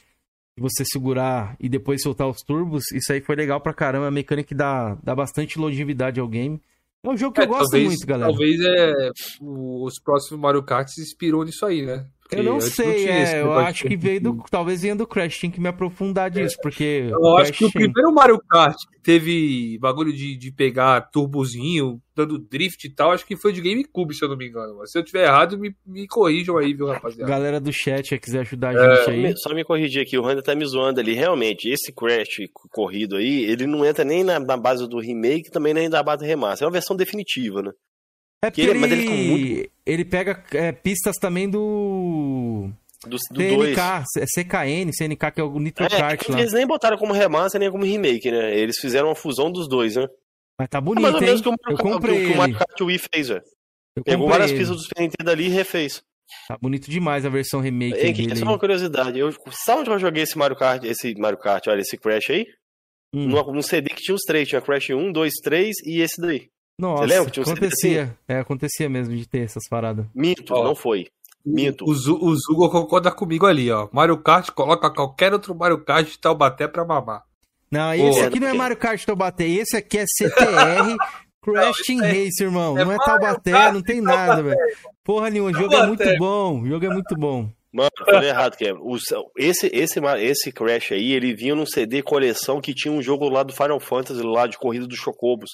[0.59, 4.07] você segurar e depois soltar os turbos, isso aí foi legal pra caramba.
[4.07, 6.61] A mecânica que dá, dá bastante longevidade ao game.
[7.05, 8.31] É um jogo que eu É, gosto talvez, muito, galera.
[8.31, 12.07] Talvez é, os próximos Mario Kart se inspirou nisso aí, né?
[12.33, 14.37] Eu não antes sei, tinha esse é, eu acho que veio do.
[14.51, 17.07] Talvez venha do Crash, tem que me aprofundar disso, porque.
[17.11, 22.01] Eu acho que o Crash- primeiro Mario Kart que teve bagulho de, de pegar turbozinho,
[22.17, 24.77] dando drift e tal, acho que foi de GameCube, se eu não me engano.
[24.79, 27.29] Mas se eu tiver errado, me, me corrijam aí, viu, rapaziada?
[27.31, 28.79] Galera do chat, se quiser ajudar É.
[28.79, 29.23] a gente Só aí.
[29.23, 31.13] me, só me corrigir aqui, o Randa tá me zoando ali.
[31.13, 35.75] Realmente, esse Crash corrido aí, ele não entra nem na, na base do remake, também
[35.75, 36.65] nem na base do remaster.
[36.65, 37.71] É uma versão definitiva, né?
[38.43, 42.71] É porque ele- ele, mas ele tá muito- ele pega é, pistas também do.
[43.07, 43.75] Do 2.
[43.77, 46.41] TNK, é CKN, CNK, que é o Nitro É, Kart lá.
[46.41, 48.57] eles nem botaram como remaster nem como remake, né?
[48.57, 50.07] Eles fizeram uma fusão dos dois, né?
[50.59, 51.27] Mas tá É bonito, mais ou hein?
[51.27, 52.57] menos que o Eu Mario, Kart- comprei que o Mario.
[52.57, 53.43] Kart Wii fez, velho.
[53.97, 54.59] Eu Pegou várias ele.
[54.61, 56.03] pistas do Super Nintendo ali e refez.
[56.49, 58.41] Tá bonito demais a versão remake que dele.
[58.41, 59.19] é uma curiosidade.
[59.19, 59.31] Eu,
[59.65, 62.47] sabe onde eu joguei esse Mario Kart, esse Mario Kart, olha, esse Crash aí?
[63.15, 63.27] Hum.
[63.29, 64.49] Num, num CD que tinha os três.
[64.49, 66.49] Tinha Crash 1, 2, 3 e esse daí.
[66.79, 68.19] Nossa, Você lembra que tinha CD acontecia.
[68.27, 70.07] É, acontecia mesmo de ter essas paradas.
[70.15, 70.65] Minto, Ó.
[70.65, 71.07] não foi.
[71.47, 71.85] Minto.
[71.89, 73.89] O, Zu- o Zugo concorda comigo ali, ó.
[73.93, 77.23] Mario Kart coloca qualquer outro Mario Kart de Taubaté pra mamar.
[77.71, 80.97] Não, Pô, esse aqui não é Mario Kart Taubaté, esse aqui é CTR
[81.43, 82.79] Crash Team é, Race, irmão.
[82.79, 84.57] É não é Taubaté, não tem nada, velho.
[85.05, 86.63] Porra nenhuma, o jogo é muito bom.
[86.63, 87.51] O jogo é muito bom.
[87.71, 88.79] Mano, falei errado, Kevin.
[89.37, 93.43] Esse, esse, esse Crash aí, ele vinha num CD coleção que tinha um jogo lá
[93.43, 95.51] do Final Fantasy, lá de corrida dos Chocobos.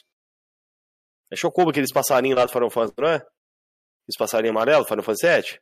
[1.31, 3.17] É Chocobo aqueles passarinhos lá do Final Fantasy, não é?
[3.17, 5.61] Aqueles passarinhos amarelos, Final Fantasy 7?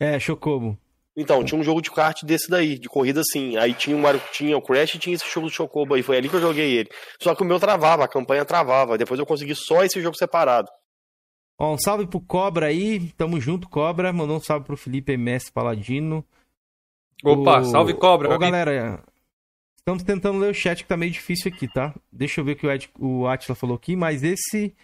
[0.00, 0.78] É, Chocobo.
[1.16, 3.56] Então, tinha um jogo de kart desse daí, de corrida assim.
[3.56, 6.02] Aí tinha o Mario, tinha o Crash e tinha esse jogo do Chocobo aí.
[6.02, 6.90] Foi ali que eu joguei ele.
[7.22, 8.98] Só que o meu travava, a campanha travava.
[8.98, 10.70] Depois eu consegui só esse jogo separado.
[11.58, 13.10] Ó, um salve pro Cobra aí.
[13.12, 14.12] Tamo junto, Cobra.
[14.12, 16.22] Mandou um salve pro Felipe MS Paladino.
[17.24, 17.64] Opa, o...
[17.64, 18.34] salve Cobra.
[18.34, 19.02] Ô, galera,
[19.78, 21.94] estamos tentando ler o chat que tá meio difícil aqui, tá?
[22.12, 22.90] Deixa eu ver o que o, Ed...
[22.98, 24.74] o Atila falou aqui, mas esse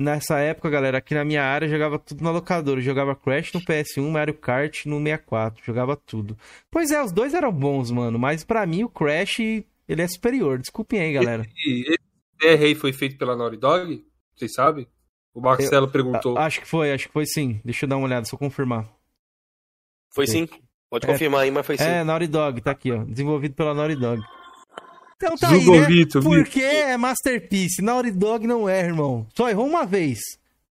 [0.00, 2.80] Nessa época, galera, aqui na minha área, jogava tudo na locadora.
[2.80, 5.64] Eu jogava Crash no PS1, Mario Kart no 64.
[5.64, 6.36] Jogava tudo.
[6.70, 8.18] Pois é, os dois eram bons, mano.
[8.18, 10.58] Mas para mim, o Crash, ele é superior.
[10.58, 11.42] Desculpem aí, galera.
[11.42, 11.96] Esse,
[12.42, 14.04] esse aí foi feito pela Naughty Dog?
[14.34, 14.88] Vocês sabem?
[15.32, 16.36] O Marcelo eu, perguntou.
[16.38, 17.60] Acho que foi, acho que foi sim.
[17.64, 18.88] Deixa eu dar uma olhada, só confirmar.
[20.12, 20.48] Foi sim.
[20.90, 21.84] Pode é, confirmar aí, mas foi sim.
[21.84, 23.04] É, Naughty Dog, tá aqui, ó.
[23.04, 24.22] Desenvolvido pela Naughty Dog.
[25.24, 26.22] Então tá aí, né?
[26.22, 27.80] Porque é Masterpiece.
[27.80, 29.26] Naughty Dog não é, irmão.
[29.34, 30.20] Só errou uma vez.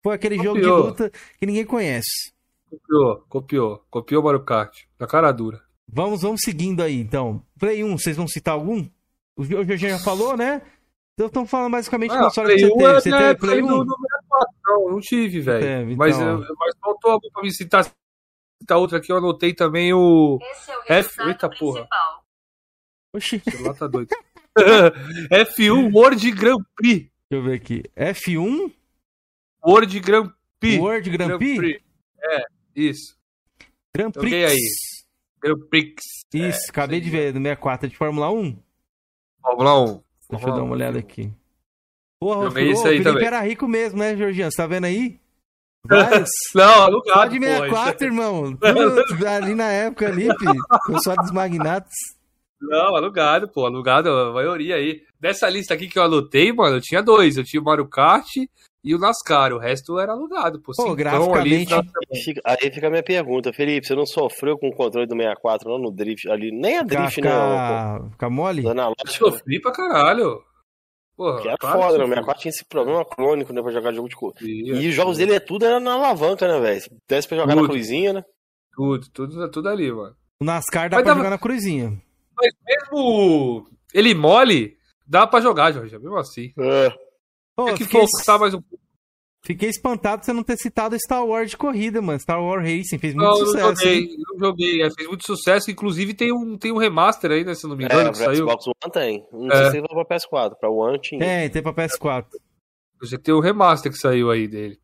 [0.03, 0.57] Foi aquele copiou.
[0.57, 2.33] jogo de luta que ninguém conhece.
[2.71, 3.85] Copiou, copiou.
[3.91, 4.85] Copiou Mario Kart.
[4.99, 5.61] Na cara dura.
[5.87, 7.43] Vamos, vamos seguindo aí, então.
[7.59, 8.87] Play 1, vocês vão citar algum?
[9.37, 10.63] O Jorginho já falou, né?
[11.15, 13.01] Então estão falando basicamente ah, console que você teve.
[13.01, 13.67] Você teve Play 1?
[13.67, 15.93] não, não tive, velho.
[15.93, 15.97] Então.
[15.97, 17.85] Mas, mas faltou pra me citar,
[18.61, 19.11] citar outra aqui.
[19.11, 20.39] Eu anotei também o...
[20.41, 21.23] Esse é o F...
[21.23, 21.59] Eita principal.
[21.59, 21.89] porra.
[23.15, 23.43] Oxi.
[23.47, 24.11] O celular tá doido.
[25.31, 26.99] F1 World Grand Prix.
[26.99, 27.83] Deixa eu ver aqui.
[27.97, 28.73] F1?
[29.67, 30.79] World Grand Prix.
[30.79, 31.57] World Grand, Grand Prix?
[31.57, 31.83] Prix?
[32.23, 32.43] É,
[32.75, 33.17] isso.
[33.95, 34.31] Grand Prix.
[34.31, 34.59] Joguei aí.
[35.43, 35.95] Grand Prix.
[36.35, 38.57] Isso, é, acabei de ver, no 64 de Fórmula 1.
[39.41, 40.03] Fórmula 1.
[40.31, 41.33] Deixa eu dar uma olhada aqui.
[42.21, 43.27] Porra, Joguei isso aí o Felipe também.
[43.27, 44.51] era rico mesmo, né, Georgiano?
[44.51, 45.21] Você tá vendo aí?
[45.87, 46.31] Vários.
[46.55, 47.21] Não, alugado.
[47.21, 48.59] Só de 64, pô, irmão.
[49.27, 51.01] Ali na época ali, filho.
[51.03, 51.95] Só dos magnatos.
[52.61, 55.03] Não, alugado, pô, alugado, a maioria aí.
[55.21, 57.37] Dessa lista aqui que eu anotei, mano, eu tinha dois.
[57.37, 58.27] Eu tinha o Mario Kart
[58.85, 59.53] e o NASCAR.
[59.53, 60.73] O resto era alugado, pô.
[60.75, 61.73] Pô, graficamente...
[61.73, 61.87] Ali,
[62.45, 65.79] aí fica a minha pergunta, Felipe, você não sofreu com o controle do 64 não
[65.79, 66.51] no drift ali?
[66.51, 68.11] Nem a drift, fica, não.
[68.11, 68.65] Fica mole?
[68.65, 70.43] Eu sofri pra caralho.
[71.17, 72.05] Porra, que é claro foda, né?
[72.05, 74.33] O 64 tinha esse problema crônico, né, pra jogar jogo de cor.
[74.41, 76.83] E, e os jogos dele é tudo era na alavanca, né, velho?
[77.09, 77.63] Desce pra jogar tudo.
[77.63, 78.25] na cruzinha, né?
[78.73, 80.15] Tudo, tudo, tudo ali, mano.
[80.41, 81.19] O NASCAR dá Mas pra dava...
[81.19, 82.01] jogar na cruzinha.
[82.39, 84.77] Mas mesmo ele mole,
[85.07, 86.53] dá pra jogar, Jorge, mesmo assim.
[86.59, 86.93] É.
[87.57, 88.79] Pô, é que forçar mais um pouco.
[89.41, 92.19] Fiquei espantado você não ter citado Star Wars de corrida, mano.
[92.19, 93.67] Star Wars Racing fez muito não, sucesso.
[93.67, 94.83] Não joguei, não joguei.
[94.83, 95.71] É, fez muito sucesso.
[95.71, 97.55] Inclusive tem um, tem um remaster aí, né?
[97.55, 98.09] Se não me engano.
[98.09, 98.47] É, que saiu.
[98.47, 99.27] Xbox One tem.
[99.33, 99.57] Não é.
[99.57, 100.55] sei se tem pra PS4.
[100.59, 101.21] Pra One tinha.
[101.21, 102.27] Tem, tem pra PS4.
[103.01, 104.79] Você tem o remaster que saiu aí dele.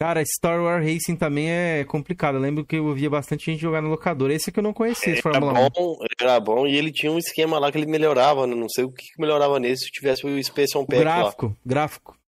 [0.00, 2.36] Cara, Star Wars Racing também é complicado.
[2.36, 4.30] Eu lembro que eu via bastante gente jogar no locador.
[4.30, 6.06] Esse que eu não conhecia, esse Fórmula era bom, 1.
[6.20, 8.46] Era bom e ele tinha um esquema lá que ele melhorava.
[8.46, 8.54] Né?
[8.54, 11.56] Não sei o que melhorava nesse se tivesse o Special Pack gráfico, lá.
[11.66, 12.18] Gráfico,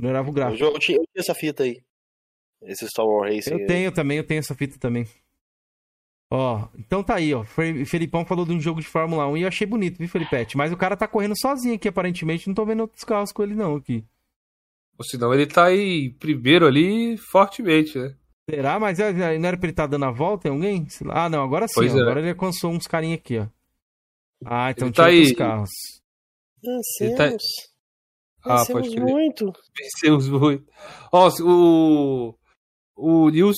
[0.00, 0.64] Melhorava o gráfico.
[0.64, 1.80] Eu, eu, tinha, eu tinha essa fita aí.
[2.62, 3.60] Esse Star Wars Racing.
[3.60, 5.06] Eu tenho também, eu tenho essa fita também.
[6.32, 7.44] Ó, então tá aí, ó.
[7.86, 10.56] Felipão falou de um jogo de Fórmula 1 e eu achei bonito, viu, Felipete?
[10.56, 12.48] Mas o cara tá correndo sozinho aqui, aparentemente.
[12.48, 14.04] Não tô vendo outros carros com ele, não, aqui.
[14.98, 18.14] Ou senão ele tá aí primeiro ali fortemente, né?
[18.50, 18.80] Será?
[18.80, 20.86] Mas é, é, não era pra ele estar tá dando a volta em alguém?
[21.10, 21.86] Ah, não, agora sim.
[21.86, 22.00] É.
[22.00, 23.46] Agora ele alcançou uns carinha aqui, ó.
[24.44, 25.34] Ah, então ele tá aí...
[25.34, 25.70] carros.
[26.62, 27.16] Vencemos.
[27.16, 28.54] Tá...
[28.54, 29.52] Ah, Vencemos pode muito.
[29.78, 30.64] Vencemos muito.
[31.12, 32.34] Ó, o...
[32.96, 33.56] O Nils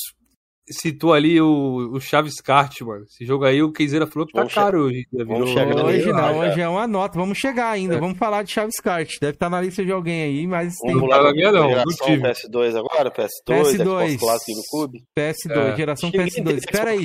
[0.71, 3.05] citou ali o, o Chaves Kart, mano.
[3.05, 5.07] Esse jogo aí, o Keizeira falou que tá vamos caro hoje.
[5.13, 7.19] Vamos chegar hoje não, hoje é uma nota.
[7.19, 7.97] Vamos chegar ainda.
[7.97, 8.01] É.
[8.01, 9.19] Vamos falar de Chaves Kart.
[9.21, 11.11] Deve estar tá na lista de alguém aí, mas vamos tem...
[11.11, 12.23] lá na minha não, do time.
[12.23, 15.05] PS2 agora, PS2, PS2 Clássico Cube.
[15.17, 15.77] PS2, é.
[15.77, 16.59] geração PS2.
[16.59, 17.03] Espera aí.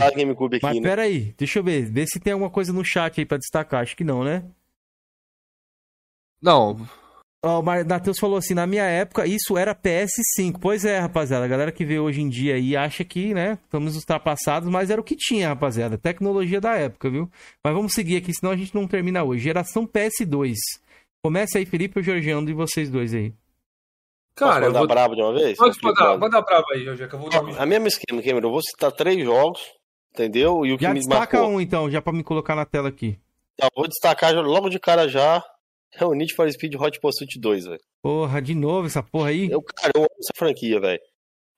[0.62, 0.82] Mas né?
[0.82, 1.92] pera aí, deixa eu ver.
[1.92, 3.82] Vê se tem alguma coisa no chat aí pra destacar.
[3.82, 4.44] Acho que não, né?
[6.42, 6.78] Não,
[7.48, 10.58] Ó, o Matheus falou assim, na minha época isso era PS5.
[10.60, 13.96] Pois é, rapaziada, a galera que vê hoje em dia aí acha que, né, estamos
[13.96, 15.96] ultrapassados, mas era o que tinha, rapaziada.
[15.96, 17.30] Tecnologia da época, viu?
[17.64, 19.44] Mas vamos seguir aqui, senão a gente não termina hoje.
[19.44, 20.56] Geração PS2.
[21.24, 23.32] Comece aí, Felipe e o Georgiano, de vocês dois aí.
[24.36, 24.88] Cara, Posso mandar vou...
[24.88, 25.56] brabo de uma vez?
[25.56, 28.52] Pode mandar, manda brabo aí, Jorge, que eu vou dar A mesma esquema, Cameron, eu
[28.54, 29.62] vou citar três jogos,
[30.12, 30.66] entendeu?
[30.66, 31.56] E o que já me destaca marcou.
[31.56, 33.20] um, então, já pra me colocar na tela aqui.
[33.56, 35.44] Tá, vou destacar logo de cara já
[35.98, 37.82] é o Need for Speed Hot Pursuit 2, velho.
[38.02, 39.50] Porra, de novo essa porra aí?
[39.50, 41.02] Eu, cara, eu amo essa franquia, velho.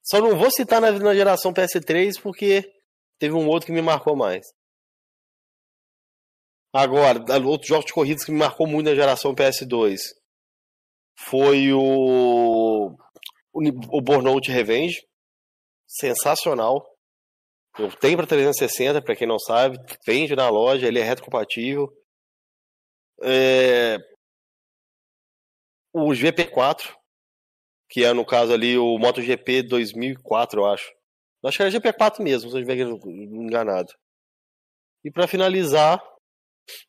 [0.03, 2.63] Só não vou citar na, na geração PS3 porque
[3.19, 4.45] teve um outro que me marcou mais.
[6.73, 9.97] Agora, outros jogos de corridas que me marcou muito na geração PS2.
[11.17, 12.95] foi o,
[13.53, 14.95] o, o Burnout Revenge.
[15.87, 16.85] Sensacional.
[17.79, 21.87] Eu tenho para 360, para quem não sabe, vende na loja, ele é retrocompatível.
[23.21, 23.97] É...
[25.93, 26.93] O GP4,
[27.89, 30.91] que é no caso ali o MotoGP 2004, eu acho.
[31.41, 33.93] Eu acho que era GP4 mesmo, se eu estiver enganado.
[35.03, 36.01] E para finalizar,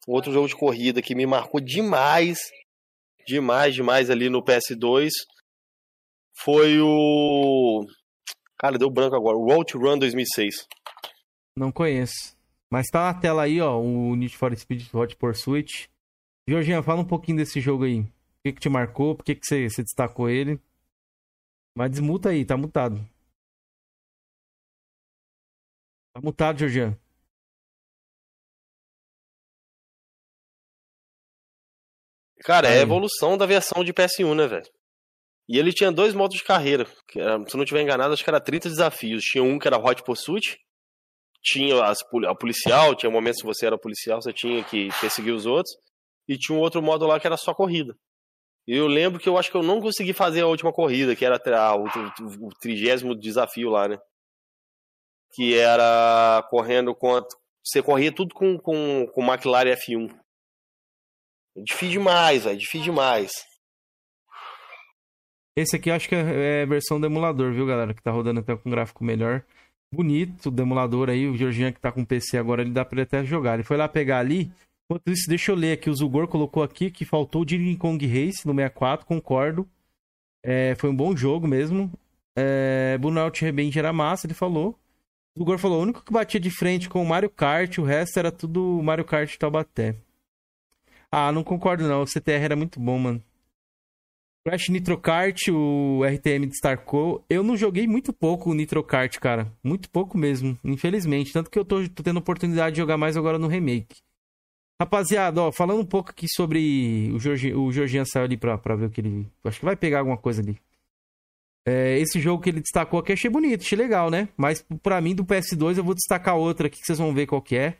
[0.07, 2.38] outro jogo de corrida que me marcou demais,
[3.26, 5.11] demais, demais ali no PS2
[6.34, 7.84] foi o.
[8.59, 9.36] Cara, deu branco agora.
[9.36, 10.66] O Road Run 2006.
[11.57, 12.36] Não conheço.
[12.70, 15.88] Mas tá na tela aí, ó, o Need for Speed Hot Pursuit.
[16.49, 18.07] Jorginho, fala um pouquinho desse jogo aí.
[18.49, 19.14] Que, que te marcou?
[19.14, 20.59] Por que, que você, você destacou ele?
[21.76, 22.96] Mas desmuta aí, tá mutado.
[26.14, 26.99] Tá mutado, Jorginho.
[32.40, 34.66] Cara, é a evolução da versão de PS1, né, velho?
[35.46, 36.86] E ele tinha dois modos de carreira.
[37.14, 39.22] Era, se não tiver enganado, acho que era 30 desafios.
[39.22, 40.59] Tinha um que era Hot Pursuit,
[41.42, 45.44] tinha as, a policial, tinha momentos que você era policial, você tinha que perseguir os
[45.44, 45.74] outros.
[46.26, 47.94] E tinha um outro modo lá que era só corrida.
[48.71, 51.41] Eu lembro que eu acho que eu não consegui fazer a última corrida, que era
[51.59, 51.87] a, o,
[52.61, 53.99] trigésimo desafio lá, né?
[55.33, 57.19] Que era correndo com.
[57.64, 60.14] Você corria tudo com, com, com McLaren F1.
[61.57, 62.59] Difícil demais, velho.
[62.59, 63.33] Difícil demais.
[65.57, 67.95] Esse aqui eu acho que é, é versão do emulador, viu, galera?
[67.95, 69.43] Que tá rodando até com um gráfico melhor.
[69.91, 71.27] Bonito do emulador aí.
[71.27, 73.55] O Georgian que tá com PC agora, ele dá pra ele até jogar.
[73.55, 74.53] Ele foi lá pegar ali.
[74.91, 75.91] Enquanto isso, deixa eu ler aqui.
[75.91, 79.68] O Zugor colocou aqui que faltou o Diddy Kong Race no 64, concordo.
[80.43, 81.93] É, foi um bom jogo mesmo.
[82.34, 84.78] É, Burnout Revenge era massa, ele falou.
[85.36, 88.18] O Zugor falou: o único que batia de frente com o Mario Kart, o resto
[88.18, 89.95] era tudo Mario Kart Taubaté.
[91.11, 92.03] Ah, não concordo não.
[92.03, 93.22] O CTR era muito bom, mano.
[94.47, 97.22] Crash Nitro Kart, o RTM destacou.
[97.28, 99.53] Eu não joguei muito pouco o Nitro Kart, cara.
[99.62, 101.32] Muito pouco mesmo, infelizmente.
[101.32, 104.01] Tanto que eu tô, tô tendo oportunidade de jogar mais agora no remake.
[104.81, 108.76] Rapaziada, ó, falando um pouco aqui sobre o Jorge, o Jorginho saiu ali pra, pra
[108.76, 109.29] ver o que ele.
[109.45, 110.57] Acho que vai pegar alguma coisa ali.
[111.66, 114.29] É, esse jogo que ele destacou aqui achei bonito, achei legal, né?
[114.37, 117.43] Mas pra mim do PS2 eu vou destacar outra aqui que vocês vão ver qual
[117.43, 117.76] que é.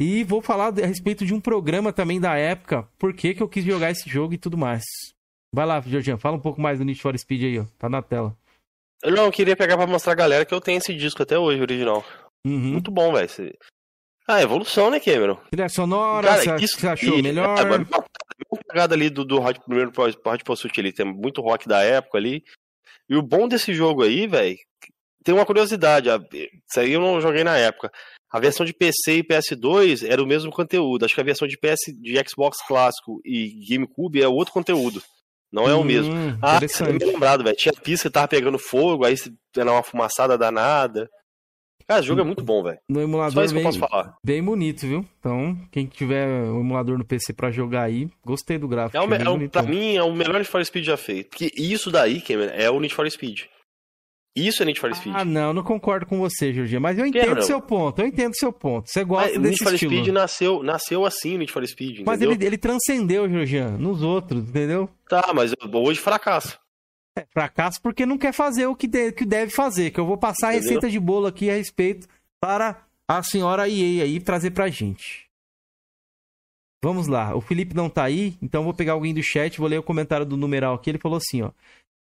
[0.00, 3.48] E vou falar a respeito de um programa também da época, por que, que eu
[3.48, 4.82] quis jogar esse jogo e tudo mais.
[5.54, 7.66] Vai lá, Jorginho, fala um pouco mais do Need for Speed aí, ó.
[7.78, 8.34] Tá na tela.
[9.02, 11.38] Eu não, eu queria pegar pra mostrar a galera que eu tenho esse disco até
[11.38, 12.04] hoje, original.
[12.46, 12.72] Uhum.
[12.72, 13.28] Muito bom, velho.
[14.30, 15.36] Ah, evolução, né, Cameron?
[15.50, 17.58] Trilha sonora, Cara, você, isso, você achou e, melhor?
[17.58, 21.82] É, uma pegada ali do, do Hot, primeiro Hot Pursuit ali, tem muito rock da
[21.82, 22.44] época ali.
[23.08, 24.56] E o bom desse jogo aí, velho,
[25.24, 26.08] tem uma curiosidade.
[26.08, 27.90] Isso aí eu não joguei na época.
[28.30, 31.04] A versão de PC e PS2 era o mesmo conteúdo.
[31.04, 35.02] Acho que a versão de PS de Xbox clássico e GameCube é outro conteúdo.
[35.52, 36.12] Não é hum, o mesmo.
[36.40, 37.56] Ah, você lembrado, velho.
[37.56, 39.16] Tinha pista que tava pegando fogo, aí
[39.56, 41.10] era uma fumaçada danada.
[41.86, 42.78] Cara, o jogo é muito bom, velho.
[42.88, 44.16] No emulador Só bem, posso falar.
[44.24, 45.04] Bem bonito, viu?
[45.18, 48.96] Então, quem tiver o um emulador no PC pra jogar aí, gostei do gráfico.
[48.96, 51.30] É, o, é, é pra mim, é o melhor Need for Speed já feito.
[51.30, 53.42] Porque isso daí, Cameron, é o Need for Speed.
[54.34, 55.14] Isso é Need for Speed.
[55.16, 56.80] Ah, não, não concordo com você, Jorginho.
[56.80, 58.00] Mas eu entendo o seu ponto.
[58.00, 58.88] Eu entendo o seu ponto.
[58.88, 59.92] Você gosta mas, desse Need for estilo.
[59.92, 62.00] Speed nasceu, nasceu assim, Need for Speed.
[62.00, 62.06] Entendeu?
[62.06, 64.88] Mas ele, ele transcendeu, Jorginho, nos outros, entendeu?
[65.08, 66.58] Tá, mas hoje fracasso.
[67.30, 69.90] Fracasso porque não quer fazer o que, de, que deve fazer.
[69.90, 72.08] Que eu vou passar a receita de bolo aqui a respeito
[72.40, 75.28] para a senhora EA aí trazer pra gente.
[76.82, 77.34] Vamos lá.
[77.36, 80.24] O Felipe não tá aí, então vou pegar alguém do chat, vou ler o comentário
[80.24, 80.90] do numeral aqui.
[80.90, 81.50] Ele falou assim, ó.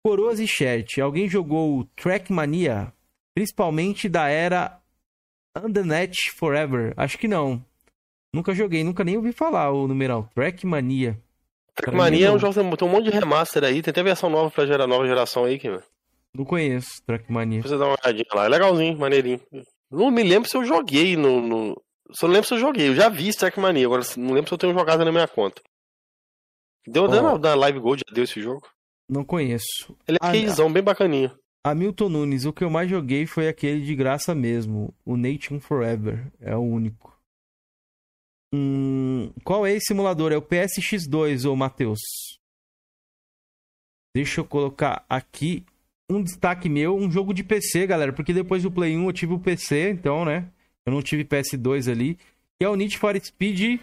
[0.04, 2.94] Coroas e chat, alguém jogou Trackmania?
[3.34, 4.80] Principalmente da era
[5.58, 6.94] Undernet Forever?
[6.98, 7.64] Acho que não.
[8.34, 10.30] Nunca joguei, nunca nem ouvi falar o numeral.
[10.36, 11.20] Trackmania.
[11.76, 14.50] Trackmania é um jogo que tem um monte de remaster aí, tem até versão nova
[14.50, 15.70] pra gerar nova geração aí, que
[16.34, 17.62] Não conheço Trackmania.
[17.62, 19.42] Você dá uma olhadinha lá, é legalzinho, maneirinho.
[19.92, 21.42] Não me lembro se eu joguei no.
[21.42, 21.82] no...
[22.12, 22.88] Só não lembro se eu joguei.
[22.88, 25.62] Eu já vi Trackmania, agora não lembro se eu tenho jogado na minha conta.
[26.88, 27.38] Deu oh.
[27.38, 28.68] na Live Gold, já deu esse jogo.
[29.10, 29.96] Não conheço.
[30.08, 31.32] Ele é casezão, bem bacaninho.
[31.64, 34.94] Hamilton Nunes, o que eu mais joguei foi aquele de graça mesmo.
[35.04, 36.32] O Nation Forever.
[36.40, 37.15] É o único.
[38.56, 40.32] Hum, qual é esse simulador?
[40.32, 42.00] É o PSX2, ô Matheus?
[44.16, 45.66] Deixa eu colocar aqui
[46.10, 48.14] um destaque meu, um jogo de PC, galera.
[48.14, 50.50] Porque depois do Play 1 eu tive o PC, então, né?
[50.86, 52.18] Eu não tive PS2 ali.
[52.58, 53.82] Que é o Need for Speed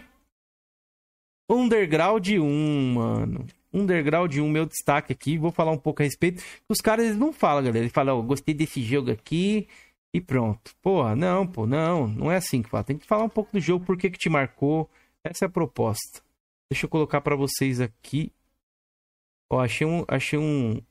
[1.47, 3.45] Underground 1, mano.
[3.71, 5.37] Underground 1, meu destaque aqui.
[5.37, 6.41] Vou falar um pouco a respeito.
[6.67, 7.79] Os caras eles não falam, galera.
[7.79, 9.67] Eles falam, oh, gostei desse jogo aqui
[10.13, 10.75] e pronto.
[10.81, 12.07] Porra, não, pô, não.
[12.07, 12.83] Não é assim que fala.
[12.83, 14.89] Tem que falar um pouco do jogo, por que que te marcou.
[15.23, 16.21] Essa é a proposta.
[16.71, 18.31] Deixa eu colocar para vocês aqui
[19.53, 20.03] Ó, achei um.
[20.07, 20.81] Achei um.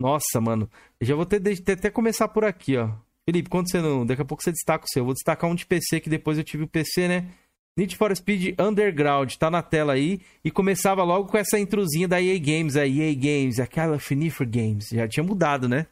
[0.00, 0.70] Nossa, mano.
[1.00, 2.90] Eu já vou ter, ter, até começar por aqui, ó.
[3.28, 4.06] Felipe, quando você não.
[4.06, 5.00] Daqui a pouco você destaca o seu.
[5.00, 7.28] Eu vou destacar um de PC, que depois eu tive o PC, né?
[7.76, 10.20] Need for Speed Underground, tá na tela aí.
[10.44, 14.88] E começava logo com essa intrusinha da EA Games, a EA Games, aquela Finifer Games.
[14.92, 15.86] Já tinha mudado, né?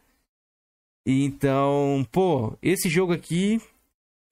[1.07, 3.61] Então, pô, esse jogo aqui.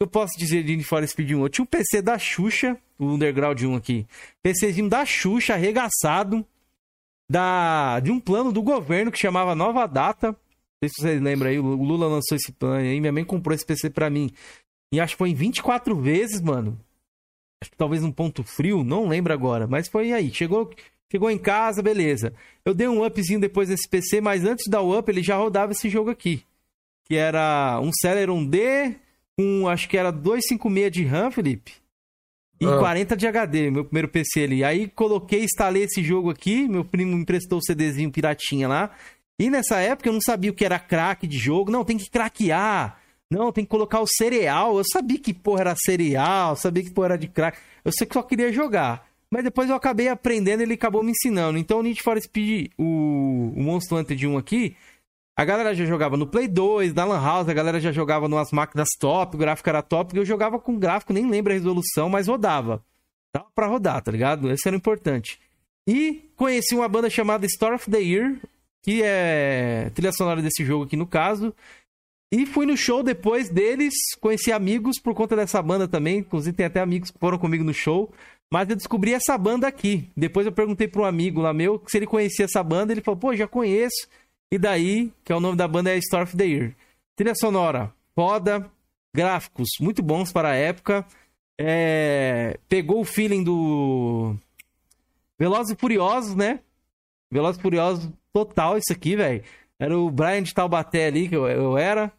[0.00, 1.42] Eu posso dizer de Need Speed 1.
[1.42, 4.06] Eu tinha um PC da Xuxa, o Underground 1 aqui.
[4.42, 6.44] PCzinho da Xuxa, arregaçado.
[7.30, 10.28] Da, de um plano do governo que chamava Nova Data.
[10.28, 10.36] Não
[10.82, 13.00] sei se vocês lembram aí, o Lula lançou esse plano aí.
[13.00, 14.30] Minha mãe comprou esse PC pra mim.
[14.92, 16.78] E acho que foi em 24 vezes, mano
[17.64, 20.32] acho que talvez um ponto frio, não lembro agora, mas foi aí.
[20.32, 20.70] Chegou,
[21.10, 22.34] chegou em casa, beleza.
[22.64, 25.88] Eu dei um upzinho depois desse PC, mas antes o up, ele já rodava esse
[25.88, 26.44] jogo aqui.
[27.04, 28.96] Que era um Celeron D
[29.36, 31.72] com, acho que era 256 de RAM, Felipe.
[32.60, 32.78] E ah.
[32.78, 34.64] 40 de HD, meu primeiro PC ali.
[34.64, 38.90] Aí coloquei, instalei esse jogo aqui, meu primo me emprestou o CDzinho piratinha lá.
[39.38, 41.70] E nessa época eu não sabia o que era crack de jogo.
[41.70, 42.98] Não, tem que craquear
[43.30, 44.78] não, tem que colocar o cereal.
[44.78, 47.58] Eu sabia que porra era cereal, sabia que porra era de crack.
[47.84, 49.08] Eu sei que só queria jogar.
[49.30, 51.58] Mas depois eu acabei aprendendo e ele acabou me ensinando.
[51.58, 54.76] Então o Need for Speed, o, o Monster Hunter 1 aqui,
[55.36, 58.52] a galera já jogava no Play 2, na Lan House, a galera já jogava nas
[58.52, 60.16] máquinas top, o gráfico era top.
[60.16, 62.84] Eu jogava com gráfico, nem lembro a resolução, mas rodava.
[63.34, 64.50] Dava pra rodar, tá ligado?
[64.50, 65.40] Esse era importante.
[65.88, 68.36] E conheci uma banda chamada Story of the Year,
[68.82, 71.52] que é trilha sonora desse jogo aqui no caso.
[72.32, 76.18] E fui no show depois deles, conheci amigos por conta dessa banda também.
[76.18, 78.12] Inclusive, tem até amigos que foram comigo no show.
[78.52, 80.10] Mas eu descobri essa banda aqui.
[80.16, 82.92] Depois eu perguntei para um amigo lá meu se ele conhecia essa banda.
[82.92, 84.08] Ele falou, pô, já conheço.
[84.50, 86.76] E daí, que é o nome da banda, é Story of the Year.
[87.16, 88.70] Trilha sonora, foda.
[89.14, 91.06] Gráficos muito bons para a época.
[91.58, 92.58] É...
[92.68, 94.36] Pegou o feeling do
[95.38, 96.60] Velozes e Furiosos, né?
[97.30, 99.42] Velozes e Furiosos total isso aqui, velho.
[99.78, 102.12] Era o Brian de Taubaté ali, que eu, eu era.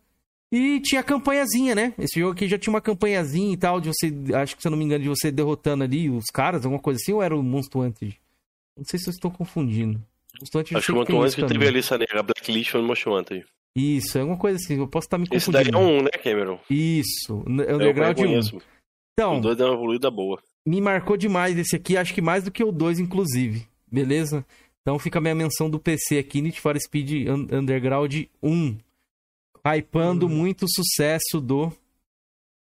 [0.51, 1.93] E tinha campanhazinha, né?
[1.97, 4.71] Esse jogo aqui já tinha uma campanhazinha e tal, de você, acho que se eu
[4.71, 7.43] não me engano, de você derrotando ali os caras, alguma coisa assim, ou era o
[7.43, 8.15] Monstro Hunter?
[8.77, 10.01] Não sei se eu estou confundindo.
[10.39, 12.87] Monster Hunter acho que o Monstro Hunter teve a lista negra, a Blacklist foi no
[12.87, 13.45] Monstro Hunter.
[13.75, 15.57] Isso, é alguma coisa assim, eu posso estar me confundindo.
[15.59, 16.59] Esse daí é um, né, Cameron?
[16.69, 18.59] Isso, é o Underground 1.
[19.13, 20.41] Então, o 2 deu uma evoluída boa.
[20.65, 23.67] Me marcou demais esse aqui, acho que mais do que o 2, inclusive.
[23.91, 24.45] Beleza?
[24.81, 28.77] Então fica a minha menção do PC aqui, Need for Speed Underground 1
[29.65, 30.29] hypando hum.
[30.29, 31.71] muito o sucesso do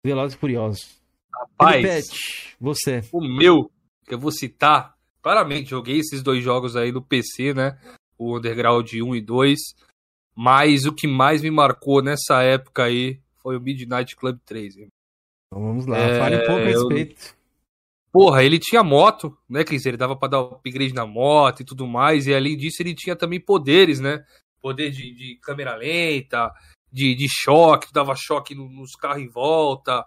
[0.04, 1.00] Velozes e Furiosos.
[1.32, 3.02] Rapaz, Repete, você.
[3.10, 3.70] O meu,
[4.06, 7.78] que eu vou citar, claramente, joguei esses dois jogos aí no PC, né?
[8.18, 9.58] O Underground 1 e 2.
[10.34, 14.76] Mas o que mais me marcou nessa época aí foi o Midnight Club 3.
[14.76, 14.90] Então
[15.62, 17.34] vamos lá, é, fale um pouco a respeito.
[17.34, 17.40] Eu...
[18.12, 19.86] Porra, ele tinha moto, né, Cris?
[19.86, 22.26] Ele dava pra dar upgrade na moto e tudo mais.
[22.26, 24.24] E além disso, ele tinha também poderes, né?
[24.60, 26.52] Poder de, de câmera lenta,
[26.92, 30.04] de, de choque, dava choque nos carros em volta.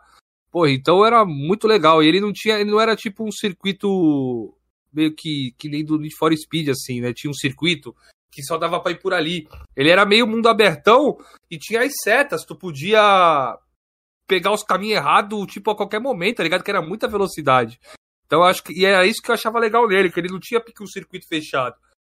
[0.52, 2.04] Pô, então era muito legal.
[2.04, 4.54] E ele não tinha, ele não era tipo um circuito
[4.94, 7.14] meio que, que nem do Need for Speed, assim, né?
[7.14, 7.96] Tinha um circuito
[8.32, 9.48] que só dava pra ir por ali.
[9.76, 11.18] Ele era meio mundo abertão
[11.50, 13.58] e tinha as setas, tu podia
[14.28, 16.64] pegar os caminhos errados, tipo, a qualquer momento, tá ligado?
[16.64, 17.80] Que era muita velocidade.
[18.26, 18.74] Então acho que.
[18.74, 21.76] E era isso que eu achava legal nele, que ele não tinha um circuito fechado.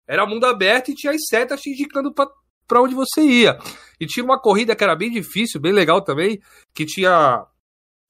[0.08, 2.28] Era mundo aberto e tinha as setas te indicando pra
[2.68, 3.60] para onde você ia.
[4.00, 6.42] E tinha uma corrida que era bem difícil, bem legal também,
[6.74, 7.46] que tinha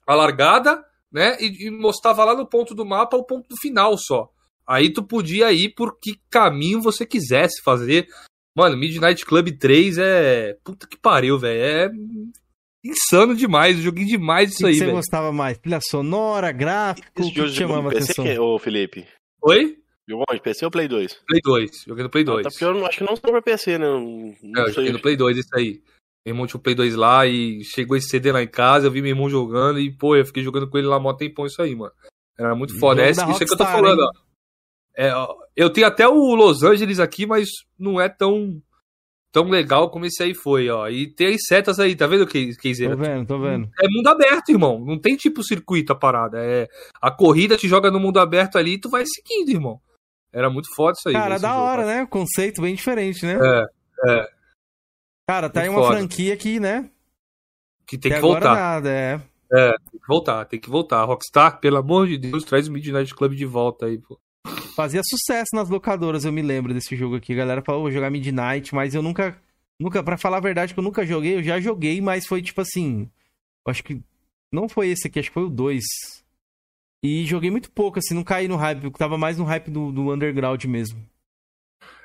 [0.07, 1.37] a largada, né?
[1.39, 4.29] E, e, mostrava lá no ponto do mapa o ponto do final só.
[4.67, 8.07] Aí tu podia ir por que caminho você quisesse fazer.
[8.55, 10.57] Mano, Midnight Club 3 é.
[10.63, 11.61] Puta que pariu, velho.
[11.61, 11.91] É
[12.85, 13.77] insano demais.
[13.77, 14.91] joguei demais isso que aí, velho.
[14.91, 15.57] você gostava mais?
[15.57, 17.23] Trilha sonora, gráfico?
[17.23, 18.25] O que chamava atenção?
[18.39, 19.05] Ô, Felipe.
[19.41, 19.77] Oi?
[20.07, 20.41] Jogou onde?
[20.41, 21.13] PC ou Play 2?
[21.27, 21.83] Play 2.
[21.87, 22.39] Joguei no Play 2.
[22.39, 23.87] Ah, tá porque eu não, acho que não sou pra PC, né?
[23.87, 25.81] Não, não é, eu joguei no Play 2, isso aí.
[26.23, 28.91] Meu irmão tinha o Play 2 lá e chegou esse CD lá em casa, eu
[28.91, 31.61] vi meu irmão jogando e, pô, eu fiquei jogando com ele lá mó tempão isso
[31.61, 31.93] aí, mano.
[32.37, 33.01] Era muito foda.
[33.01, 34.11] É, isso é que eu tô falando, ó.
[34.97, 35.11] É,
[35.55, 38.61] eu tenho até o Los Angeles aqui, mas não é tão
[39.35, 40.87] tão legal como esse aí foi, ó.
[40.87, 42.95] E tem as setas aí, tá vendo, Keizeira?
[42.95, 43.69] Tô vendo, tô vendo.
[43.81, 44.79] É mundo aberto, irmão.
[44.79, 46.39] Não tem tipo circuito a parada.
[46.39, 46.69] É,
[47.01, 49.81] a corrida te joga no mundo aberto ali e tu vai seguindo, irmão.
[50.31, 51.13] Era muito foda isso aí.
[51.13, 51.99] Cara, da jogo, hora, cara.
[51.99, 52.05] né?
[52.05, 53.37] Conceito bem diferente, né?
[53.41, 54.29] É, é.
[55.27, 55.97] Cara, tá muito aí uma foda.
[55.97, 56.89] franquia aqui, né?
[57.85, 58.55] Que tem que, que voltar.
[58.55, 59.21] Nada, é.
[59.51, 61.03] É, tem que voltar, tem que voltar.
[61.03, 64.17] Rockstar, pelo amor de Deus, traz o Midnight Club de volta aí, pô.
[64.75, 67.31] Fazia sucesso nas locadoras, eu me lembro desse jogo aqui.
[67.31, 69.41] A galera falou, vou jogar Midnight, mas eu nunca.
[69.79, 72.59] Nunca, pra falar a verdade, que eu nunca joguei, eu já joguei, mas foi tipo
[72.61, 73.09] assim.
[73.65, 74.01] Acho que.
[74.51, 75.83] Não foi esse aqui, acho que foi o 2.
[77.03, 79.91] E joguei muito pouco, assim, não caí no hype, porque tava mais no hype do,
[79.91, 81.07] do underground mesmo.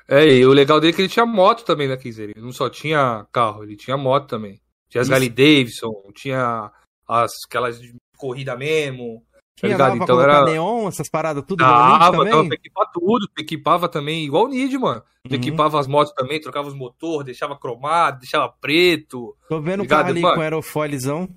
[0.07, 2.29] É, e o legal dele é que ele tinha moto também, né, Kizer?
[2.29, 4.61] Ele não só tinha carro, ele tinha moto também.
[4.89, 6.71] Tinha as Harley Davidson, tinha
[7.07, 9.25] as, aquelas de corrida mesmo.
[9.59, 12.31] Tá tinha tá então era neon, essas paradas tudo Dava, também?
[12.31, 15.03] Dava pra equipar tudo, equipava também, igual o Nid, mano.
[15.29, 15.35] Uhum.
[15.35, 19.35] Equipava as motos também, trocava os motores, deixava cromado, deixava preto.
[19.47, 20.35] Tô vendo o carro ali mano?
[20.35, 21.29] com aerofolizão.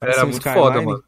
[0.00, 1.04] Era muito foda, mano.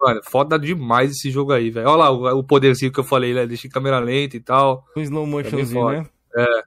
[0.00, 1.88] Mano, foda demais esse jogo aí, velho.
[1.88, 3.44] Olha lá o, o, poderzinho que eu falei, né?
[3.46, 4.86] Deixei câmera lenta e tal.
[4.94, 6.06] O slow motionzinho, né?
[6.36, 6.62] É.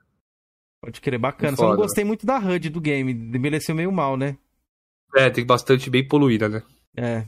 [0.82, 1.56] Pode querer, bacana.
[1.56, 3.12] Só não gostei muito da HUD do game.
[3.12, 4.36] Envelheceu meio mal, né?
[5.14, 6.62] É, tem bastante bem poluída, né?
[6.94, 7.26] É.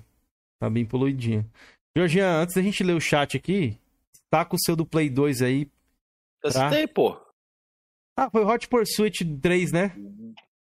[0.58, 1.46] Tá bem poluidinha.
[1.96, 3.78] Georgian, antes da gente ler o chat aqui,
[4.28, 5.70] tá com o seu do Play 2 aí.
[6.42, 6.68] Eu pra...
[6.68, 7.16] citei, pô.
[8.16, 9.94] Ah, foi Hot Pursuit 3, né?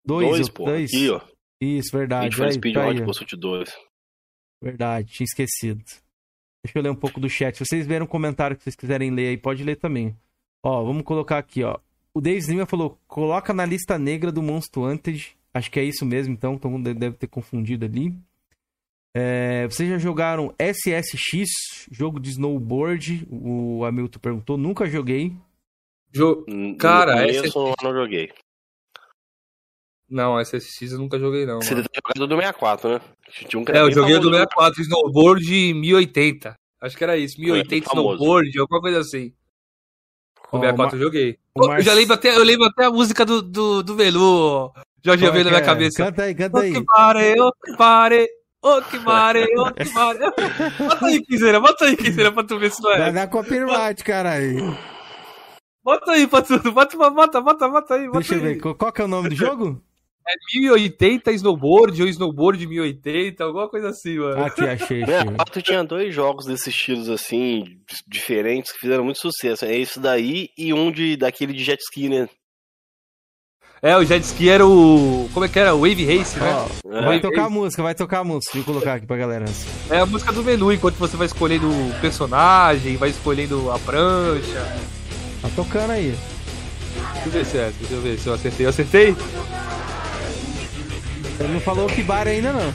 [0.06, 0.66] 2, dois, pô.
[0.66, 0.92] Dois.
[0.92, 1.22] Aqui, ó.
[1.62, 2.26] Isso, verdade.
[2.26, 3.78] Need for Speed tá Hot Pursuit 2.
[4.62, 5.84] Verdade, tinha esquecido.
[6.64, 7.58] Deixa eu ler um pouco do chat.
[7.58, 10.16] Se vocês viram um comentário que vocês quiserem ler aí, pode ler também.
[10.64, 11.78] Ó, vamos colocar aqui, ó.
[12.14, 15.36] O Davis Lima falou: coloca na lista negra do Monstro Hunted.
[15.54, 16.58] Acho que é isso mesmo, então.
[16.58, 18.16] Todo mundo deve ter confundido ali.
[19.16, 23.28] É, vocês já jogaram SSX, jogo de snowboard?
[23.30, 24.58] O Hamilton perguntou.
[24.58, 25.36] Nunca joguei.
[26.12, 26.46] Jo...
[26.80, 27.54] Cara, não SSX...
[27.84, 28.32] não joguei.
[30.10, 31.62] Não, SSX eu nunca joguei, não.
[31.62, 33.02] Você deve ter jogado do 64, né?
[33.56, 36.56] Um é, eu joguei do 64, snowboard 1080.
[36.82, 39.34] Acho que era isso, 1080 é snowboard, alguma coisa assim.
[40.52, 41.40] O 64 eu joguei.
[41.56, 44.72] Eu já lembro até, eu lembro até a música do, do, do Velu,
[45.04, 45.66] Jorge veio na minha é?
[45.66, 46.04] cabeça.
[46.04, 46.86] Canta aí, canta aí.
[46.86, 47.36] Pare,
[47.78, 48.30] pare.
[48.64, 50.20] Ô, que mare, ô, que mare.
[50.80, 52.98] Bota aí, Quiseira, bota aí, Quiseira, pra tu ver se não é.
[52.98, 54.78] Vai dar copyright, caralho.
[55.84, 58.06] Bota aí pra tudo, bota, bota, bota, bota aí.
[58.08, 58.40] Bota Deixa aí.
[58.40, 59.84] eu ver, qual que é o nome do jogo?
[60.26, 64.46] É 1080 snowboard ou snowboard 1080, alguma coisa assim, mano.
[64.46, 65.04] Aqui, achei.
[65.04, 65.14] achei.
[65.14, 69.66] É, tu tinha dois jogos desses estilos assim, diferentes, que fizeram muito sucesso.
[69.66, 72.30] É esse daí e um de, daquele de jet ski, né?
[73.86, 75.30] É, o jet ski era o.
[75.34, 75.76] Como é que era?
[75.76, 76.54] Wave Race, né?
[76.86, 78.54] Ó, vai tocar a música, vai tocar a música.
[78.54, 79.44] Deixa eu colocar aqui pra galera.
[79.90, 84.66] É a música do menu, enquanto você vai escolhendo o personagem, vai escolhendo a prancha.
[85.42, 86.18] Tá tocando aí.
[87.14, 88.66] Deixa eu ver se é, deixa eu ver se eu acertei.
[88.66, 89.16] Eu acertei?
[91.42, 92.74] Ele não falou que bar ainda não.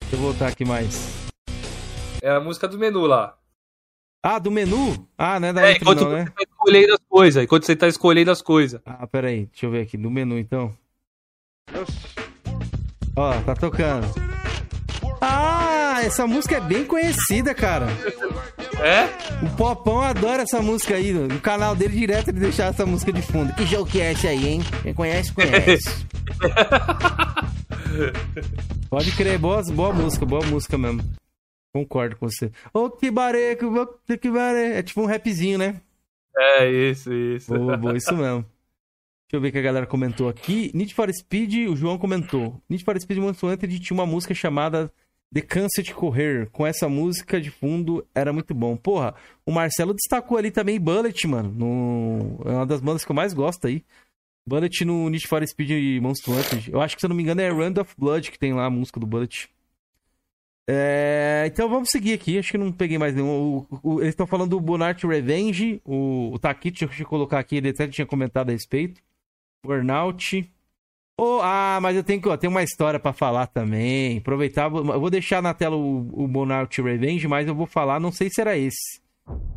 [0.00, 1.28] Deixa eu voltar aqui mais.
[2.22, 3.39] É a música do menu lá.
[4.22, 5.08] Ah, do menu?
[5.16, 5.52] Ah, né?
[5.52, 6.26] Da é, enquanto não, né?
[6.26, 7.44] você tá escolhendo as coisas.
[7.44, 8.80] Enquanto você tá escolhendo as coisas.
[8.84, 9.46] Ah, peraí.
[9.46, 9.96] Deixa eu ver aqui.
[9.96, 10.76] No menu, então.
[13.16, 14.06] Ó, tá tocando.
[15.22, 17.86] Ah, essa música é bem conhecida, cara.
[18.82, 19.08] É?
[19.44, 21.12] O Popão adora essa música aí.
[21.12, 23.54] No canal dele direto ele deixar essa música de fundo.
[23.54, 24.60] Que jogo que é esse aí, hein?
[24.82, 26.06] Quem conhece, conhece.
[28.88, 31.02] Pode crer, boa, boa música, boa música mesmo.
[31.72, 32.46] Concordo com você.
[32.74, 33.56] Ô, oh, que bare,
[34.06, 34.58] que, que bare.
[34.58, 35.80] É tipo um rapzinho, né?
[36.36, 37.52] É, isso, isso.
[37.54, 38.44] Boa, boa, isso mesmo.
[39.30, 40.72] Deixa eu ver o que a galera comentou aqui.
[40.74, 42.60] Need for Speed, o João comentou.
[42.68, 44.92] Need for Speed Monster Hunter tinha uma música chamada
[45.32, 46.50] The Cansa de Correr.
[46.50, 48.76] Com essa música de fundo, era muito bom.
[48.76, 49.14] Porra,
[49.46, 51.52] o Marcelo destacou ali também Bullet, mano.
[51.52, 52.40] No...
[52.44, 53.84] É uma das bandas que eu mais gosto aí.
[54.44, 56.70] Bullet no Need for Speed Monster Hunter.
[56.72, 58.66] Eu acho que, se eu não me engano, é Run of Blood que tem lá
[58.66, 59.48] a música do Bullet.
[60.72, 62.38] É, então vamos seguir aqui.
[62.38, 63.66] Acho que não peguei mais nenhum.
[63.68, 65.82] O, o, eles estão falando do Bonart Revenge.
[65.84, 69.02] O, o Takit, deixa eu colocar aqui, ele até tinha comentado a respeito.
[69.64, 70.48] Burnout.
[71.18, 74.18] Oh, ah, mas eu tenho, eu tenho uma história para falar também.
[74.18, 78.30] Aproveitar, eu vou deixar na tela o, o Revenge, mas eu vou falar, não sei
[78.30, 79.00] se era esse.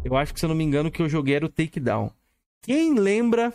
[0.03, 2.11] Eu acho que, se eu não me engano, que eu joguei era o Takedown.
[2.63, 3.53] Quem lembra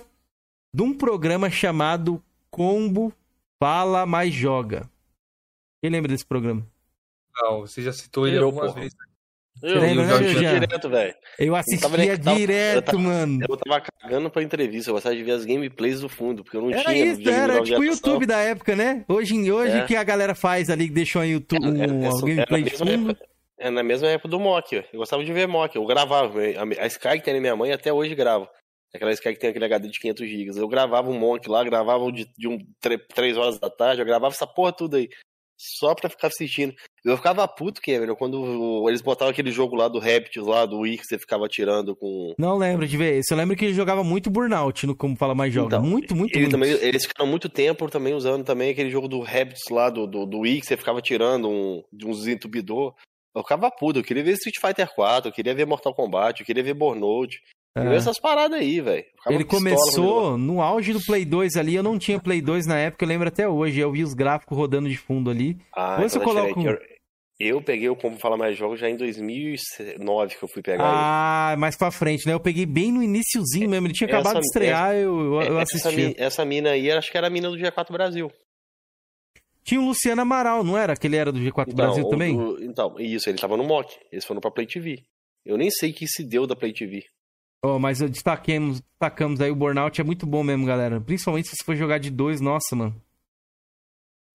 [0.73, 3.13] de um programa chamado Combo
[3.59, 4.89] Fala Mais Joga?
[5.83, 6.65] Quem lembra desse programa?
[7.43, 8.81] Não, você já citou ele eu, algumas porra.
[8.81, 8.97] vezes.
[9.63, 11.15] Eu, eu, eu já direto, velho.
[11.39, 13.41] Eu assistia eu tava, direto, tava, mano.
[13.49, 16.63] Eu tava cagando pra entrevista, eu gostava de ver as gameplays do fundo, porque eu
[16.63, 17.07] não era tinha.
[17.07, 19.05] Isso, era tipo o YouTube da época, né?
[19.09, 19.85] Hoje, hoje é.
[19.85, 23.11] que a galera faz ali, que deixou em YouTube é, gameplay de fundo.
[23.11, 23.27] Época,
[23.59, 26.39] é na mesma época do Mock, eu gostava de ver Mock, eu gravava.
[26.41, 28.49] A, a Sky que tem na minha mãe até hoje grava.
[28.95, 30.61] Aquela Sky que tem aquele HD de 500 GB.
[30.61, 34.33] Eu gravava um Monk lá, gravava de, de um, 3 horas da tarde, eu gravava
[34.33, 35.09] essa porra tudo aí
[35.59, 36.73] só pra ficar assistindo.
[37.05, 40.99] Eu ficava puto, Cameron, quando eles botavam aquele jogo lá do Raptors, lá do Wii,
[40.99, 42.35] que você ficava atirando com.
[42.39, 43.33] Não lembro de ver isso.
[43.33, 45.77] Eu lembro que ele jogava muito Burnout, no Como Fala Mais Joga.
[45.77, 46.53] Então, muito, muito, ele muito.
[46.53, 50.25] Também, eles ficaram muito tempo também usando também aquele jogo do Raptors lá do, do,
[50.25, 52.95] do Wii, que você ficava tirando um, de um desentubidor.
[53.35, 53.99] Eu ficava puto.
[53.99, 57.41] Eu queria ver Street Fighter 4, eu queria ver Mortal Kombat, eu queria ver Burnout.
[57.77, 57.95] É.
[57.95, 59.05] essas paradas aí, velho.
[59.29, 61.75] Ele começou no auge do Play 2 ali.
[61.75, 63.79] Eu não tinha Play 2 na época, eu lembro até hoje.
[63.79, 65.57] Eu vi os gráficos rodando de fundo ali.
[65.77, 66.61] Ah, então eu coloco.
[67.41, 71.51] Eu peguei o Como Falar Mais Jogos já em 2009 que eu fui pegar Ah,
[71.53, 71.61] ele.
[71.61, 72.33] mais pra frente, né?
[72.33, 73.87] Eu peguei bem no iniciozinho mesmo.
[73.87, 75.87] Ele tinha essa, acabado de estrear, essa, eu, eu assisti.
[75.87, 78.29] Essa, essa, mina aí, acho que era a mina do G4 Brasil.
[79.63, 80.97] Tinha o Luciano Amaral, não era?
[80.97, 82.37] Que ele era do G4 então, Brasil também?
[82.37, 83.95] Do, então, isso, ele tava no MOC.
[84.11, 85.05] Eles foram pra Play TV.
[85.47, 87.05] Eu nem sei que se deu da Play TV.
[87.63, 91.01] Oh, mas destaquemos, destacamos aí o Burnout, é muito bom mesmo, galera.
[91.01, 93.03] Principalmente se você for jogar de dois, nossa, mano.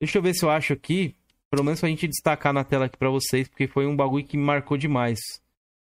[0.02, 1.16] Deixa eu ver se eu acho aqui.
[1.50, 4.36] Pelo menos pra gente destacar na tela aqui pra vocês, porque foi um bagulho que
[4.36, 5.20] me marcou demais.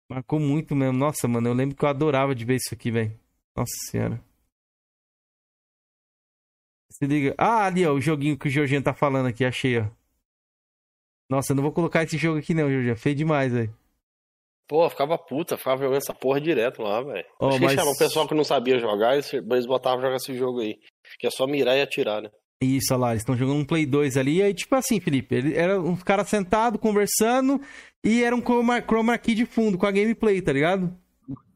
[0.10, 0.98] Marcou muito mesmo.
[0.98, 3.18] Nossa, mano, eu lembro que eu adorava de ver isso aqui, velho.
[3.56, 4.22] Nossa senhora.
[6.92, 7.34] Se liga.
[7.38, 9.88] Ah, ali, ó, o joguinho que o Jorginho tá falando aqui, achei, ó.
[11.30, 12.98] Nossa, eu não vou colocar esse jogo aqui não, Jorginho.
[12.98, 13.81] Feio demais, velho.
[14.72, 17.26] Pô, ficava puta, ficava jogando essa porra direto lá, velho.
[17.38, 17.76] Oh, Acho mas...
[17.76, 20.80] que o pessoal que não sabia jogar, eles, botavam jogar esse jogo aí.
[21.20, 22.30] Que é só mirar e atirar, né?
[22.64, 24.38] Isso, olha lá, eles estão jogando um Play 2 ali.
[24.38, 27.60] E aí, tipo assim, Felipe, ele era um cara sentado, conversando,
[28.02, 30.90] e era um chroma, chroma key de fundo com a gameplay, tá ligado?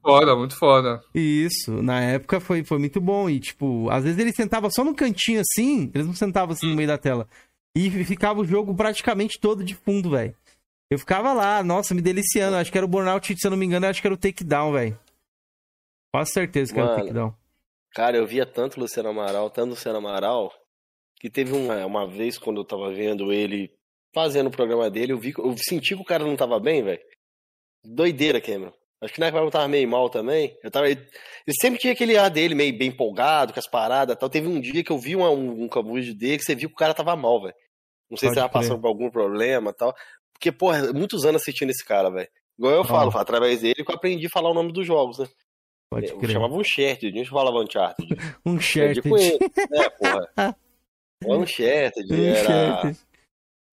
[0.02, 1.02] Foda, muito foda.
[1.14, 3.30] Isso, na época foi, foi muito bom.
[3.30, 6.76] E, tipo, às vezes ele sentava só no cantinho assim, eles não sentavam assim no
[6.76, 7.30] meio da tela.
[7.74, 10.36] E ficava o jogo praticamente todo de fundo, velho.
[10.90, 12.58] Eu ficava lá, nossa, me deliciando.
[12.58, 14.72] Acho que era o Burnout, se eu não me engano, acho que era o Takedown,
[14.72, 15.00] velho.
[16.14, 17.36] Quase certeza que Mano, era o Takedown.
[17.94, 20.54] Cara, eu via tanto Luciano Amaral, tanto Luciano Amaral,
[21.20, 23.74] que teve uma, uma vez quando eu tava vendo ele
[24.14, 27.02] fazendo o programa dele, eu vi eu senti que o cara não tava bem, velho.
[27.84, 28.74] Doideira, Cameron.
[29.02, 30.58] Acho que na época eu tava meio mal também.
[30.64, 31.06] Eu tava, ele,
[31.62, 34.30] sempre tinha aquele ar dele meio bem empolgado, com as paradas tal.
[34.30, 35.68] Teve um dia que eu vi um, um
[36.16, 37.56] dele que você viu que o cara tava mal, velho.
[38.10, 39.94] Não sei Pode se tava passando por algum problema tal.
[40.36, 42.30] Porque, porra, muitos anos assistindo esse cara, velho.
[42.60, 43.18] Igual eu falo, oh.
[43.18, 45.28] através dele que eu aprendi a falar o nome dos jogos, né?
[45.90, 46.32] Pode eu crer.
[46.32, 48.16] chamava Uncharted, a gente falava Uncharted.
[48.46, 49.02] Uncharted.
[49.74, 50.58] É, porra.
[51.26, 52.96] O Uncharted, era...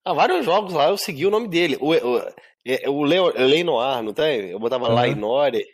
[0.05, 1.77] Ah, vários jogos lá eu segui o nome dele.
[1.81, 2.19] O, o,
[2.65, 4.51] é, o Leo, Lenoir, não tem?
[4.51, 4.95] Eu botava uhum.
[4.95, 5.65] Lainore.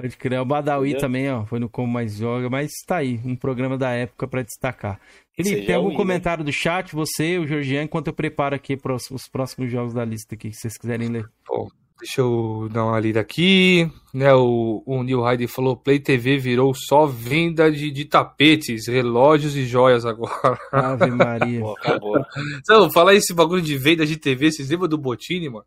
[0.00, 0.40] Pode crer.
[0.40, 1.00] O Badawi Entendeu?
[1.00, 1.44] também, ó.
[1.46, 3.20] Foi no Como Mais Joga, mas tá aí.
[3.24, 5.00] Um programa da época para destacar.
[5.34, 6.94] Felipe, tem algum comentário do chat?
[6.94, 8.76] Você, o Georgian, enquanto eu preparo aqui
[9.10, 11.24] os próximos jogos da lista aqui, que vocês quiserem ler.
[11.48, 11.68] Bom,
[11.98, 13.90] deixa eu dar uma lida aqui.
[14.12, 19.56] Né, o, o Neil Hyde falou: Play TV virou só venda de, de tapetes, relógios
[19.56, 20.58] e joias agora.
[20.72, 21.60] Ave Maria.
[21.60, 22.22] Pô, acabou.
[22.58, 25.64] Então, fala esse bagulho de venda de TV, vocês lembram do Botini, mano?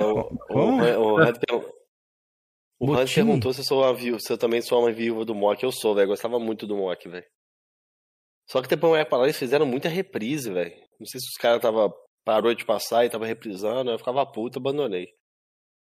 [0.00, 0.10] O,
[0.50, 1.73] o, o, o
[2.92, 5.62] Hans perguntou se eu, sou uma, se eu também sou uma viúva do Mock.
[5.62, 6.08] Eu sou, velho.
[6.08, 7.24] Gostava muito do Mock, velho.
[8.48, 10.74] Só que depois uma pra eles fizeram muita reprise, velho.
[10.98, 11.92] Não sei se os caras tava
[12.24, 15.08] parou de passar e tava reprisando, eu ficava puto, abandonei.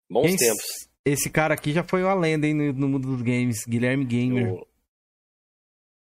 [0.09, 0.67] Bons esse, tempos.
[1.05, 4.49] Esse cara aqui já foi uma lenda, hein, no, no mundo dos games, Guilherme Gamer.
[4.49, 4.69] Eu...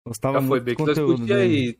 [0.06, 1.78] Gostava já foi bem que nós podia ir,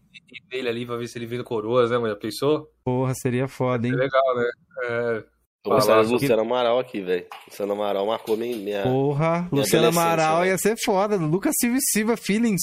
[0.51, 2.17] nele ali pra ver se ele vira coroas, né, mano?
[2.17, 2.73] Pensou?
[2.85, 3.93] Porra, seria foda, hein?
[3.93, 4.51] É legal, né?
[4.85, 5.36] É...
[5.67, 7.27] Tô gostando do Luciano Amaral aqui, velho.
[7.49, 8.57] Luciano Amaral marcou minha.
[8.57, 10.53] minha Porra, minha Luciano Amaral véio.
[10.53, 11.17] ia ser foda.
[11.17, 12.63] Lucas Silva Silva Feelings.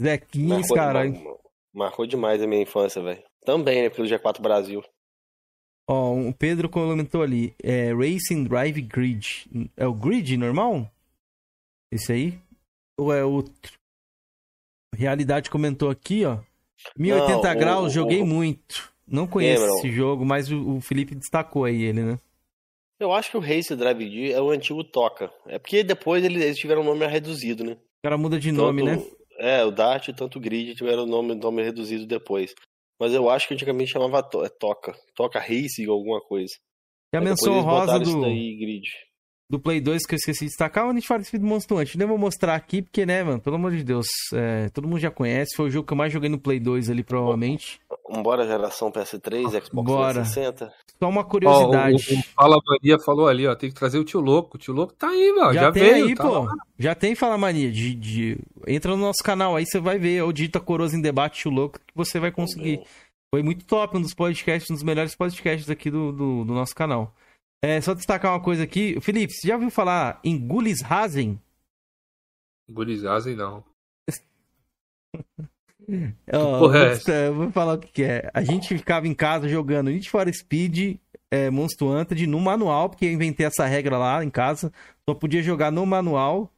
[0.00, 1.38] Zequinhos, caralho.
[1.74, 3.22] Marcou demais a minha infância, velho.
[3.44, 3.90] Também, né?
[3.90, 4.82] Pelo G4 Brasil.
[5.86, 7.54] Ó, o Pedro comentou ali.
[7.62, 9.70] É Racing Drive Grid.
[9.76, 10.90] É o Grid normal?
[11.92, 12.38] Esse aí?
[12.98, 13.78] Ou é outro?
[14.94, 16.38] Realidade comentou aqui, ó.
[16.96, 18.26] 1080 Não, graus, o, joguei o...
[18.26, 18.90] muito.
[19.10, 22.18] Não conheço esse jogo, mas o, Felipe destacou aí ele, né?
[23.00, 25.32] Eu acho que o Race Drive Grid é o antigo Toca.
[25.46, 27.72] É porque depois eles tiveram o nome reduzido, né?
[27.72, 29.02] O cara muda de nome, né?
[29.38, 32.54] É, o Dart tanto o Grid tiveram o nome, nome reduzido depois.
[33.00, 34.94] Mas eu acho que antigamente chamava to é, Toca.
[35.14, 36.52] Toca Racing ou alguma coisa.
[37.14, 38.26] E a menção rosa do,
[39.50, 41.96] do Play 2 que eu esqueci de destacar, o Need for Speed Monster Hunter.
[41.96, 45.10] Nem vou mostrar aqui, porque, né, mano, pelo amor de Deus, é, todo mundo já
[45.10, 45.56] conhece.
[45.56, 47.80] Foi o jogo que eu mais joguei no Play 2 ali, provavelmente.
[48.22, 50.22] Bora geração PS3, Xbox Bora.
[50.22, 50.72] 360.
[50.98, 51.96] Só uma curiosidade.
[52.10, 54.56] Ó, o, o Fala Mania falou ali, ó, tem que trazer o tio louco.
[54.56, 55.54] O tio louco tá aí, mano.
[55.54, 56.40] Já, já tem veio, aí, tá pô.
[56.40, 56.54] Lá.
[56.78, 57.70] Já tem Fala Mania.
[57.70, 58.38] De, de...
[58.66, 60.22] Entra no nosso canal aí, você vai ver.
[60.22, 62.80] O Dita Coroas em Debate, tio louco, que você vai conseguir.
[63.32, 66.74] Foi muito top, um dos podcasts, um dos melhores podcasts aqui do, do, do nosso
[66.74, 67.14] canal.
[67.62, 69.00] É, só destacar uma coisa aqui.
[69.00, 71.40] Felipe, você já ouviu falar em Gullishazen?
[72.70, 73.64] Gullishazen, não.
[76.32, 76.78] oh, Porra,
[77.08, 78.30] é vou falar o que é.
[78.32, 80.98] A gente ficava em casa jogando Need for Speed,
[81.30, 84.72] é, Monster Hunter no manual, porque eu inventei essa regra lá em casa.
[85.08, 86.52] Só podia jogar no manual.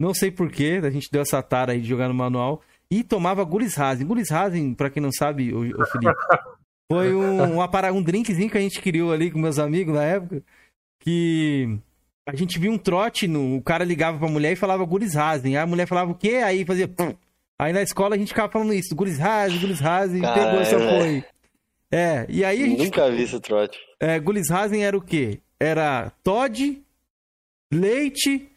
[0.00, 2.62] Não sei porquê, a gente deu essa tara aí de jogar no manual.
[2.90, 4.06] E tomava Gullishazen.
[4.06, 6.12] Gullishazen, pra quem não sabe, o, o Felipe,
[6.92, 10.42] foi um, um, um drinkzinho que a gente criou ali com meus amigos na época.
[11.00, 11.78] Que
[12.26, 15.56] a gente viu um trote, no, o cara ligava pra mulher e falava Gullishazen.
[15.56, 16.42] Aí a mulher falava o quê?
[16.44, 16.88] Aí fazia...
[17.58, 21.24] Aí na escola a gente ficava falando isso, Gullishazen, Gullishazen, pegou essa foi.
[21.90, 22.84] É, e aí a gente.
[22.84, 23.78] Nunca vi esse trote.
[24.00, 25.40] É, Gullishasen era o quê?
[25.60, 26.82] Era Todd,
[27.72, 28.50] leite,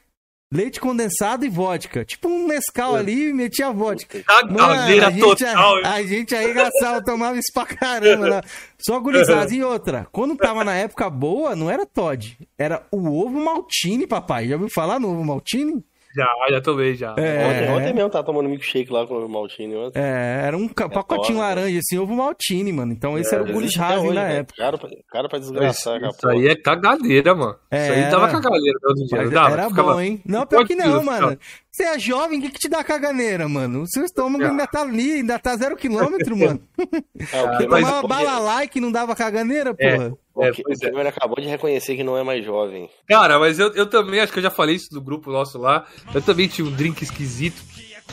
[0.56, 2.06] leite condensado e vodka.
[2.06, 3.00] Tipo um mescal é.
[3.00, 4.24] ali e metia vodka.
[4.50, 8.30] Mano, a, gente, total, a, a gente arregaçava, tomava isso pra caramba.
[8.30, 8.42] Né?
[8.78, 10.08] Só Gullishasen e outra.
[10.12, 12.38] Quando tava na época boa, não era Todd.
[12.58, 14.48] Era o ovo maltine, papai.
[14.48, 15.84] Já ouviu falar no ovo maltine?
[16.16, 17.14] Já, já tomei, já.
[17.18, 17.46] É...
[17.46, 19.76] Ontem, ontem mesmo tava tomando milkshake lá com o Maltine.
[19.76, 20.00] Ontem.
[20.00, 22.94] É, era um é pacotinho foda, laranja, assim, ovo Maltine, mano.
[22.94, 24.38] Então esse é, era o Gullishasen na né?
[24.38, 24.56] época.
[24.58, 24.80] Cara,
[25.10, 27.56] cara pra desgraçar, Isso, isso aí é cagadeira, mano.
[27.70, 29.30] É, isso aí tava cagadeira todo dia.
[29.30, 29.94] Dava, era ficava...
[29.94, 30.22] bom, hein?
[30.26, 31.38] Não, pior que não, mano.
[31.70, 33.82] Você é jovem, o que, que te dá caganeira, mano?
[33.82, 36.62] O seu estômago ainda tá ali, ainda tá zero quilômetro, mano.
[37.34, 39.96] É, Você tomava bala like e não dava caganeira, é.
[39.96, 40.18] porra.
[40.38, 41.08] É, o Cameron é.
[41.08, 42.90] acabou de reconhecer que não é mais jovem.
[43.08, 45.86] Cara, mas eu, eu também, acho que eu já falei isso no grupo nosso lá.
[46.14, 47.62] Eu também tinha um drink esquisito.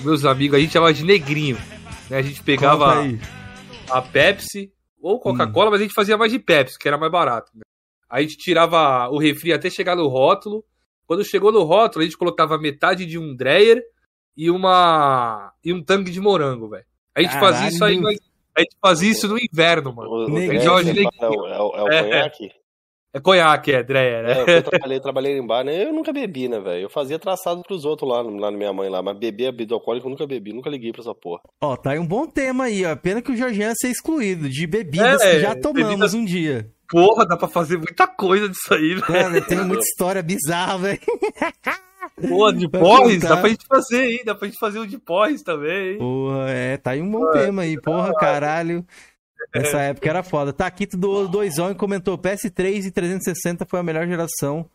[0.02, 1.58] Meus amigos, a gente chamava de negrinho.
[2.08, 2.18] Né?
[2.18, 3.04] A gente pegava
[3.90, 5.70] a Pepsi ou Coca-Cola, hum.
[5.72, 7.50] mas a gente fazia mais de Pepsi, que era mais barato.
[7.54, 7.62] Né?
[8.12, 10.62] a gente tirava o refri até chegar no rótulo.
[11.06, 13.82] Quando chegou no rótulo, a gente colocava metade de um Dreyer
[14.36, 16.84] e uma e um tangue de morango, velho.
[17.14, 17.54] A gente Caralho.
[17.54, 18.18] fazia isso aí, mas
[18.56, 20.10] a gente fazia isso no inverno, mano.
[20.10, 22.50] O, o é, é, o, é, o, é, conhaque?
[23.14, 24.44] É conhaque, é, Dreyer, né?
[24.46, 25.84] É, eu trabalhei, trabalhei em bar, né?
[25.84, 26.84] Eu nunca bebi, né, velho?
[26.84, 30.06] Eu fazia traçado pros outros lá, lá na minha mãe lá, mas beber bebida alcoólica
[30.06, 31.42] eu nunca bebi, nunca liguei pra essa porra.
[31.60, 32.96] Ó, tá aí um bom tema aí, ó.
[32.96, 36.14] Pena que o Jorginho ser excluído de bebidas é, que já tomamos bebidas...
[36.14, 36.72] um dia.
[36.88, 39.02] Porra, dá pra fazer muita coisa disso aí, velho.
[39.02, 41.00] Cara, tem muita história bizarra, velho.
[42.28, 45.42] Pô, de porres, dá pra gente fazer aí, dá pra gente fazer um de porres
[45.42, 45.98] também, hein?
[45.98, 48.84] Porra, é, tá aí um bom tema aí, porra, caralho.
[49.54, 50.52] Nessa época era foda.
[50.52, 54.68] Taquito do doisão e comentou: PS3 e 360 foi a melhor geração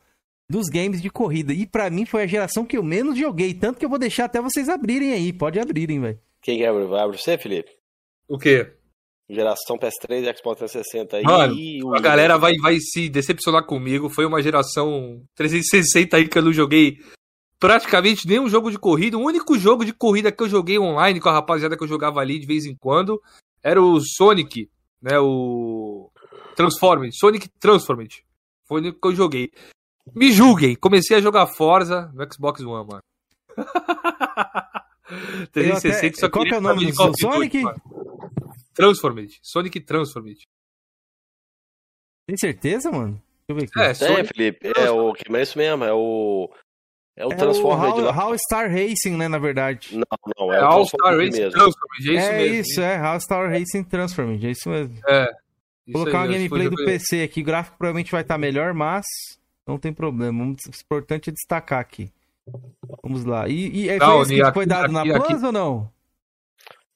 [0.49, 1.53] dos games de corrida.
[1.53, 3.53] E para mim foi a geração que eu menos joguei.
[3.53, 5.33] Tanto que eu vou deixar até vocês abrirem aí.
[5.33, 6.19] Pode abrirem, velho.
[6.41, 6.85] Quem abre?
[6.85, 7.71] Vai abrir você, Felipe?
[8.27, 8.73] O quê?
[9.29, 11.23] Geração PS3 e Xbox 360 aí.
[11.23, 14.09] Mano, a galera vai, vai se decepcionar comigo.
[14.09, 16.97] Foi uma geração 360 aí que eu não joguei
[17.59, 19.17] praticamente nenhum jogo de corrida.
[19.17, 22.19] O único jogo de corrida que eu joguei online com a rapaziada que eu jogava
[22.19, 23.21] ali de vez em quando
[23.63, 24.69] era o Sonic,
[25.01, 25.19] né?
[25.19, 26.11] O
[26.55, 28.23] Transformed, Sonic Transformed.
[28.65, 29.51] Foi o único que eu joguei.
[30.15, 33.01] Me julguem, comecei a jogar Forza no Xbox One, mano.
[35.51, 36.19] 360 até...
[36.19, 37.63] só Qual que é o nome do Sonic?
[38.73, 40.41] Transformed, Sonic Transformed.
[42.27, 43.21] Tem certeza, mano?
[43.47, 43.79] Deixa eu ver aqui.
[43.79, 44.27] É, Sonic...
[44.27, 44.71] Felipe.
[44.75, 46.51] É o que é isso mesmo, é o
[47.17, 49.89] é o é Transformer o How, How Star Racing, né, na verdade.
[49.91, 50.05] Não,
[50.37, 51.51] não, é, é o All Star Racing mesmo.
[51.51, 52.55] Transformed, é isso é mesmo.
[52.55, 54.99] isso, é, How Star Racing Transformed, é isso mesmo.
[55.07, 55.25] É.
[55.87, 59.05] Vou colocar aí, uma gameplay do PC aqui, o gráfico provavelmente vai estar melhor, mas
[59.65, 60.43] não tem problema.
[60.45, 62.11] O importante é destacar aqui.
[63.01, 63.47] Vamos lá.
[63.47, 65.91] E, e é, não, foi, aqui, foi dado aqui, na Plus ou não?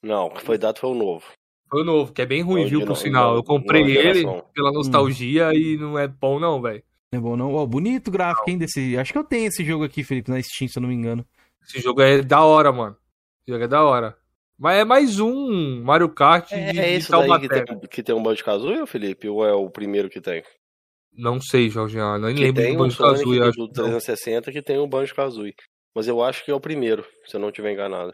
[0.04, 1.26] Não, o que foi dado foi o novo.
[1.68, 3.36] Foi o novo, que é bem ruim, viu, por sinal.
[3.36, 4.24] Eu comprei ele
[4.54, 5.54] pela nostalgia hum.
[5.54, 6.84] e não é bom não, velho.
[7.14, 7.54] É bom não?
[7.54, 8.98] Ó, oh, bonito o gráfico, hein, desse...
[8.98, 11.26] Acho que eu tenho esse jogo aqui, Felipe, na Steam, se eu não me engano.
[11.68, 12.96] Esse jogo é da hora, mano.
[13.42, 14.18] Esse jogo é da hora.
[14.58, 18.14] Mas é mais um Mario Kart é, de, é esse daí que tem, que tem
[18.14, 19.28] um Banjo-Kazooie, Felipe?
[19.28, 20.44] Ou é o primeiro que tem?
[21.12, 23.42] Não sei, Jorginho, não lembro tem do Banjo-Kazooie.
[23.42, 25.56] Um do 360 que tem um Banjo-Kazooie.
[25.94, 28.14] Mas eu acho que é o primeiro, se eu não estiver enganado.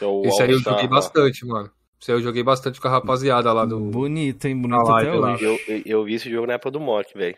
[0.00, 1.70] É Esse aí eu joguei bastante, mano.
[2.00, 3.78] Esse aí eu joguei bastante com a rapaziada lá do...
[3.78, 4.60] Bonito, hein?
[4.60, 5.44] Bonito até hoje.
[5.44, 7.36] Eu, eu, eu, vi esse jogo na época do Mock, velho.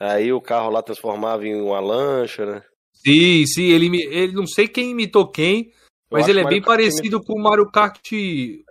[0.00, 2.62] Aí o carro lá transformava em uma lancha, né?
[2.94, 5.72] Sim, sim, ele, ele não sei quem imitou quem,
[6.10, 7.22] mas ele é bem Kart parecido imitou...
[7.22, 8.12] com o Mario Kart.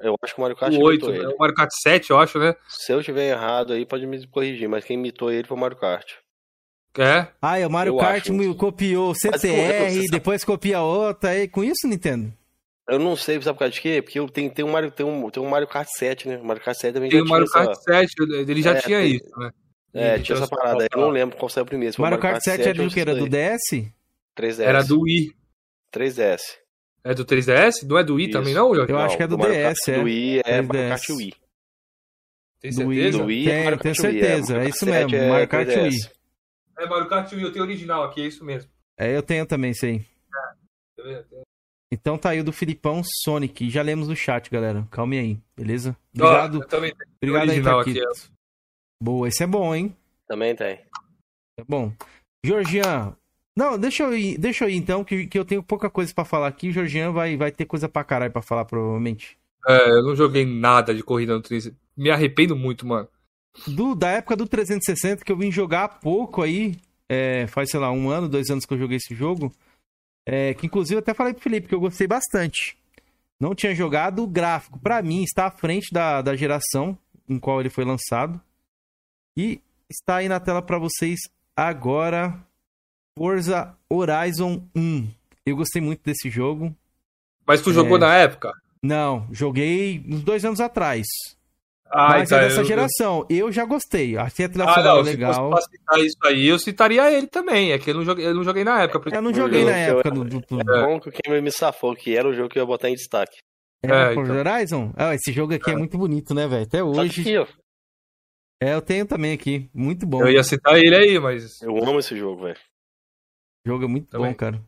[0.01, 1.27] Eu acho que o Mario Kart o 8, né?
[1.27, 2.55] O Mario Kart 7, eu acho, né?
[2.67, 5.77] Se eu estiver errado aí, pode me corrigir, mas quem imitou ele foi o Mario
[5.77, 6.13] Kart.
[6.97, 7.27] É?
[7.41, 8.55] Ah, é o Mario eu Kart acho.
[8.55, 12.33] copiou CTR, depois copia outra, aí com isso, Nintendo?
[12.89, 14.01] Eu não sei, sabe por causa de quê?
[14.01, 16.37] Porque tem, tem, um Mario, tem, um, tem um Mario Kart 7, né?
[16.37, 17.81] O Mario Kart 7 também tem já o Mario Kart essa...
[17.81, 18.13] 7,
[18.49, 19.15] ele já é, tinha tem...
[19.15, 19.51] isso, né?
[19.93, 20.89] É, tinha essa parada aí.
[20.91, 21.93] Eu não lembro qual saiu primeiro.
[21.93, 22.99] Se Mario Kart 7 era do que?
[22.99, 23.91] Era do DS?
[24.37, 24.59] 3DS.
[24.59, 25.35] Era do Wii.
[25.91, 26.39] 3DS.
[27.03, 27.87] É do 3DS?
[27.87, 28.37] Não é do Wii Isso.
[28.37, 29.97] também, não, Eu acho que é do, do DS, é.
[29.97, 31.33] Do Wii é Mario Kart Wii.
[32.59, 33.17] Tem certeza?
[33.17, 34.57] Do Wii, é tenho certeza.
[34.57, 35.99] É, é isso mesmo, é Mario Kart Wii.
[36.77, 38.69] É Mario Kart Wii, eu tenho original aqui, é isso mesmo.
[38.97, 40.05] É, eu tenho também, sei.
[40.99, 41.23] É,
[41.91, 43.69] então tá aí o do Filipão Sonic.
[43.69, 44.85] Já lemos no chat, galera.
[44.91, 45.95] Calme aí, beleza?
[46.13, 46.59] Obrigado.
[46.59, 48.38] Oh, eu também tenho Obrigado aí, Taquito.
[49.01, 49.95] Boa, esse é bom, hein?
[50.27, 50.79] Também tem.
[51.57, 51.93] É bom.
[52.45, 53.15] Georgian.
[53.55, 56.23] Não, deixa eu ir, deixa eu ir então, que, que eu tenho pouca coisa para
[56.25, 56.71] falar aqui.
[56.71, 59.37] Georgian vai, vai ter coisa pra caralho pra falar, provavelmente.
[59.67, 61.77] É, eu não joguei nada de corrida no 360.
[61.97, 63.07] Me arrependo muito, mano.
[63.67, 66.75] Do, da época do 360, que eu vim jogar há pouco aí,
[67.09, 69.51] é, faz, sei lá, um ano, dois anos que eu joguei esse jogo.
[70.25, 72.77] É, que inclusive eu até falei pro Felipe que eu gostei bastante.
[73.39, 74.23] Não tinha jogado.
[74.23, 76.97] O gráfico, para mim, está à frente da, da geração
[77.27, 78.39] em qual ele foi lançado.
[79.39, 81.17] E está aí na tela para vocês
[81.55, 82.37] agora.
[83.17, 85.07] Forza Horizon 1.
[85.45, 86.75] Eu gostei muito desse jogo.
[87.47, 87.73] Mas tu é...
[87.73, 88.51] jogou na época?
[88.83, 91.07] Não, joguei uns dois anos atrás.
[91.89, 93.25] Ah, Mas é então, é dessa eu, geração.
[93.29, 93.49] Eu...
[93.49, 94.17] já gostei.
[94.17, 95.55] Achei a trilha ah, sonora legal.
[95.55, 97.71] Se citar isso aí, eu citaria ele também.
[97.71, 99.09] É que eu não joguei, eu não joguei na época.
[99.15, 100.59] Eu não joguei na época do, do, do...
[100.59, 102.93] É bom que quem me safou, que era o jogo que eu ia botar em
[102.93, 103.37] destaque.
[103.83, 104.35] É, é então.
[104.35, 104.91] Horizon?
[104.97, 106.63] Ah, esse jogo aqui é, é muito bonito, né, velho?
[106.63, 107.21] Até hoje.
[107.21, 107.47] Aqui, ó.
[108.61, 109.69] É, eu tenho também aqui.
[109.73, 110.21] Muito bom.
[110.21, 111.61] Eu ia citar ele aí, mas.
[111.61, 112.57] Eu amo esse jogo, velho.
[113.65, 114.31] O jogo é muito também.
[114.31, 114.61] bom, cara.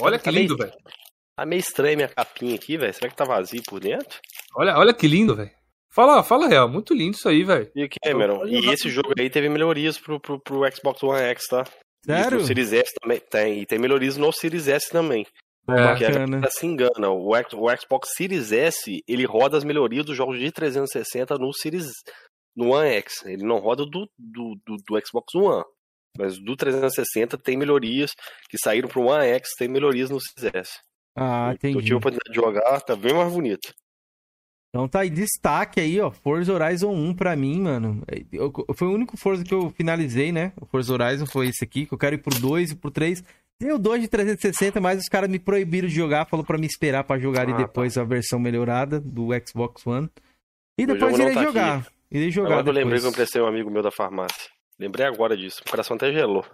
[0.00, 0.72] Olha que tá lindo, velho.
[1.36, 2.92] Tá meio estranho minha capinha aqui, velho.
[2.92, 4.18] Será que tá vazio por dentro?
[4.56, 5.50] Olha, olha que lindo, velho.
[5.90, 7.70] Fala, fala real, muito lindo isso aí, velho.
[7.74, 11.46] E o Cameron, e esse jogo aí teve melhorias pro, pro, pro Xbox One X,
[11.48, 11.64] tá?
[12.04, 12.38] Sério?
[12.38, 13.60] E no Series S também tem.
[13.60, 15.24] E tem melhorias no Series S também.
[15.68, 17.10] É, porque a se engana.
[17.10, 21.90] O, o Xbox Series S, ele roda as melhorias dos jogos de 360 no Series
[22.56, 23.24] no One X.
[23.26, 25.64] Ele não roda do, do, do, do Xbox One.
[26.18, 28.12] Mas do 360 tem melhorias
[28.48, 30.70] que saíram pro One X, tem melhorias no Series S.
[31.14, 31.76] Ah, entendi.
[31.76, 33.74] Eu tive a oportunidade de jogar, tá bem mais bonito.
[34.68, 36.10] Então tá aí, destaque aí, ó.
[36.10, 38.02] Forza Horizon 1 pra mim, mano.
[38.30, 40.52] Eu, foi o único Forza que eu finalizei, né?
[40.60, 43.24] O Forza Horizon foi esse aqui, que eu quero ir pro 2 e pro 3.
[43.58, 46.66] Tem o 2 de 360, mas os caras me proibiram de jogar, falou pra me
[46.66, 48.02] esperar pra jogar ah, e depois tá.
[48.02, 50.10] a versão melhorada do Xbox One.
[50.78, 51.78] E depois irei tá jogar.
[51.78, 51.95] Aqui.
[52.10, 52.48] Irei jogar.
[52.48, 52.76] Agora depois.
[52.76, 54.50] eu lembrei que eu emprestei um amigo meu da farmácia.
[54.78, 55.62] Lembrei agora disso.
[55.66, 56.44] O coração até gelou.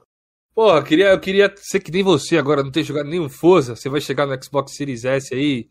[0.54, 3.74] Pô, eu queria, eu queria ser que nem você agora, não ter jogado nenhum Forza.
[3.74, 5.68] Você vai chegar no Xbox Series S aí,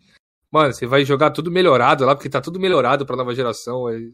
[0.51, 3.87] Mano, você vai jogar tudo melhorado lá, porque tá tudo melhorado pra nova geração.
[3.87, 4.11] Aí...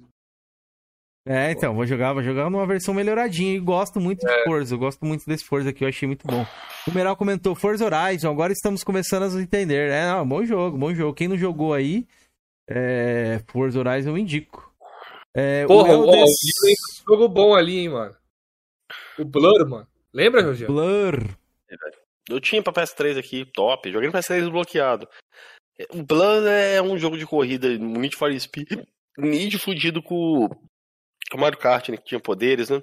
[1.26, 4.38] É, então, vou jogar, vou jogar numa versão melhoradinha e gosto muito é.
[4.38, 6.46] de Forza, eu gosto muito desse Forza aqui, eu achei muito bom.
[6.88, 9.90] O Meral comentou Forza Horizon, agora estamos começando a entender.
[9.90, 11.16] É, não, bom jogo, bom jogo.
[11.16, 12.08] Quem não jogou aí,
[12.70, 14.67] é, Forza Horizon eu indico.
[15.40, 16.32] É, Porra, o Eldes...
[17.04, 18.16] um jogo bom ali, hein, mano.
[19.20, 19.88] O Blur, mano.
[20.12, 20.74] Lembra, Rogério?
[20.74, 21.38] Blur.
[22.28, 23.92] Eu tinha pra PS3 aqui, top.
[23.92, 25.08] Joguei no PS3 bloqueado.
[25.92, 28.84] O Blood é um jogo de corrida, um Need for Speed,
[29.16, 30.50] Need fudido com
[31.32, 32.78] o Mario Kart, né, que tinha poderes, né?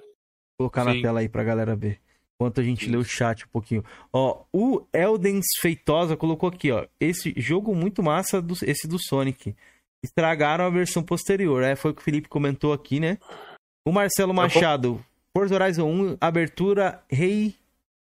[0.57, 0.95] Vou colocar Sim.
[0.95, 1.99] na tela aí pra galera ver.
[2.35, 2.91] Enquanto a gente Sim.
[2.91, 3.83] lê o chat um pouquinho.
[4.13, 6.87] Ó, o Eldens Feitosa colocou aqui, ó.
[6.99, 9.55] Esse jogo muito massa, do, esse do Sonic.
[10.05, 11.63] Estragaram a versão posterior.
[11.63, 13.17] É, foi o que o Felipe comentou aqui, né?
[13.85, 15.03] O Marcelo Machado.
[15.35, 17.55] Forza Horizon 1, abertura Hey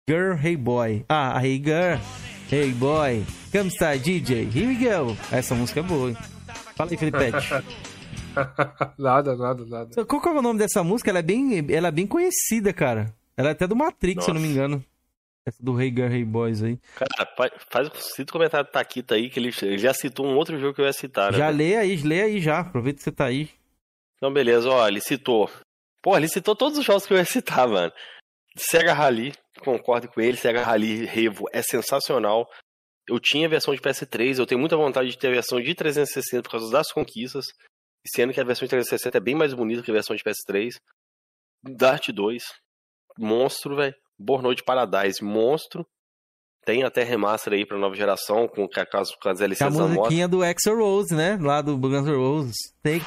[0.08, 1.04] Girl, Hey Boy.
[1.10, 2.00] Ah, Hey Girl.
[2.50, 5.18] Hey boy, come start DJ, here we go.
[5.34, 6.12] Essa música é boa.
[6.12, 6.18] Hein?
[6.78, 7.18] Fala aí, Felipe.
[8.98, 10.06] nada, nada, nada.
[10.06, 11.10] Qual que é o nome dessa música?
[11.10, 13.14] Ela é bem, ela é bem conhecida, cara.
[13.36, 14.26] Ela é até do Matrix, Nossa.
[14.26, 14.82] se eu não me engano.
[15.48, 16.78] Essa do Hey Girl, Hey Boys aí.
[16.96, 20.60] Cara, faz, cita o comentário do Taquita aí, que ele, ele, já citou um outro
[20.60, 21.32] jogo que eu ia citar.
[21.32, 22.60] Né, já lê aí, lê aí já.
[22.60, 23.50] Aproveita que você tá aí.
[24.18, 25.50] Então, beleza, ó, ele citou.
[26.04, 27.94] Pô, ele citou todos os jogos que eu ia citar, mano.
[28.58, 32.50] Sega Rally, concordo com ele, Sega Rally Revo é sensacional.
[33.08, 35.74] Eu tinha a versão de PS3, eu tenho muita vontade de ter a versão de
[35.74, 37.46] 360 por causa das conquistas,
[38.06, 40.76] sendo que a versão de 360 é bem mais bonita que a versão de PS3.
[41.64, 42.44] Dart 2,
[43.18, 43.96] monstro, velho.
[44.20, 45.86] Burnout Paradise, monstro.
[46.66, 49.84] Tem até remaster aí pra nova geração, com, com, as, com as LCs da moto.
[49.84, 51.38] A musiquinha do Exo Rose, né?
[51.40, 52.56] Lá do Guns N' Roses.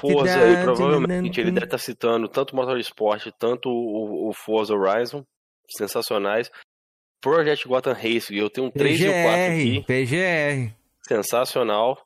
[0.00, 4.74] Forza aí, provavelmente, ele deve estar tá citando tanto o Motorsport, tanto o, o Forza
[4.74, 5.22] Horizon
[5.76, 6.50] sensacionais.
[7.20, 9.84] Project Gotham Racing, eu tenho um 3 PGR, e o 4 aqui.
[9.86, 10.74] PGR.
[11.06, 11.98] Sensacional.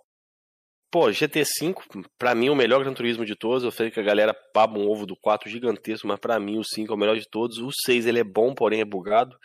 [0.94, 3.64] Pô, GT5, pra mim, o melhor Gran Turismo de todos.
[3.64, 6.62] Eu sei que a galera paba um ovo do 4 gigantesco, mas pra mim o
[6.62, 7.58] 5 é o melhor de todos.
[7.58, 9.36] O 6 ele é bom, porém é bugado.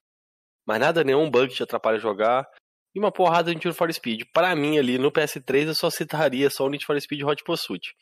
[0.63, 2.47] Mas nada, nenhum bug te atrapalha jogar.
[2.93, 4.25] E uma porrada de Need for Speed.
[4.31, 7.95] Pra mim, ali no PS3, eu só citaria só o Need for Speed Hot Pursuit.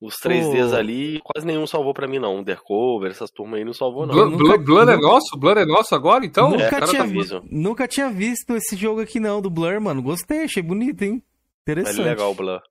[0.00, 0.76] Os 3Ds oh.
[0.76, 2.38] ali, quase nenhum salvou pra mim, não.
[2.38, 4.14] Undercover, essas turmas aí não salvou, não.
[4.14, 5.36] Blur, nunca, Blur é nosso?
[5.36, 6.52] Blur é nosso agora, então?
[6.52, 10.00] Nunca, é, tinha, tá nunca tinha visto esse jogo aqui, não, do Blur, mano.
[10.00, 11.22] Gostei, achei bonito, hein?
[11.60, 12.00] Interessante.
[12.00, 12.62] É legal o Blur.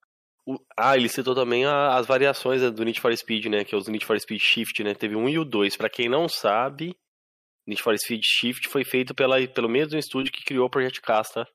[0.78, 3.66] Ah, ele citou também as variações né, do Need for Speed, né?
[3.66, 4.94] Que é os Need for Speed Shift, né?
[4.94, 5.76] Teve um e o dois.
[5.76, 6.96] Pra quem não sabe,
[7.68, 11.34] Need for Speed Shift foi feito pela, pelo mesmo estúdio que criou o Project Cast,
[11.34, 11.46] tá?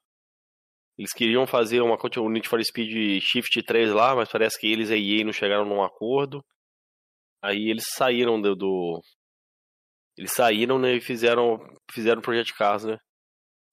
[0.98, 4.90] Eles queriam fazer uma o Need for Speed Shift 3 lá, mas parece que eles
[4.90, 6.44] e a EA não chegaram num acordo.
[7.42, 9.00] Aí eles saíram do, do
[10.16, 11.58] eles saíram né, e fizeram
[11.90, 12.98] fizeram o Project Cars, né?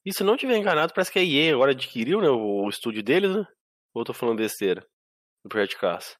[0.05, 3.03] E se não tiver enganado, parece que a EA agora adquiriu né, o, o estúdio
[3.03, 3.45] deles, né?
[3.93, 4.85] Ou eu tô falando besteira?
[5.43, 6.17] Do Project Cars.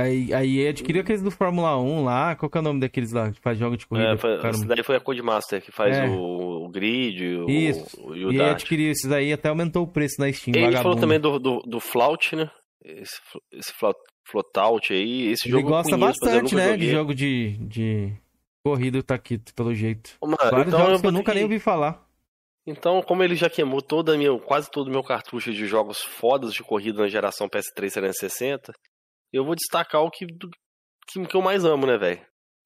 [0.00, 3.30] Aí, aí adquiriu aqueles do Fórmula 1 lá, qual que é o nome daqueles lá
[3.30, 4.12] que faz jogo de corrida?
[4.12, 6.06] É, foi, esse daí foi a Codemaster, que faz é.
[6.06, 8.00] o, o, grid o, Isso.
[8.02, 10.56] O, e o e adquiriu esses aí, até aumentou o preço na Steam.
[10.56, 12.50] Ele falou também do, do, do Flout, né?
[12.82, 13.20] Esse,
[13.52, 13.74] esse
[14.24, 16.86] Flotout aí, esse Ele jogo gosta conheço, bastante, né, joguei.
[16.86, 18.12] de jogo de, de
[18.64, 20.16] corrida Taquito, pelo jeito.
[20.22, 21.34] Mano, Vários então jogos eu que eu nunca que...
[21.34, 22.09] nem ouvi falar.
[22.66, 26.52] Então, como ele já queimou toda minha, quase todo o meu cartucho de jogos fodas
[26.52, 28.72] de corrida na geração PS3 360,
[29.32, 32.20] eu vou destacar o que, que, que eu mais amo, né, velho?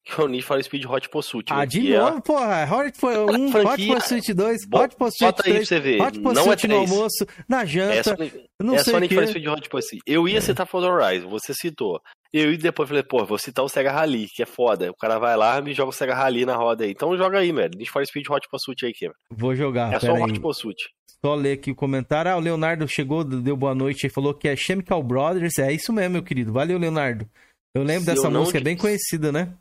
[0.05, 1.51] Que é o Need for Speed Hot Pursuit.
[1.51, 2.21] Ah, de é novo, é...
[2.21, 2.69] porra.
[2.71, 5.33] Hot for 1, Hot Pursuit 2, Hot Pursuit 3.
[5.33, 6.01] Bota aí pra você ver.
[6.01, 6.69] Hot Pursuit não é 3.
[6.69, 8.23] no almoço, na janta.
[8.23, 10.01] É não é sei só Need for Speed Hot Pursuit.
[10.05, 11.99] Eu ia citar Forza Horizon, você citou.
[12.37, 14.91] Eu e depois falei, pô, vou citar o Sega Rally, que é foda.
[14.91, 16.91] O cara vai lá e me joga o Sega Rally na roda aí.
[16.91, 17.71] Então joga aí, velho.
[17.77, 19.15] Need for Speed Hot Pursuit aí, Cameron.
[19.31, 20.89] Vou jogar, É só Hot Pursuit.
[21.23, 22.29] Só ler aqui o comentário.
[22.29, 25.57] Ah, o Leonardo chegou, deu boa noite e falou que é Chemical Brothers.
[25.59, 26.51] É isso mesmo, meu querido.
[26.51, 27.25] Valeu, Leonardo.
[27.73, 29.53] Eu lembro Se dessa eu música, é bem conhecida, né?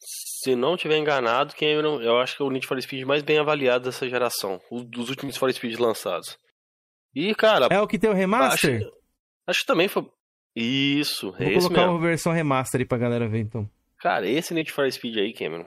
[0.00, 3.22] Se não tiver enganado, quem eu, eu acho que é o Need for Speed mais
[3.22, 6.36] bem avaliado dessa geração, o, dos últimos Need for Speed lançados.
[7.14, 7.68] E, cara.
[7.70, 8.78] É o que tem o remaster?
[8.78, 8.92] Acho,
[9.46, 10.04] acho que também foi.
[10.60, 11.92] Isso, Vou é esse colocar mesmo.
[11.92, 13.70] uma versão remaster aí pra galera ver então.
[14.00, 15.66] Cara, esse Need for Speed aí, Cameron.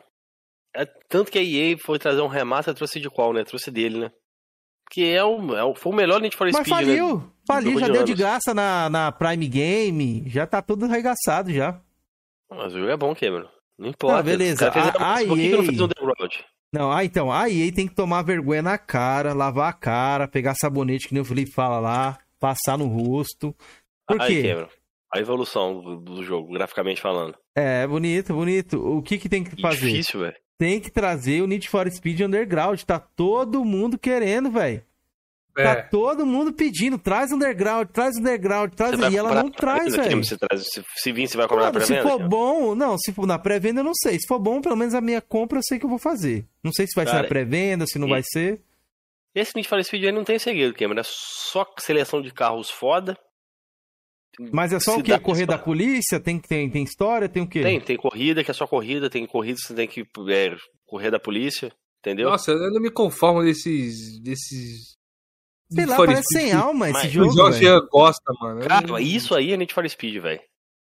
[0.75, 3.43] É, tanto que a EA foi trazer um remaster, trouxe de qual, né?
[3.45, 4.11] Trouxe dele, né?
[4.89, 7.23] Que é o, é o, foi o melhor Need for Speed, Mas faliu, né?
[7.47, 8.09] faliu, já de deu anos.
[8.09, 11.79] de graça na, na Prime Game, já tá tudo arregaçado já.
[12.49, 13.47] Mas o jogo é bom, Cameron.
[13.79, 14.17] Não importa.
[14.17, 14.69] Não, beleza.
[14.69, 15.25] A, a.
[15.25, 15.87] Por que, não fez um
[16.73, 20.53] Não, ah, então, a EA tem que tomar vergonha na cara, lavar a cara, pegar
[20.55, 23.55] sabonete, que nem o Felipe fala lá, passar no rosto.
[24.05, 24.41] Por quê?
[24.41, 24.80] Quebra.
[25.13, 27.37] A evolução do, do, jogo, graficamente falando.
[27.55, 28.77] É, bonito, bonito.
[28.79, 29.87] O que que tem que fazer?
[29.87, 30.35] Difícil, velho.
[30.57, 32.81] Tem que trazer o Need for Speed Underground.
[32.83, 34.83] Tá todo mundo querendo, velho.
[35.55, 35.75] Tá é.
[35.75, 39.17] Tá todo mundo pedindo, traz underground, traz underground, traz aí.
[39.17, 40.23] Ela não traz, velho.
[40.23, 40.37] Se,
[40.95, 42.09] se vir, você vai comprar Mano, na pré-venda?
[42.09, 44.13] Se for bom, não, se for na pré-venda eu não sei.
[44.13, 46.45] Se for bom, pelo menos a minha compra eu sei que eu vou fazer.
[46.63, 48.11] Não sei se vai Cara, ser na pré-venda, se não e...
[48.11, 48.61] vai ser.
[49.35, 51.01] Esse Need for Speed aí não tem segredo, Cameron.
[51.01, 53.17] É só seleção de carros foda.
[54.51, 55.17] Mas é só o quê?
[55.19, 56.19] Correr da polícia?
[56.19, 57.27] Tem, tem, tem história?
[57.27, 57.61] Tem o quê?
[57.61, 59.09] Tem, tem corrida, que é só corrida.
[59.09, 60.55] Tem corrida que você tem que é,
[60.85, 61.71] correr da polícia.
[61.99, 62.29] Entendeu?
[62.29, 64.97] Nossa, eu não me conformo desses, desses
[65.73, 67.31] Sei lá, parece Speed, sem alma esse jogo.
[67.31, 68.67] O Jorge gosta, mano.
[68.67, 70.41] Cara, isso aí é Need for Speed, velho.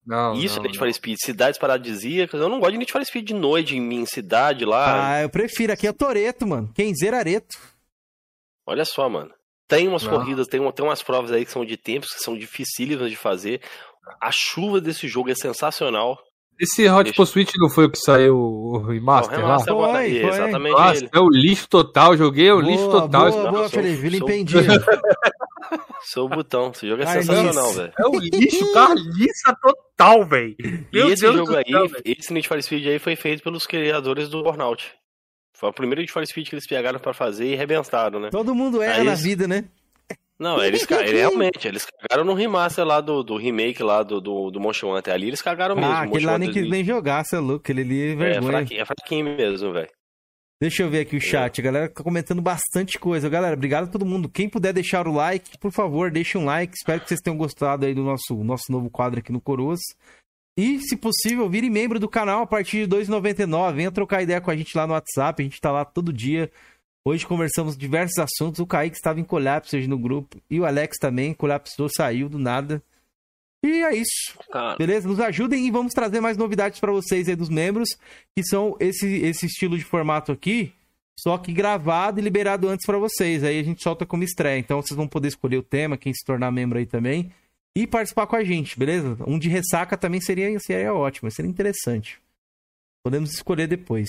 [0.07, 1.17] Não, Isso não, é Need for Speed.
[1.21, 2.41] Cidades paradisíacas.
[2.41, 5.15] Eu não gosto de Need for Speed de noite em, em cidade lá.
[5.15, 5.73] Ah, eu prefiro.
[5.73, 6.71] Aqui é Toreto, mano.
[6.73, 7.59] Quem Zerareto.
[8.65, 9.33] Olha só, mano.
[9.69, 10.13] Tem umas não.
[10.13, 13.61] corridas, tem, tem umas provas aí que são de tempos, que são dificílimas de fazer.
[14.21, 16.17] A chuva desse jogo é sensacional.
[16.59, 19.59] Esse Hot Pursuit não foi o que saiu o remaster, lá?
[19.59, 20.29] Foi, foi.
[20.29, 21.11] Exatamente Nossa, ele.
[21.13, 23.31] é o lixo total, joguei o boa, lixo total.
[23.31, 24.47] Boa, boa, Felipe.
[26.03, 27.93] Sou o botão, esse jogo é sensacional, velho.
[27.99, 30.57] É o lixo carniça total, velho.
[30.93, 34.29] E esse Deus jogo aí, céu, esse Need for Speed aí foi feito pelos criadores
[34.29, 34.95] do Burnout.
[35.57, 38.29] Foi o primeiro Need for Speed que eles pegaram pra fazer e arrebentaram, né?
[38.31, 39.23] Todo mundo erra aí na eles...
[39.23, 39.65] vida, né?
[40.39, 44.51] Não, eles, eles realmente, eles cagaram no remaster lá do, do remake lá do, do,
[44.51, 45.15] do Monster Hunter.
[45.15, 45.91] Ali eles cagaram mesmo.
[45.91, 48.37] Ah, aquele lá nem quis nem jogar, você é louco, aquele ali é, é vergonha.
[48.37, 49.89] É fraquinho, é fraquinho mesmo, velho.
[50.61, 53.29] Deixa eu ver aqui o chat, a galera tá comentando bastante coisa.
[53.29, 54.29] Galera, obrigado a todo mundo.
[54.29, 56.75] Quem puder deixar o like, por favor, deixe um like.
[56.75, 59.81] Espero que vocês tenham gostado aí do nosso, nosso novo quadro aqui no Coroas.
[60.57, 63.75] E, se possível, vire membro do canal a partir de R$ 2,99.
[63.75, 65.43] Venha trocar ideia com a gente lá no WhatsApp.
[65.43, 66.51] A gente tá lá todo dia
[67.07, 68.59] Hoje conversamos diversos assuntos.
[68.59, 70.43] O Kaique estava em colapso hoje no grupo.
[70.51, 71.33] E o Alex também.
[71.33, 72.83] Colapsou, saiu do nada.
[73.65, 74.37] E é isso.
[74.51, 74.77] Cara.
[74.77, 75.07] Beleza?
[75.07, 77.91] Nos ajudem e vamos trazer mais novidades para vocês aí dos membros.
[78.35, 80.73] Que são esse, esse estilo de formato aqui.
[81.17, 83.45] Só que gravado e liberado antes para vocês.
[83.45, 84.59] Aí a gente solta como estreia.
[84.59, 87.33] Então vocês vão poder escolher o tema, quem se tornar membro aí também.
[87.77, 89.19] E participar com a gente, beleza?
[89.27, 92.19] Um de ressaca também seria, seria ótimo, seria interessante.
[93.05, 94.09] Podemos escolher depois.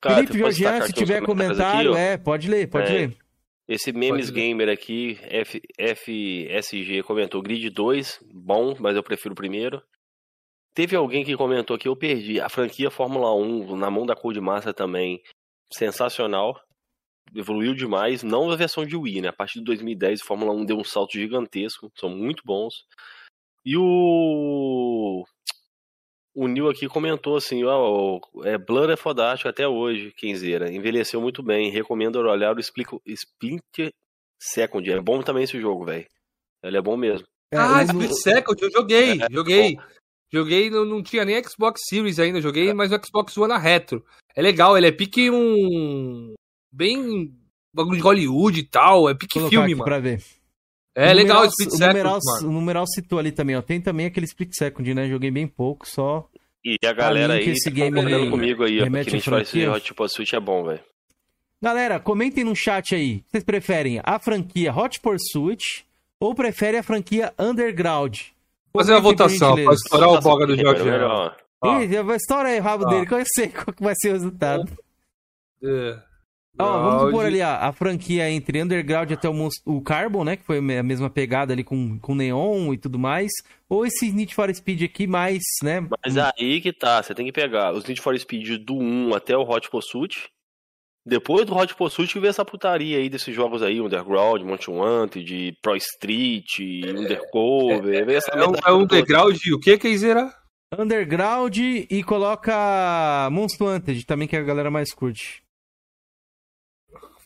[0.00, 3.16] Cara, Felipe Georgian, se tiver comentário, aqui, é, pode ler, pode é, ler.
[3.68, 9.80] Esse Memes Gamer aqui, F, FSG, comentou Grid 2, bom, mas eu prefiro o primeiro.
[10.74, 12.40] Teve alguém que comentou que eu perdi.
[12.40, 15.22] A franquia Fórmula 1, na mão da Codemassa também,
[15.72, 16.60] sensacional.
[17.34, 19.28] Evoluiu demais, não a versão de Wii, né?
[19.28, 22.84] A partir de 2010, a Fórmula 1 deu um salto gigantesco, são muito bons.
[23.64, 25.24] E o
[26.34, 30.72] o Neil aqui comentou assim, ó, é, Blur é fodástico até hoje, Kenzeira.
[30.72, 31.68] Envelheceu muito bem.
[31.68, 33.92] Recomendo olhar o Splinter
[34.40, 34.88] Second.
[34.88, 36.06] É bom também esse jogo, velho.
[36.62, 37.26] Ele é bom mesmo.
[37.52, 39.76] Ah, Splinter Second, eu joguei, é, joguei.
[39.76, 39.98] É
[40.32, 42.74] joguei, não, não tinha nem Xbox Series ainda, joguei, é.
[42.74, 44.04] mas o Xbox One na retro.
[44.34, 46.34] É legal, ele é pique um.
[46.70, 47.32] Bem.
[47.72, 49.84] bagulho de Hollywood e tal, é pique filme, mano.
[49.84, 50.22] Pra ver.
[50.94, 52.48] É o legal numeral, o split o second, numeral, mano.
[52.48, 53.62] o numeral citou ali também, ó.
[53.62, 55.08] Tem também aquele split second, né?
[55.08, 56.28] Joguei bem pouco, só.
[56.64, 58.84] E a galera aí esse tá game aí comigo aí, ó.
[58.84, 59.64] remete Que a gente vai franquia.
[59.64, 60.80] ser Hot Pursuit é bom, velho.
[61.62, 63.22] Galera, comentem no chat aí.
[63.26, 65.84] Vocês preferem a franquia Hot Pursuit
[66.18, 68.18] ou preferem a franquia Underground?
[68.72, 70.82] Fazer uma votação, pra estourar o boga do Jorge.
[71.64, 72.88] Ih, estoura aí o rabo Ó.
[72.88, 74.70] dele, que eu sei qual que vai ser o resultado.
[75.62, 76.07] É.
[76.58, 80.36] Ó, vamos supor ali ó, a franquia entre Underground até o, o Carbon, né?
[80.36, 83.30] Que foi a mesma pegada ali com, com Neon e tudo mais.
[83.68, 85.86] Ou esse Need for Speed aqui mais, né?
[86.04, 89.36] Mas aí que tá, você tem que pegar os Need for Speed do 1 até
[89.36, 90.28] o Hot Pursuit.
[91.06, 95.74] Depois do Hot Pursuit, ver essa putaria aí desses jogos aí, Underground, Monty Wanted, Pro
[95.76, 98.86] Street, Undercover, vê essa É um, merda é toda.
[98.86, 100.30] degrau de o que, Keizera?
[100.76, 105.42] Underground e coloca Monster Wanted, também que a galera mais curte.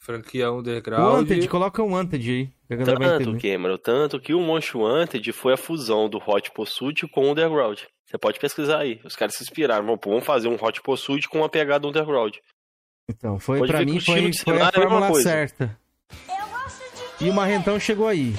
[0.02, 1.14] Franquia O Underground.
[1.28, 3.52] Wanted, coloca o Wanted aí, que a galera vai Tanto, entender.
[3.52, 7.78] Cameron, tanto que o Monty Wanted foi a fusão do Hot Pursuit com o Underground.
[8.04, 9.00] Você pode pesquisar aí.
[9.04, 9.86] Os caras se inspiraram.
[9.86, 12.34] Vamos, pô, vamos fazer um Hot Pursuit com uma pegada Underground.
[13.08, 15.30] Então, foi Pode pra mim, o foi, de foi a é a fórmula coisa.
[15.30, 15.78] certa.
[16.28, 18.34] Eu gosto de E o Marrentão chegou aí.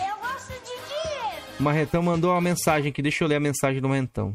[1.57, 4.29] O Marrentão mandou uma mensagem aqui, deixa eu ler a mensagem do Marrentão.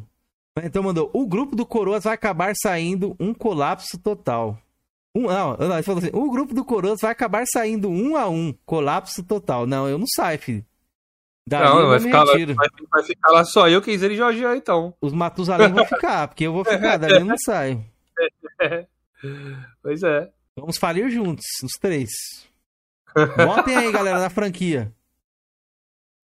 [0.56, 4.58] O Marrentão mandou: O grupo do Coroas vai acabar saindo um colapso total.
[5.14, 8.28] Um, não, não, ele falou assim: O grupo do Coroas vai acabar saindo um a
[8.28, 9.66] um, colapso total.
[9.66, 10.64] Não, eu não saio, filho.
[11.50, 14.94] Não, vai ficar, lá, vai, vai ficar lá só eu, Keizera e Jorge então.
[15.00, 17.84] Os Matusalém vão ficar, porque eu vou ficar, dali eu não saio.
[19.82, 20.30] Pois é.
[20.56, 22.08] Vamos falir juntos, os três.
[23.36, 24.92] Votem aí, galera, na franquia.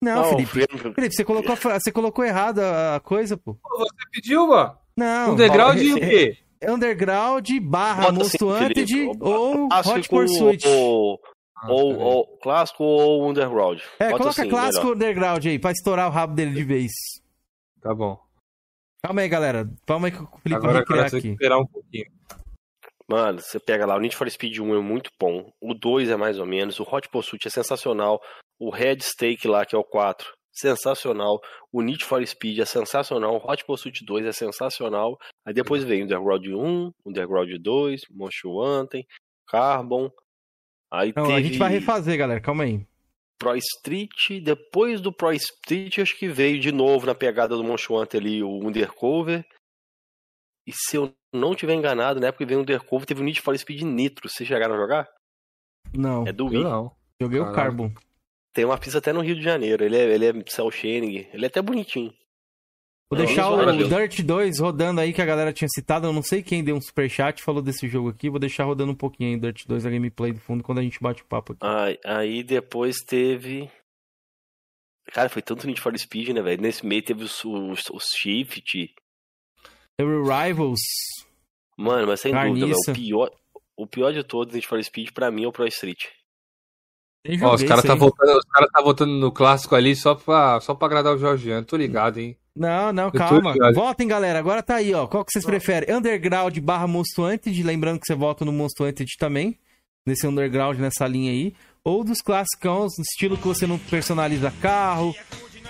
[0.01, 0.53] Não, Felipe.
[0.53, 0.95] Felipe.
[0.95, 3.57] Felipe, você colocou, você colocou errado a coisa, pô.
[3.79, 4.77] Você pediu, mano?
[4.97, 5.33] Não.
[5.33, 6.39] Um degrau de o quê?
[6.63, 10.67] Underground barra Bota Most Wanted Felipe, ou Hot Clássico Pursuit.
[10.69, 11.21] Ou,
[11.57, 13.81] Ah, ou, ou- clássico ou Underground.
[13.99, 14.95] É, Bota coloca assim, clássico melhor.
[14.97, 16.91] Underground aí, pra estourar o rabo dele de vez.
[17.81, 18.19] Tá bom.
[19.03, 19.69] Calma aí, galera.
[19.87, 21.29] Calma aí que o Felipe Agora, vai aqui.
[21.29, 22.07] esperar um pouquinho.
[23.09, 26.17] Mano, você pega lá, o Need for Speed 1 é muito bom, o 2 é
[26.17, 28.19] mais ou menos, o Hot Pursuit é sensacional,
[28.59, 31.41] o Red Stake lá, que é o 4, sensacional,
[31.73, 36.03] o Need for Speed é sensacional, o Hot Pursuit 2 é sensacional, aí depois vem
[36.03, 39.07] o Underground 1, o Underground 2, Most Wanted,
[39.49, 40.11] Carbon,
[40.93, 42.41] aí Não, teve a gente vai refazer, galera.
[42.41, 42.87] Calma aí.
[43.39, 47.91] Pro Street, depois do Pro Street, acho que veio de novo na pegada do Most
[47.93, 49.45] Wanted ali, o Undercover,
[50.67, 53.41] e se eu não tiver enganado, na época que veio o Undercover, teve o Need
[53.41, 55.09] for Speed Nitro, vocês chegaram a jogar?
[55.93, 56.63] Não, É do Wii.
[56.63, 56.95] não.
[57.21, 57.57] joguei o Caralho.
[57.57, 57.93] Carbon.
[58.55, 59.85] Tem uma pista até no Rio de Janeiro.
[59.85, 61.27] Ele é, ele é cel shading.
[61.33, 62.15] Ele é até bonitinho.
[63.11, 63.89] Vou deixar o.
[63.89, 66.07] Dirt 2 rodando aí que a galera tinha citado.
[66.07, 68.31] Eu não sei quem deu um superchat e falou desse jogo aqui.
[68.31, 70.83] Vou deixar rodando um pouquinho aí o Dirt 2 a gameplay do fundo quando a
[70.83, 71.61] gente bate o papo aqui.
[71.67, 73.69] Aí, aí depois teve.
[75.07, 76.63] Cara, foi tanto Need for Speed, né, velho?
[76.63, 78.95] Nesse meio teve os, os, os Shift.
[79.99, 80.81] Euro Rivals.
[81.77, 82.77] Mano, mas sem dúvida, velho.
[82.85, 82.91] Carniça.
[82.93, 83.31] O pior,
[83.77, 86.05] o pior de todos, Need for Speed, pra mim, é o Pro Street.
[87.27, 90.61] Nem Ó, os caras tá votando, os cara tá votando no clássico ali só pra,
[90.61, 91.65] só pra agradar o Jorgiano.
[91.65, 92.37] Tô ligado, hein?
[92.55, 93.55] Não, não, calma.
[93.75, 94.39] Votem, galera.
[94.39, 95.07] Agora tá aí, ó.
[95.07, 95.95] Qual que vocês preferem?
[95.95, 97.63] Underground barra Most Wanted.
[97.63, 99.59] Lembrando que você vota no Most Wanted também.
[100.07, 101.55] Nesse Underground, nessa linha aí.
[101.83, 105.15] Ou dos classicões, no estilo que você não personaliza carro,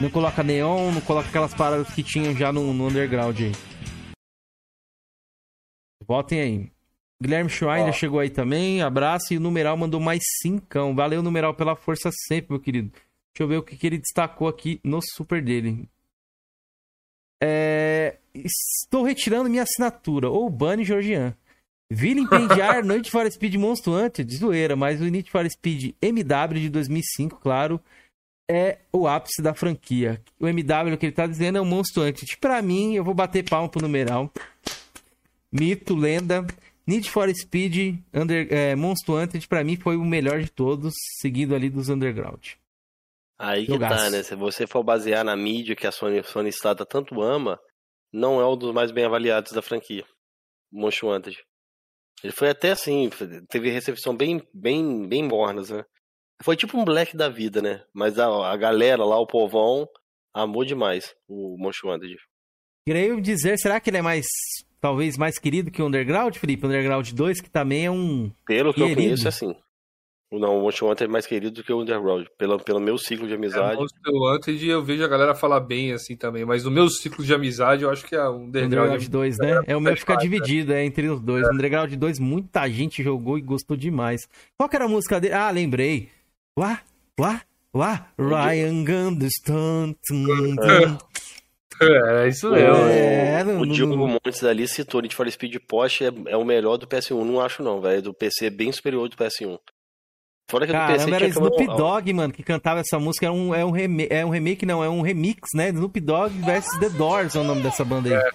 [0.00, 3.52] não coloca neon, não coloca aquelas paradas que tinham já no, no Underground aí.
[6.06, 6.73] Votem aí.
[7.24, 7.92] Guilherme Schwein Ó.
[7.92, 8.82] chegou aí também.
[8.82, 9.32] Abraço.
[9.32, 10.94] E o numeral mandou mais cincão.
[10.94, 12.90] Valeu, numeral, pela força sempre, meu querido.
[12.90, 15.88] Deixa eu ver o que, que ele destacou aqui no super dele.
[17.42, 20.28] É, Estou retirando minha assinatura.
[20.28, 21.34] Ou Bunny Georgian.
[21.90, 26.68] Vilipendiar Need for Speed Monster Hunter, de zoeira, mas o Need for Speed MW de
[26.70, 27.80] 2005, claro,
[28.50, 30.20] é o ápice da franquia.
[30.40, 32.24] O MW que ele tá dizendo é o Monster Hunter.
[32.40, 34.32] Pra mim, eu vou bater palma pro numeral.
[35.52, 36.44] Mito, lenda.
[36.86, 41.70] Need for Speed Under, é, Monster pra mim, foi o melhor de todos, seguindo ali
[41.70, 42.52] dos Underground.
[43.38, 44.04] Aí que Jogaço.
[44.04, 44.22] tá, né?
[44.22, 47.58] Se você for basear na mídia que a Sony, Sony Strata tanto ama,
[48.12, 50.04] não é um dos mais bem avaliados da franquia.
[50.72, 51.36] O Most Wanted.
[52.22, 53.10] Ele foi até assim,
[53.48, 55.84] teve recepção bem, bem, bem mornas, né?
[56.42, 57.84] Foi tipo um Black da vida, né?
[57.92, 59.86] Mas a, a galera lá, o povão,
[60.32, 62.16] amou demais o Most Wanted.
[62.86, 64.26] Creio dizer, será que ele é mais,
[64.84, 66.66] talvez mais querido que o Underground, Felipe?
[66.66, 68.30] Underground 2, que também é um...
[68.44, 69.00] Pelo que eu Querido.
[69.00, 69.54] conheço, é assim.
[70.30, 72.26] Não, o Most Wanted é mais querido do que o Underground.
[72.36, 73.76] Pelo, pelo meu ciclo de É, amizade.
[73.80, 77.32] Monster Wanted eu vejo a galera falar bem assim também, mas no meu ciclo de
[77.32, 78.90] amizade eu acho que é um Underground.
[78.90, 79.62] Underground 2, né?
[79.66, 81.48] É o meu que fica dividido, é entre os dois.
[81.48, 84.28] Underground 2, muita gente jogou e gostou demais.
[84.58, 85.32] Qual que era a música dele?
[85.32, 86.10] Ah, lembrei.
[86.58, 86.78] Uá,
[87.18, 87.40] uá,
[87.72, 89.94] Lá, Ryan Gunderson.
[91.80, 92.76] É, isso mesmo.
[92.88, 96.76] É, o, o Diogo Montes ali citou Need for Speed Porsche é, é, o melhor
[96.76, 97.24] do PS1.
[97.24, 98.02] Não acho não, velho.
[98.02, 99.58] Do PC é bem superior do PS1.
[100.50, 103.26] Fora que Caramba, do PC era Snoop Dogg, mano, que cantava essa música.
[103.26, 105.68] É um, é, um remake, é um remake, não, é um remix, né?
[105.70, 108.32] Snoop Dogg vs The Doors é o nome dessa banda aí.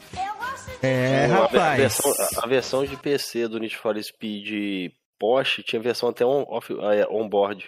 [0.82, 1.62] É, é rapaz.
[1.62, 2.14] A versão,
[2.44, 7.08] a versão, de PC do Need for Speed Porsche tinha versão até on, off, é,
[7.10, 7.68] on-board.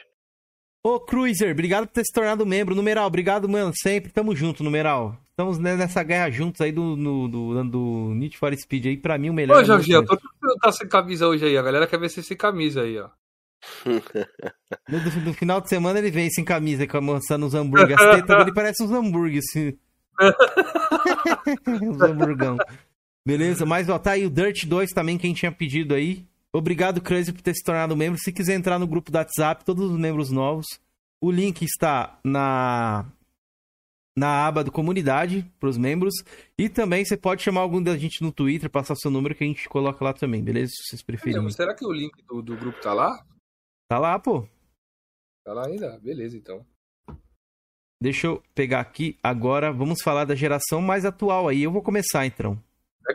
[0.83, 2.73] Ô, Cruiser, obrigado por ter se tornado membro.
[2.73, 3.71] Numeral, obrigado, mano.
[3.75, 4.11] Sempre.
[4.11, 5.15] Tamo junto, Numeral.
[5.41, 8.97] Estamos nessa guerra juntos aí do, no, do, do Need for Speed aí.
[8.97, 9.61] Pra mim, o melhor.
[9.61, 10.15] Ô, Jorginho, tô
[10.61, 11.57] tá sem camisa hoje aí.
[11.57, 13.09] A galera quer ver você sem camisa aí, ó.
[14.87, 17.99] no, no, final de semana ele vem sem camisa, mostrando os hambúrgueres.
[17.99, 19.45] As tetas dele parecem uns hambúrgueres.
[19.49, 19.77] Assim.
[21.89, 22.57] uns hamburgão.
[23.25, 26.25] Beleza, mas ó, tá aí o Dirt 2 também, quem tinha pedido aí.
[26.53, 28.19] Obrigado, Crazy, por ter se tornado membro.
[28.19, 30.67] Se quiser entrar no grupo do WhatsApp, todos os membros novos.
[31.19, 33.05] O link está na
[34.17, 36.13] na aba do comunidade para os membros
[36.57, 39.47] e também você pode chamar algum da gente no Twitter, passar seu número que a
[39.47, 40.71] gente coloca lá também, beleza?
[40.75, 41.49] Se vocês preferirem.
[41.49, 43.25] será que o link do, do grupo tá lá?
[43.89, 44.47] Tá lá, pô.
[45.43, 45.99] Tá lá ainda?
[45.99, 46.65] Beleza, então.
[48.01, 51.63] Deixa eu pegar aqui agora, vamos falar da geração mais atual aí.
[51.63, 52.61] Eu vou começar então.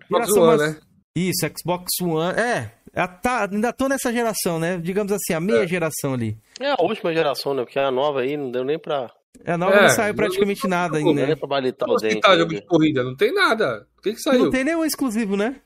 [0.05, 0.75] Xbox One, mais...
[0.75, 0.81] né?
[1.17, 2.39] Isso, Xbox One.
[2.39, 4.79] É, é, tá, ainda tô nessa geração, né?
[4.79, 5.67] Digamos assim, a meia é.
[5.67, 6.39] geração ali.
[6.61, 7.65] É a última geração, né?
[7.65, 9.11] Porque a nova aí não deu nem pra.
[9.47, 11.27] É, a nova é, não saiu praticamente não, nada ainda.
[11.29, 11.37] Né?
[11.37, 13.05] Pra balitar o dente, tá jogo de corrida?
[13.05, 13.87] Não tem nada.
[13.97, 14.41] O que que saiu?
[14.41, 15.61] Não tem nenhum exclusivo, né?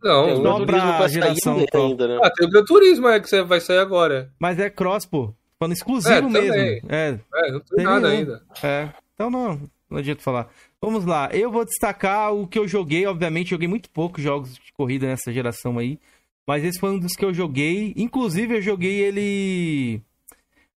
[0.00, 0.64] Não, tem só
[0.96, 2.20] pra geração ainda, né?
[2.22, 4.32] Ah, tem o Gran Turismo é, que vai sair agora.
[4.38, 5.34] Mas é cross, pô.
[5.58, 6.88] Falando exclusivo é, mesmo.
[6.88, 8.18] É, é, não tem, tem nada nenhum.
[8.20, 8.42] ainda.
[8.62, 10.48] É, então não, não adianta falar.
[10.80, 14.72] Vamos lá, eu vou destacar o que eu joguei, obviamente, joguei muito poucos jogos de
[14.72, 15.98] corrida nessa geração aí,
[16.46, 20.00] mas esse foi um dos que eu joguei, inclusive eu joguei ele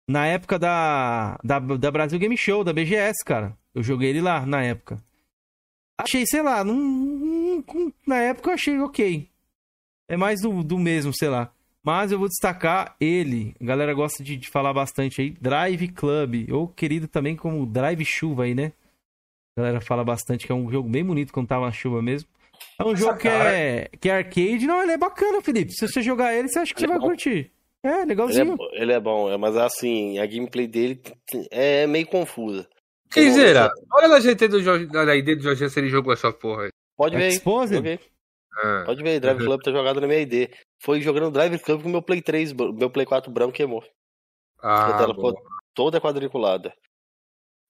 [0.08, 3.54] na época da, da, da Brasil Game Show, da BGS, cara.
[3.74, 4.98] Eu joguei ele lá, na época.
[5.98, 6.64] Achei, sei lá,
[8.06, 9.28] na época eu achei ok.
[10.08, 11.52] É mais do, do mesmo, sei lá.
[11.84, 13.54] Mas eu vou destacar ele.
[13.60, 15.30] A galera gosta de, de falar bastante aí.
[15.30, 18.72] Drive Club, ou querido também como Drive Chuva aí, né?
[19.56, 22.28] A galera fala bastante que é um jogo bem bonito quando tava na chuva mesmo.
[22.78, 24.66] É um Essa jogo que é, que é arcade.
[24.66, 25.72] Não, ele é bacana, Felipe.
[25.72, 27.52] Se você jogar ele, você acha que você é vai curtir.
[27.82, 28.56] É, legalzinho.
[28.72, 31.00] Ele é, ele é bom, é, mas assim, a gameplay dele
[31.50, 32.68] é meio confusa.
[33.10, 33.70] Quem será?
[33.92, 36.70] Olha na GT do Jorge, na ID do Jorge se ele jogou essa porra aí.
[36.96, 38.00] Pode ver aí.
[38.60, 38.82] Ah.
[38.84, 40.50] Pode ver, Drive Club tá jogado na minha ID.
[40.82, 43.84] Foi jogando Drive Club com meu Play 3, meu Play 4 branco queimou.
[44.60, 45.32] Ah, a tela ficou
[45.72, 46.74] toda quadriculada.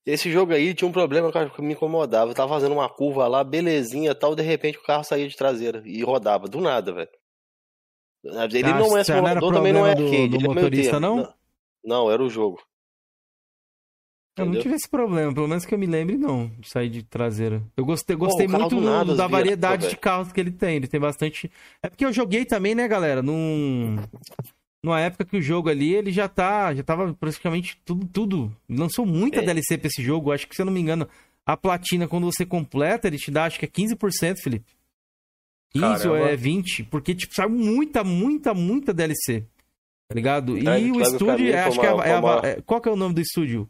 [0.07, 2.31] Esse jogo aí tinha um problema que me incomodava.
[2.31, 5.83] Eu tava fazendo uma curva lá, belezinha tal, de repente o carro saía de traseira
[5.85, 7.11] e rodava, do nada, velho.
[8.25, 10.29] Ele não é simulador, também não é arcade.
[10.29, 11.17] Do, do é motorista, não?
[11.17, 11.35] não?
[11.85, 12.61] Não, era o jogo.
[14.37, 17.03] Eu não tive esse problema, pelo menos que eu me lembre, não, de sair de
[17.03, 17.61] traseira.
[17.77, 20.77] Eu gostei, gostei Pô, muito do, da variedade de carros que ele tem.
[20.77, 21.51] Ele tem bastante.
[21.83, 23.21] É porque eu joguei também, né, galera?
[23.21, 23.97] Num
[24.83, 28.57] numa época que o jogo ali, ele já tá, já tava praticamente tudo, tudo.
[28.69, 29.45] Lançou muita é.
[29.45, 31.09] DLC pra esse jogo, acho que se eu não me engano,
[31.45, 34.78] a platina quando você completa, ele te dá acho que é 15%, Felipe.
[35.73, 39.47] 15 ou é 20, porque tipo, sai muita, muita, muita DLC.
[40.09, 40.57] Tá ligado?
[40.57, 43.21] E é, o estúdio, acho que é, é, é, qual que é o nome do
[43.21, 43.69] estúdio?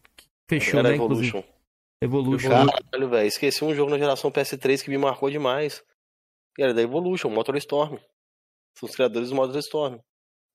[0.48, 1.38] Fechou, Era né, Evolution.
[1.38, 1.58] inclusive.
[2.00, 2.48] Evolution.
[2.48, 5.82] Caralho, velho, esqueci um jogo na geração PS3 que me marcou demais.
[6.56, 7.98] Era da Evolution, Motor Storm.
[8.78, 9.98] São os criadores do Motor Storm.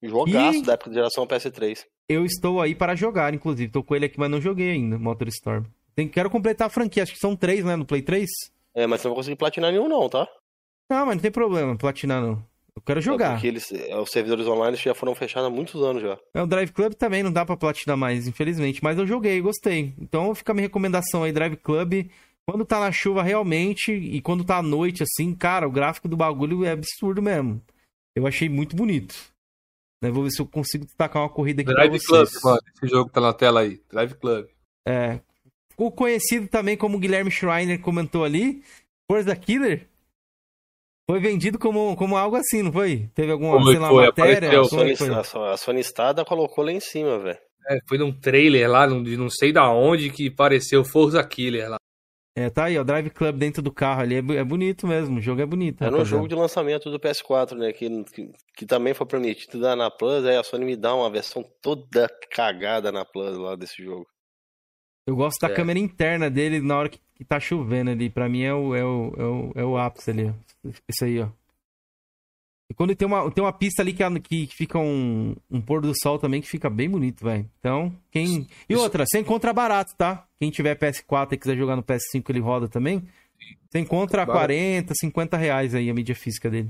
[0.02, 0.64] Jogaço e...
[0.64, 1.86] da época da geração PS3.
[2.08, 3.72] Eu estou aí para jogar, inclusive.
[3.72, 5.66] Tô com ele aqui, mas não joguei ainda, Motor Storm.
[5.94, 6.08] Tem...
[6.08, 8.30] Quero completar a franquia, acho que são três, né, no Play 3.
[8.74, 10.28] É, mas você não vai conseguir platinar nenhum não, tá?
[10.94, 12.46] Não, mas não tem problema, platinar não.
[12.76, 13.34] Eu quero jogar.
[13.34, 16.20] Porque eles, é, os servidores online já foram fechados há muitos anos já.
[16.36, 18.84] É, o Drive Club também não dá pra platinar mais, infelizmente.
[18.84, 19.94] Mas eu joguei, gostei.
[20.00, 22.08] Então fica a minha recomendação aí, Drive Club.
[22.48, 26.18] Quando tá na chuva realmente e quando tá à noite, assim, cara, o gráfico do
[26.18, 27.60] bagulho é absurdo mesmo.
[28.16, 29.16] Eu achei muito bonito.
[30.04, 30.12] Né?
[30.12, 32.60] Vou ver se eu consigo destacar uma corrida aqui Drive Club, mano.
[32.76, 33.82] Esse jogo tá na tela aí.
[33.92, 34.48] Drive Club.
[34.88, 35.20] É.
[35.76, 38.62] O conhecido também como Guilherme Schreiner comentou ali,
[39.10, 39.88] Forza Killer.
[41.10, 43.10] Foi vendido como, como algo assim, não foi?
[43.14, 44.60] Teve alguma foi, lá, foi, matéria?
[44.60, 47.40] A Sony, a, a Sony Stada colocou lá em cima, velho.
[47.70, 51.78] É, foi num trailer lá, de não sei da onde, que pareceu Forza Killer lá.
[52.36, 55.22] É, tá aí, ó, Drive Club dentro do carro ali, é, é bonito mesmo, o
[55.22, 55.84] jogo é bonito.
[55.84, 59.76] É no jogo de lançamento do PS4, né, que, que, que, também foi prometido dar
[59.76, 63.84] na Plus, aí a Sony me dá uma versão toda cagada na Plus lá desse
[63.84, 64.08] jogo.
[65.08, 65.54] Eu gosto da é.
[65.54, 68.84] câmera interna dele na hora que, que tá chovendo ali, pra mim é o, é
[68.84, 70.70] o, é o, é o ápice ali, ó.
[70.88, 71.30] Esse aí, ó.
[72.70, 75.94] E quando tem uma, tem uma pista ali que, que fica um, um pôr do
[76.02, 77.50] sol também que fica bem bonito, velho.
[77.60, 78.48] Então, quem.
[78.68, 80.26] E outra, você encontra barato, tá?
[80.40, 83.04] Quem tiver PS4 e quiser jogar no PS5, ele roda também.
[83.70, 86.70] Você encontra a 40, 50 reais aí a mídia física dele.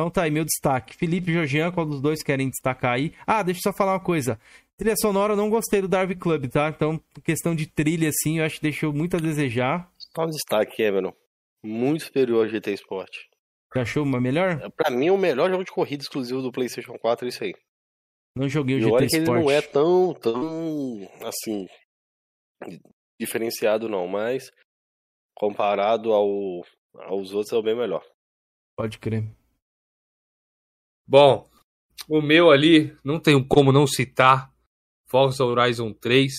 [0.00, 0.96] Então tá aí meu destaque.
[0.96, 3.12] Felipe e Georgian, qual dos dois querem destacar aí?
[3.26, 4.40] Ah, deixa eu só falar uma coisa.
[4.78, 6.70] Trilha sonora eu não gostei do Darby Club, tá?
[6.70, 9.92] Então, questão de trilha, assim, eu acho que deixou muito a desejar.
[9.98, 11.12] Só um destaque, Cameron.
[11.62, 13.14] Muito superior ao GT Sport.
[13.70, 14.58] Você achou uma melhor?
[14.62, 17.52] É, pra mim, o melhor jogo de corrida exclusivo do PlayStation 4 é isso aí.
[18.34, 19.24] Não joguei o e GT olha Sport.
[19.26, 21.66] que ele não é tão, tão, assim,
[23.20, 24.50] diferenciado não, mas
[25.36, 26.64] comparado ao,
[26.94, 28.02] aos outros é o bem melhor.
[28.78, 29.24] Pode crer.
[31.10, 31.50] Bom,
[32.08, 34.48] o meu ali, não tenho como não citar
[35.08, 36.32] Forza Horizon 3,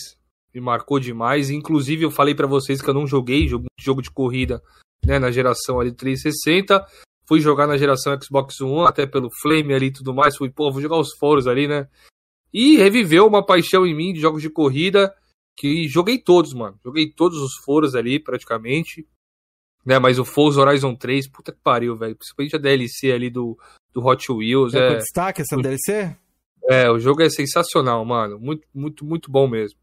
[0.56, 1.50] me marcou demais.
[1.50, 4.64] Inclusive, eu falei para vocês que eu não joguei jogo, de corrida
[5.06, 6.88] né, na geração ali 360.
[7.28, 10.38] Fui jogar na geração Xbox One, até pelo Flame ali e tudo mais.
[10.38, 11.90] Fui, pô, vou jogar os foros ali, né?
[12.54, 15.14] E reviveu uma paixão em mim de jogos de corrida,
[15.58, 16.80] que joguei todos, mano.
[16.82, 19.06] Joguei todos os foros ali, praticamente.
[19.86, 22.16] Né, mas o Forza Horizon 3, puta que pariu, velho.
[22.16, 23.58] Principalmente a DLC ali do,
[23.94, 24.74] do Hot Wheels.
[24.76, 24.98] É, é...
[24.98, 26.16] destaque essa DLC?
[26.70, 28.40] É, o jogo é sensacional, mano.
[28.40, 29.80] Muito, muito, muito bom mesmo.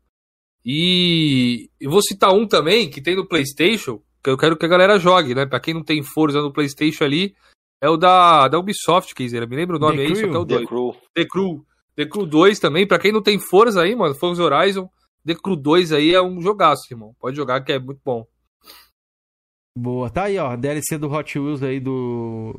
[0.65, 4.69] E eu vou citar um também que tem no PlayStation, que eu quero que a
[4.69, 5.47] galera jogue, né?
[5.47, 7.35] Pra quem não tem Forza no PlayStation ali,
[7.81, 9.49] é o da, da Ubisoft, Kizer.
[9.49, 10.69] Me lembra o nome The aí, só que é o The 2.
[10.69, 10.97] Crew.
[11.15, 11.67] The Crew.
[11.97, 14.89] The Crew 2 também, pra quem não tem Forza aí, mano, Forza Horizon,
[15.27, 17.15] The Crew 2 aí é um jogaço, irmão.
[17.19, 18.25] Pode jogar que é muito bom.
[19.79, 20.11] Boa.
[20.11, 20.57] Tá aí, ó.
[20.57, 22.53] DLC do Hot Wheels aí do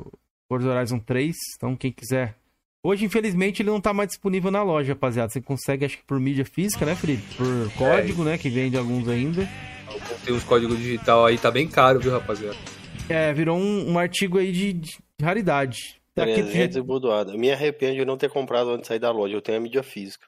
[0.47, 1.35] Forza Horizon 3.
[1.57, 2.35] Então, quem quiser.
[2.81, 5.29] Hoje, infelizmente, ele não tá mais disponível na loja, rapaziada.
[5.29, 7.23] Você consegue, acho que por mídia física, né, Felipe?
[7.35, 8.37] Por código, né?
[8.37, 9.47] Que vende alguns ainda.
[10.23, 12.55] Tem os códigos digital aí, tá bem caro, viu, rapaziada?
[13.09, 15.99] É, virou um, um artigo aí de, de raridade.
[16.15, 17.37] Tá aqui, 300 e bordoada.
[17.37, 19.35] Me arrependo de não ter comprado antes de sair da loja.
[19.35, 20.25] Eu tenho a mídia física.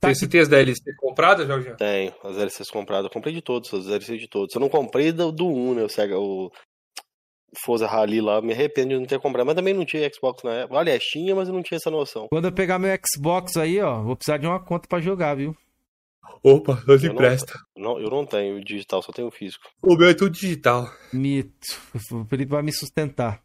[0.00, 1.74] Tá Você tem as DLC compradas, Jorge?
[1.76, 3.04] Tenho as DLCs compradas.
[3.06, 4.54] Eu comprei de todos, as DLCs de todos.
[4.54, 5.82] Eu não comprei do, do 1, né?
[5.82, 6.52] O, Sega, o
[7.64, 8.40] Forza Rally lá.
[8.40, 9.46] Me arrependo de não ter comprado.
[9.46, 10.78] Mas também não tinha Xbox na época.
[10.78, 12.28] Aliás, tinha, mas eu não tinha essa noção.
[12.30, 15.56] Quando eu pegar meu Xbox aí, ó, vou precisar de uma conta pra jogar, viu?
[16.44, 17.58] Opa, eu te empresta.
[17.76, 19.64] Não, eu não tenho digital, só tenho físico.
[19.82, 20.88] O meu é tudo digital.
[21.12, 21.66] Mito.
[22.12, 23.42] O Felipe vai me sustentar.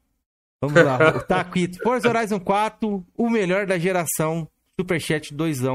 [0.61, 0.97] Vamos lá.
[1.17, 1.79] O Taquito.
[1.81, 4.47] Forza Horizon 4, o melhor da geração.
[4.79, 5.65] Superchat 2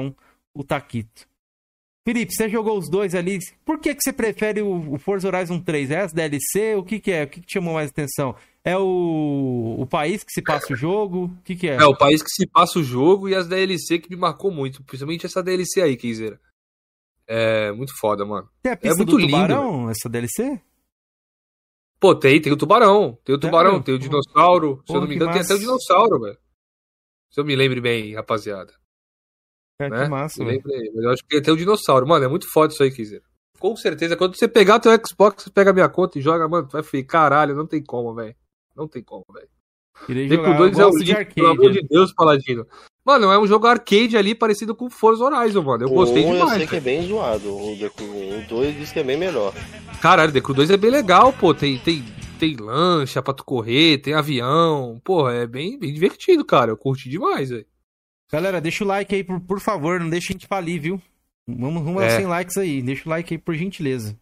[0.59, 1.29] o Taquito.
[2.05, 3.39] Felipe, você jogou os dois ali.
[3.65, 5.91] Por que, que você prefere o, o Forza Horizon 3?
[5.91, 6.75] É as DLC?
[6.75, 7.25] O que, que é?
[7.25, 8.35] O que, que te chamou mais atenção?
[8.65, 11.27] É o, o país que se passa o jogo?
[11.27, 11.77] O que, que é?
[11.77, 14.83] É, o país que se passa o jogo e as DLC que me marcou muito.
[14.83, 16.41] Principalmente essa DLC aí, Kizeira.
[17.27, 18.49] É muito foda, mano.
[18.63, 20.61] Tem a pista muito do lindo, tubarão, essa DLC?
[22.01, 23.19] Pô, tem, tem o tubarão.
[23.23, 23.85] Tem o tubarão, Sério?
[23.85, 24.83] tem o dinossauro.
[24.87, 25.53] Se eu não me engano, tem massa.
[25.53, 26.39] até o dinossauro, velho.
[27.31, 28.73] Se eu me lembre bem, rapaziada.
[29.81, 30.05] É, né?
[30.05, 30.61] que massa, velho.
[30.67, 32.07] eu acho que tem o dinossauro.
[32.07, 33.25] Mano, é muito foda isso aí, Kizeira.
[33.59, 36.73] Com certeza, quando você pegar teu Xbox, você pega minha conta e joga, mano, tu
[36.73, 38.35] vai ficar, caralho, não tem como, velho.
[38.77, 39.49] Não tem como, velho.
[40.29, 40.57] Jogar.
[40.57, 41.35] 2 eu é o gosto de arcade.
[41.35, 41.81] pelo amor né?
[41.81, 42.67] de Deus, Paladino.
[43.05, 45.85] Mano, é um jogo arcade ali parecido com Forza Horizon, mano.
[45.85, 46.59] Eu gostei 1 eu demais.
[46.59, 47.49] sei que é bem zoado.
[47.49, 48.39] O The Crew 1.
[48.39, 49.53] O 2 diz que é bem melhor.
[50.01, 51.55] Caralho, The Crew 2 é bem legal, pô.
[51.55, 52.05] Tem, tem,
[52.39, 55.01] tem lancha pra tu correr, tem avião.
[55.03, 56.71] Porra, é bem, bem divertido, cara.
[56.71, 57.67] Eu curti demais, velho.
[58.33, 60.01] Galera, deixa o like aí, por, por favor.
[60.01, 61.01] Não deixa a gente falir, viu?
[61.47, 62.17] Vamos rumo aos É.
[62.17, 62.83] 100 likes aí.
[62.83, 64.17] Deixa o like aí, por gentileza.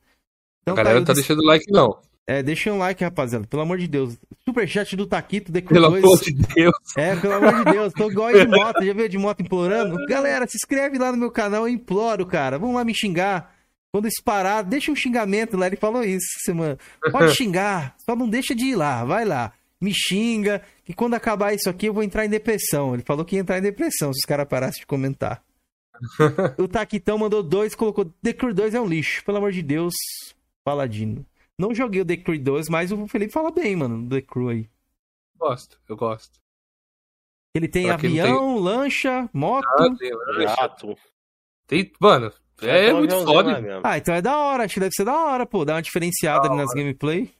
[0.62, 1.98] Então a galera aí não tá des- deixando like, não.
[2.28, 3.46] É, deixa um like, rapaziada.
[3.46, 4.16] Pelo amor de Deus.
[4.48, 6.02] Superchat do Taquito, The Pelo 2.
[6.04, 6.74] amor de Deus.
[6.96, 7.92] É, pelo amor de Deus.
[7.92, 8.84] Tô igual de moto.
[8.84, 9.96] Já veio de moto implorando?
[10.08, 11.68] Galera, se inscreve lá no meu canal.
[11.68, 12.58] Eu imploro, cara.
[12.58, 13.54] Vamos lá me xingar.
[13.92, 15.68] Quando isso parar, deixa um xingamento lá.
[15.68, 16.76] Ele falou isso semana.
[17.12, 17.94] Pode xingar.
[18.04, 19.04] Só não deixa de ir lá.
[19.04, 19.52] Vai lá.
[19.80, 20.62] Me xinga.
[20.84, 22.94] Que quando acabar isso aqui, eu vou entrar em depressão.
[22.94, 25.42] Ele falou que ia entrar em depressão se os caras parassem de comentar.
[26.58, 29.24] o Taquitão mandou dois, colocou The Crew 2 é um lixo.
[29.24, 29.94] Pelo amor de Deus,
[30.64, 31.24] Paladino.
[31.58, 34.48] Não joguei o The Crew 2, mas o Felipe fala bem, mano, do The Crew
[34.48, 34.68] aí.
[35.38, 36.38] Gosto, eu gosto.
[37.54, 39.66] Ele tem Pra quem não avião, lancha, moto.
[39.66, 40.10] Ah, tem.
[41.66, 42.30] Tem, mano,
[42.60, 43.60] é, Tem um muito foda.
[43.60, 43.80] mesmo.
[43.82, 44.64] Ah, então é da hora.
[44.64, 45.64] Acho que deve ser da hora, pô.
[45.64, 47.32] Dar uma diferenciada ali nas gameplay.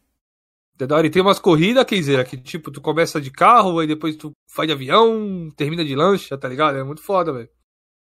[0.79, 1.07] É da hora.
[1.07, 4.69] E tem umas corridas, Keizeira, que tipo, tu começa de carro, aí depois tu faz
[4.69, 6.79] de avião, termina de lancha, tá ligado?
[6.79, 7.49] É muito foda, velho.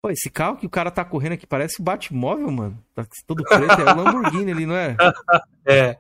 [0.03, 2.85] Pô, esse carro que o cara tá correndo aqui parece o Batmóvel, mano.
[2.95, 3.81] Tá todo preto.
[3.81, 4.97] É o Lamborghini ali, não é?
[5.65, 5.97] É.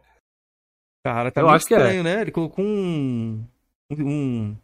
[1.05, 1.79] Cara, tá Eu meio acho que é.
[1.79, 2.21] estranho, né?
[2.21, 3.47] Ele colocou um.
[3.93, 4.57] Um.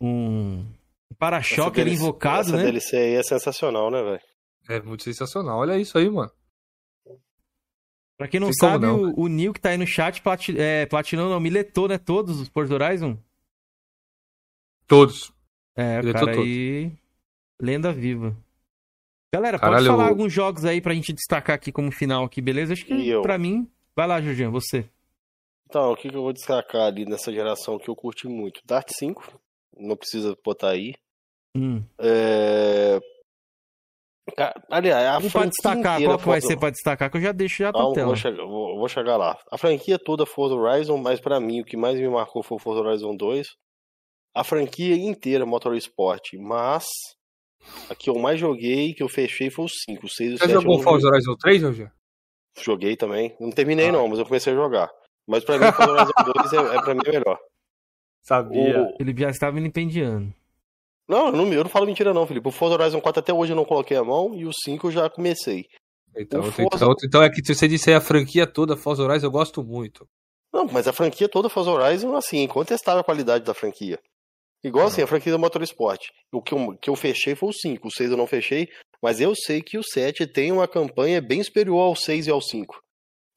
[0.00, 0.64] Um.
[1.10, 2.62] um para-choque ali invocado, essa né?
[2.62, 4.20] DLC aí é sensacional, né, velho?
[4.68, 5.58] É muito sensacional.
[5.58, 6.30] Olha isso aí, mano.
[8.18, 10.84] Pra quem não sabe, não, o, o Nil que tá aí no chat plati, é,
[10.86, 11.98] platinou, não, miletou, né?
[11.98, 13.16] Todos os Forza Horizon?
[14.88, 15.32] Todos.
[15.76, 16.90] É, o cara aí.
[17.60, 18.36] Lenda viva.
[19.32, 20.08] Galera, Caralho, pode falar eu...
[20.08, 22.72] alguns jogos aí pra gente destacar aqui como final aqui, beleza?
[22.72, 23.70] Acho que pra mim.
[23.94, 24.84] Vai lá, Jorginho, você.
[25.66, 28.60] Então, o que, que eu vou destacar ali nessa geração que eu curti muito?
[28.64, 29.40] Dart 5,
[29.78, 30.94] não precisa botar aí.
[31.56, 31.84] Hum.
[31.98, 32.98] É...
[34.70, 37.62] Aliás, a Não pode destacar, qual que vai ser pra destacar, que eu já deixo
[37.62, 38.06] já pra tela.
[38.06, 39.38] Vou chegar, vou, vou chegar lá.
[39.50, 42.60] A franquia toda Forza Horizon, mas pra mim o que mais me marcou foi o
[42.60, 43.48] Forza Horizon 2.
[44.34, 46.84] A franquia inteira Motorsport, mas
[47.90, 50.38] a que eu mais joguei, que eu fechei foi o 5, o 6 e o
[50.38, 50.48] 7.
[50.48, 51.92] Você jogou Forza Horizon 3, Roger?
[52.60, 53.36] Joguei também.
[53.40, 53.92] Não terminei ah.
[53.92, 54.90] não, mas eu comecei a jogar.
[55.26, 57.38] Mas pra mim, Forza Horizon 2 é, é pra mim melhor.
[58.22, 58.82] Sabia.
[58.82, 58.96] O...
[59.00, 60.32] Ele já estava me empendiando.
[61.08, 62.48] Não, eu não, eu não falo mentira não, Felipe.
[62.48, 64.90] O Forza Horizon 4 até hoje eu não coloquei a mão e o 5 eu
[64.90, 65.66] já comecei.
[66.16, 66.76] Então, Forza...
[66.76, 70.06] então, então é que se você disser a franquia toda Forza Horizon, eu gosto muito.
[70.52, 73.98] Não, mas a franquia toda Forza Horizon, assim, incontestável a qualidade da franquia.
[74.62, 76.08] Igual assim, a franquia do Motorsport.
[76.32, 78.68] O que eu, que eu fechei foi o 5, o 6 eu não fechei,
[79.00, 82.40] mas eu sei que o 7 tem uma campanha bem superior ao 6 e ao
[82.40, 82.82] 5.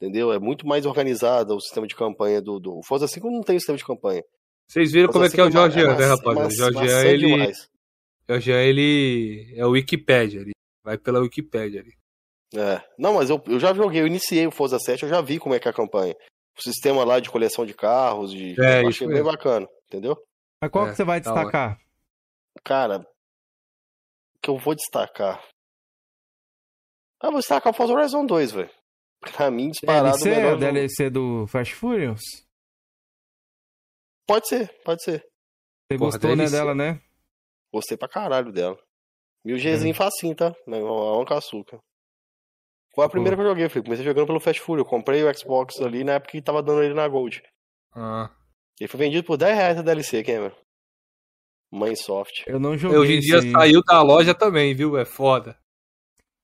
[0.02, 0.34] Entendeu?
[0.34, 2.80] É muito mais organizado o sistema de campanha do, do...
[2.80, 4.23] O Forza 5 não tem sistema de campanha.
[4.72, 6.38] Vocês viram como é que é o Jorgian, né, rapaz?
[6.38, 7.52] O Jorgian, ele.
[8.26, 11.93] Jorgian, ele é o Wikipedia, ele vai pela Wikipedia ali.
[12.56, 12.81] É.
[12.98, 15.53] Não, mas eu, eu já joguei, eu iniciei o Forza 7, eu já vi como
[15.53, 16.15] é que é a campanha.
[16.57, 18.56] O sistema lá de coleção de carros, de.
[18.61, 20.18] É, eu achei bem bacana, entendeu?
[20.61, 21.77] Mas qual é, que você vai tá destacar?
[22.64, 25.45] Cara, o que eu vou destacar.
[27.19, 28.72] Ah, vou destacar o Forza Horizon 2, velho.
[29.35, 30.57] Pra mim, disparado DLC, o melhor.
[30.57, 32.22] DLC do Fast Furious?
[34.32, 35.20] Pode ser, pode ser.
[35.20, 37.02] Você Porra, gostou, né, dela, né?
[37.74, 38.80] Gostei pra caralho dela.
[39.44, 39.94] Mil Gzinho é.
[39.94, 40.56] facinho, tá?
[40.66, 41.80] Uma açúcar.
[42.95, 43.41] Foi a primeira Pô.
[43.41, 43.84] que eu joguei, filho.
[43.84, 44.80] Comecei jogando pelo Fast Food.
[44.80, 47.44] Eu comprei o Xbox ali na época que tava dando ele na Gold.
[47.94, 48.30] Ah.
[48.80, 50.56] Ele foi vendido por 10 reais a DLC, Cameron.
[51.70, 52.44] Mãe Soft.
[52.48, 52.98] Eu não joguei.
[52.98, 54.98] Hoje em dia saiu da loja também, viu?
[54.98, 55.58] É foda.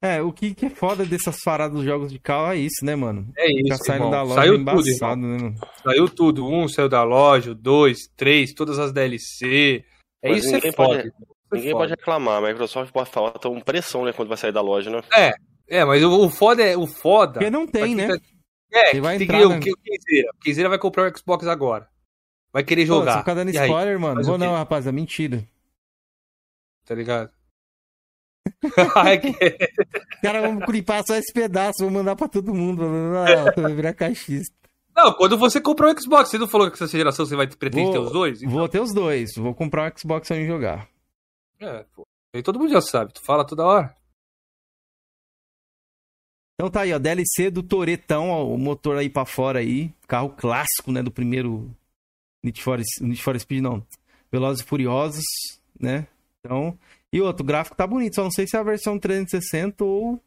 [0.02, 2.96] É, o que, que é foda dessas paradas dos jogos de carro é isso, né,
[2.96, 3.32] mano?
[3.36, 3.68] É isso.
[3.68, 5.56] Já saindo da loja saiu embaçado, tudo, né, mano?
[5.84, 6.46] Saiu tudo.
[6.46, 9.84] Um saiu da loja, dois, três, todas as DLC.
[10.22, 11.02] É Mas isso é foda.
[11.02, 11.12] Pode,
[11.52, 11.84] ninguém foda.
[11.84, 12.44] pode reclamar.
[12.44, 15.02] A Microsoft pode falar, tá uma pressão, né, quando vai sair da loja, né?
[15.16, 15.34] É,
[15.68, 16.78] é, mas o, o foda é.
[16.78, 17.34] O foda.
[17.34, 18.08] Porque não tem, né?
[18.72, 19.56] É, Ele vai tem entrar, que, né?
[19.56, 20.30] o Kenzeira.
[20.36, 21.90] O Kenzeira vai comprar o Xbox agora.
[22.54, 23.06] Vai querer jogar.
[23.06, 24.24] Pô, você ficar dando spoiler, mano.
[24.24, 25.44] Vou não, rapaz, é mentira.
[26.86, 27.32] Tá ligado?
[30.22, 32.84] Cara, vamos clipar só esse pedaço, vou mandar pra todo mundo.
[32.84, 34.56] Não, vai virar caixista.
[34.96, 37.92] Não, quando você comprar um Xbox, você não falou que essa geração você vai pretender
[37.92, 38.42] ter os dois?
[38.42, 38.52] Então...
[38.52, 39.36] Vou ter os dois.
[39.36, 40.88] Vou comprar um Xbox sem jogar.
[41.60, 42.06] É, pô.
[42.34, 43.96] E todo mundo já sabe, tu fala toda hora.
[46.56, 49.94] Então tá aí, ó, DLC do Toretão, ó, o motor aí pra fora aí.
[50.08, 51.70] Carro clássico, né, do primeiro
[52.44, 53.86] Need for, Need for Speed, não.
[54.32, 55.24] Velozes e Furiosos,
[55.80, 56.08] né?
[56.40, 56.78] Então,
[57.12, 60.22] e outro, o gráfico tá bonito, só não sei se é a versão 360 ou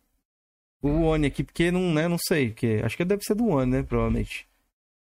[0.82, 3.70] o One aqui, porque não, né, não sei, porque acho que deve ser do One,
[3.70, 4.48] né, provavelmente.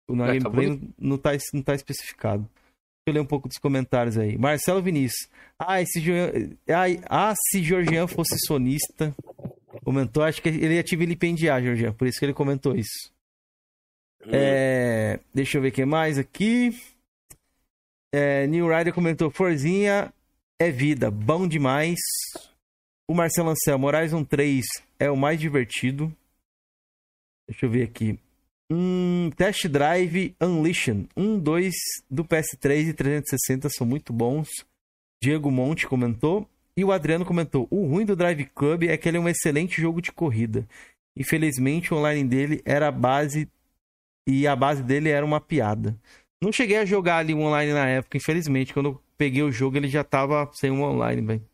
[0.07, 2.43] O na é, tá gameplay tá não, tá, não tá especificado.
[2.43, 4.37] Deixa eu ler um pouco dos comentários aí.
[4.37, 5.29] Marcelo Vinícius.
[5.57, 6.01] Ah, esse
[7.09, 9.15] ah, se Georgian fosse sonista,
[9.83, 13.11] comentou, acho que ele ia te vilipendiar, Georgian, por isso que ele comentou isso.
[14.25, 14.31] Hum.
[14.33, 16.77] É, deixa eu ver o que mais aqui.
[18.13, 20.13] É, New Rider comentou: Forzinha
[20.61, 21.97] é vida, bom demais.
[23.09, 24.63] O Marcelo Anselmo, Horizon 3
[24.99, 26.15] é o mais divertido.
[27.49, 28.19] Deixa eu ver aqui.
[28.71, 31.73] Hum, Test Drive Unleashed 1, 2
[32.07, 34.49] do PS3 e 360 são muito bons.
[35.19, 36.47] Diego Monte comentou.
[36.77, 39.81] E o Adriano comentou: O ruim do Drive Club é que ele é um excelente
[39.81, 40.67] jogo de corrida.
[41.17, 43.49] Infelizmente, o online dele era a base.
[44.27, 45.99] E a base dele era uma piada.
[46.39, 48.75] Não cheguei a jogar ali online na época, infelizmente.
[48.75, 51.49] Quando peguei o jogo, ele já tava sem um online, velho.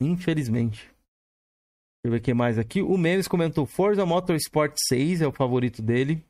[0.00, 0.82] Infelizmente.
[0.84, 2.80] Deixa eu ver o que mais aqui.
[2.80, 6.24] O Memes comentou Forza Motorsport 6, é o favorito dele.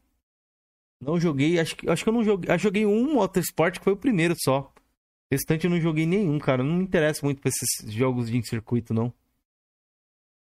[1.02, 2.50] Não joguei, acho que, acho que eu não joguei.
[2.50, 4.72] Eu joguei um Motorsport que foi o primeiro só.
[5.30, 6.64] O restante eu não joguei nenhum, cara.
[6.64, 9.12] Não me interessa muito pra esses jogos de circuito, não.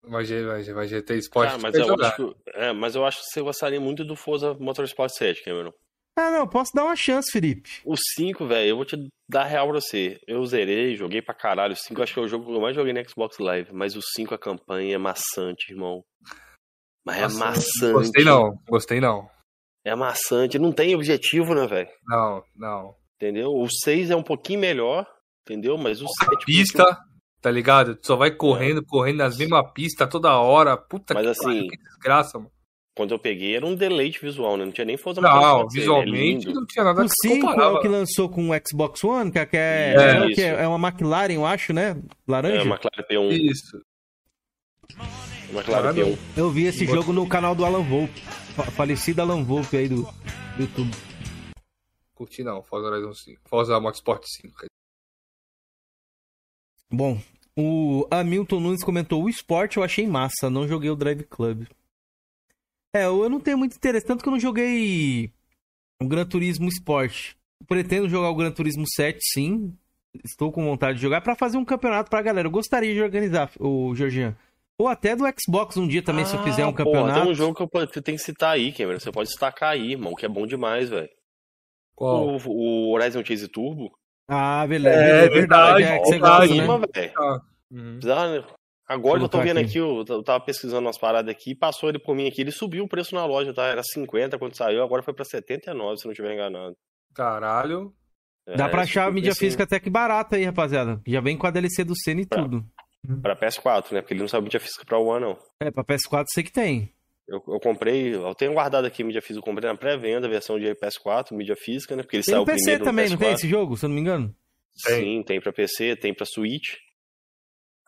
[0.02, 1.48] Vai, vai, vai GT Sport.
[1.52, 4.52] Ah, mas, eu acho que, é, mas eu acho que você gostaria muito do Forza
[4.60, 5.72] Motorsport 7, Cameron.
[6.18, 7.80] Ah, não, posso dar uma chance, Felipe.
[7.84, 8.96] O 5, velho, eu vou te
[9.30, 10.18] dar real pra você.
[10.26, 11.74] Eu zerei, joguei pra caralho.
[11.74, 13.72] O 5 acho que é o jogo que eu mais joguei no Xbox Live.
[13.72, 16.02] Mas o 5, a campanha é maçante, irmão.
[17.06, 17.92] Mas é Nossa, é maçante.
[17.92, 19.30] Gostei não, gostei não.
[19.84, 21.88] É maçante, não tem objetivo, né, velho?
[22.04, 22.96] Não, não.
[23.14, 23.50] Entendeu?
[23.54, 25.06] O 6 é um pouquinho melhor,
[25.42, 25.78] entendeu?
[25.78, 26.34] Mas o 7.
[26.34, 26.98] A pista,
[27.40, 27.94] tá ligado?
[27.94, 28.84] Tu só vai correndo, é.
[28.84, 30.76] correndo nas mesmas pistas toda hora.
[30.76, 32.57] Puta Mas que assim, que desgraça, mano.
[32.98, 34.64] Quando eu peguei era um deleite visual, né?
[34.64, 37.86] Não tinha nem Forza Não, visualmente é não tinha nada o 5 é o que
[37.86, 41.72] lançou com o Xbox One, que é, é, é, é, é uma McLaren, eu acho,
[41.72, 41.96] né?
[42.26, 42.56] Laranja?
[42.56, 43.50] É, uma McLaren P1.
[43.52, 43.80] Isso.
[45.52, 46.18] McLaren P1.
[46.36, 48.20] Eu vi esse jogo no canal do Alan Volpe,
[48.72, 50.90] falecido Alan Volpe aí do, do YouTube.
[52.16, 53.40] Curti não, Forza Horizon 5.
[53.48, 54.66] Forza Motorsport 5.
[56.90, 57.20] Bom,
[57.56, 61.68] o Hamilton Nunes comentou: o esporte eu achei massa, não joguei o Drive Club.
[62.94, 65.32] É, eu não tenho muito interesse, tanto que eu não joguei
[66.00, 67.34] o Gran Turismo Sport.
[67.66, 69.76] Pretendo jogar o Gran Turismo 7, sim.
[70.24, 72.46] Estou com vontade de jogar para fazer um campeonato pra galera.
[72.46, 74.36] Eu gostaria de organizar, o Georgian.
[74.80, 77.20] Ou até do Xbox um dia também, ah, se eu fizer um campeonato.
[77.20, 79.00] tem um jogo que eu, você tem que citar aí, Cameron.
[79.00, 81.10] Você pode destacar aí, irmão, que é bom demais, velho.
[81.96, 82.28] Qual?
[82.28, 83.90] O, o Horizon Chase Turbo.
[84.28, 84.96] Ah, beleza.
[84.96, 85.82] É, verdade.
[85.82, 87.12] É, que você gosta, né?
[87.16, 87.40] Ah.
[87.70, 87.98] Uhum.
[88.88, 92.16] Agora eu tô vendo aqui, eu, eu tava pesquisando umas paradas aqui, passou ele por
[92.16, 93.66] mim aqui, ele subiu o preço na loja, tá?
[93.66, 96.74] Era 50 quando saiu, agora foi pra 79, se não tiver enganado.
[97.14, 97.92] Caralho.
[98.46, 99.40] É, Dá pra achar a mídia assim...
[99.40, 101.02] física até que barata aí, rapaziada.
[101.06, 102.64] Já vem com a DLC do Senna e pra, tudo.
[103.20, 104.00] Pra PS4, né?
[104.00, 105.38] Porque ele não saiu mídia física pra One, não.
[105.60, 106.90] É, pra PS4 sei que tem.
[107.28, 110.58] Eu, eu comprei, eu tenho guardado aqui mídia física, eu comprei na pré-venda a versão
[110.58, 112.02] de PS4, mídia física, né?
[112.02, 114.00] Porque ele tem saiu PC primeiro também, não tem esse jogo, se eu não me
[114.00, 114.34] engano?
[114.74, 116.76] Sim, tem pra PC, tem pra Switch.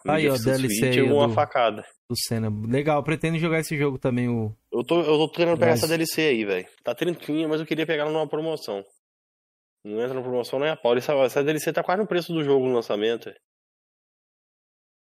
[0.07, 1.85] Aí, ó, DLC aí, uma do, facada.
[2.09, 2.49] Do Senna.
[2.67, 4.55] Legal, pretendo jogar esse jogo também, o...
[4.73, 6.67] Eu tô, eu tô querendo pegar essa DLC aí, velho.
[6.83, 8.85] Tá trinquinha, mas eu queria pegar ela numa promoção.
[9.85, 10.97] Não entra na promoção, não é a pau.
[10.97, 13.37] Essa, essa DLC tá quase no preço do jogo no lançamento, véio.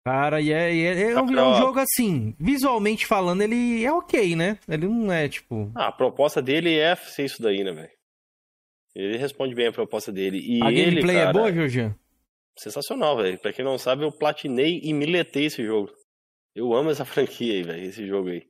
[0.06, 3.92] Cara, e é, e é, é, um, é um jogo assim, visualmente falando, ele é
[3.92, 4.58] ok, né?
[4.66, 5.70] Ele não é tipo.
[5.76, 7.90] Ah, a proposta dele é ser isso daí, né, velho?
[8.96, 10.40] Ele responde bem a proposta dele.
[10.40, 11.94] E a ele, gameplay é cara, é boa, Jorginho?
[12.58, 13.40] Sensacional, velho.
[13.40, 15.92] Pra quem não sabe, eu platinei e miletei esse jogo.
[16.56, 18.44] Eu amo essa franquia aí, velho, esse jogo aí.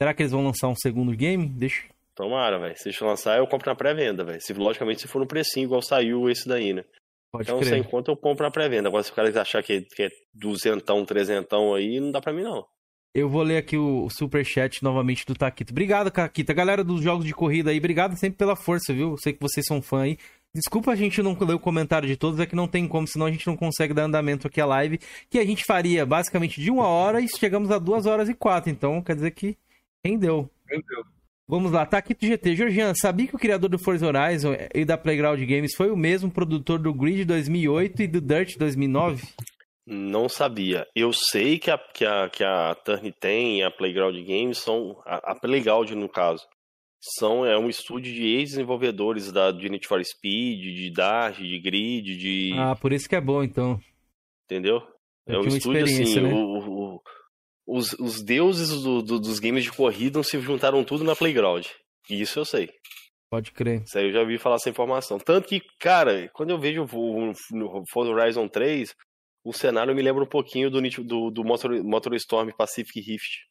[0.00, 1.46] Será que eles vão lançar um segundo game?
[1.46, 1.88] Deixa.
[2.14, 2.76] Tomara, velho.
[2.76, 4.40] Se eles lançar, eu compro na pré-venda, velho.
[4.40, 6.84] Se, logicamente, se for no precinho, igual saiu esse daí, né?
[7.32, 7.70] Pode então, crer.
[7.70, 8.88] sem conta, eu compro na pré-venda.
[8.88, 12.42] Agora, se o cara achar que, que é duzentão, trezentão aí, não dá pra mim,
[12.42, 12.66] não.
[13.14, 15.72] Eu vou ler aqui o superchat novamente do Taquito.
[15.72, 16.54] Obrigado, Taquito.
[16.54, 19.16] Galera dos jogos de corrida aí, obrigado sempre pela força, viu?
[19.18, 20.18] Sei que vocês são fã aí.
[20.54, 23.26] Desculpa a gente não ler o comentário de todos, é que não tem como, senão
[23.26, 24.98] a gente não consegue dar andamento aqui à live,
[25.28, 28.70] que a gente faria basicamente de uma hora e chegamos a duas horas e quatro,
[28.70, 29.56] então quer dizer que
[30.04, 30.50] rendeu.
[30.68, 31.04] Rendeu.
[31.46, 32.54] Vamos lá, tá aqui do GT.
[32.54, 36.30] Georgian, sabia que o criador do Forza Horizon e da Playground Games foi o mesmo
[36.30, 39.26] produtor do Grid 2008 e do Dirt 2009?
[39.86, 40.86] Não sabia.
[40.94, 45.02] Eu sei que a, que a, que a Turn tem e a Playground Games são.
[45.04, 46.46] A, a Playground, no caso.
[47.00, 52.16] São, é um estúdio de ex-desenvolvedores da, de Need for Speed, de Dart, de Grid,
[52.16, 52.52] de.
[52.58, 53.80] Ah, por isso que é bom, então.
[54.44, 54.82] Entendeu?
[55.26, 56.20] É um estúdio assim.
[56.20, 56.32] Né?
[56.32, 57.00] O, o,
[57.66, 61.66] os, os deuses do, do, dos games de corrida se juntaram tudo na Playground.
[62.10, 62.68] Isso eu sei.
[63.30, 63.82] Pode crer.
[63.82, 65.18] Isso aí eu já vi falar essa informação.
[65.18, 68.92] Tanto que, cara, quando eu vejo o, o Forza Horizon 3,
[69.44, 73.48] o cenário me lembra um pouquinho do, do, do Motor, Motor Storm Pacific Rift.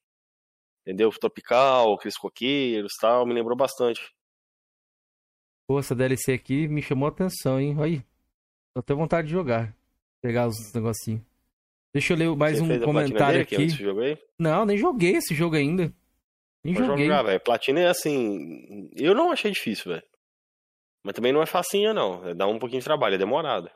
[0.89, 1.11] Entendeu?
[1.11, 4.01] Tropical, aqueles coqueiros tal, me lembrou bastante.
[5.67, 7.77] Pô, essa DLC aqui me chamou a atenção, hein?
[7.79, 8.01] Aí.
[8.73, 9.71] Tô até vontade de jogar.
[10.19, 11.21] Pegar os negocinhos.
[11.93, 13.67] Deixa eu ler mais Você um comentário aqui.
[14.39, 15.93] Não, nem joguei esse jogo ainda.
[16.63, 17.05] Nem Pode joguei.
[17.05, 17.39] Jogar, velho.
[17.39, 18.89] Platina é assim.
[18.95, 20.03] Eu não achei difícil, velho.
[21.03, 22.27] Mas também não é facinha, não.
[22.27, 23.69] É dá um pouquinho de trabalho, é demorado.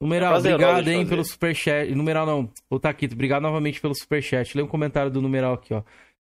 [0.00, 1.92] Numeral, é obrigado, hein, pelo superchat.
[1.92, 4.56] Numeral não, o Taquito, obrigado novamente pelo superchat.
[4.56, 5.82] Lê um comentário do numeral aqui, ó.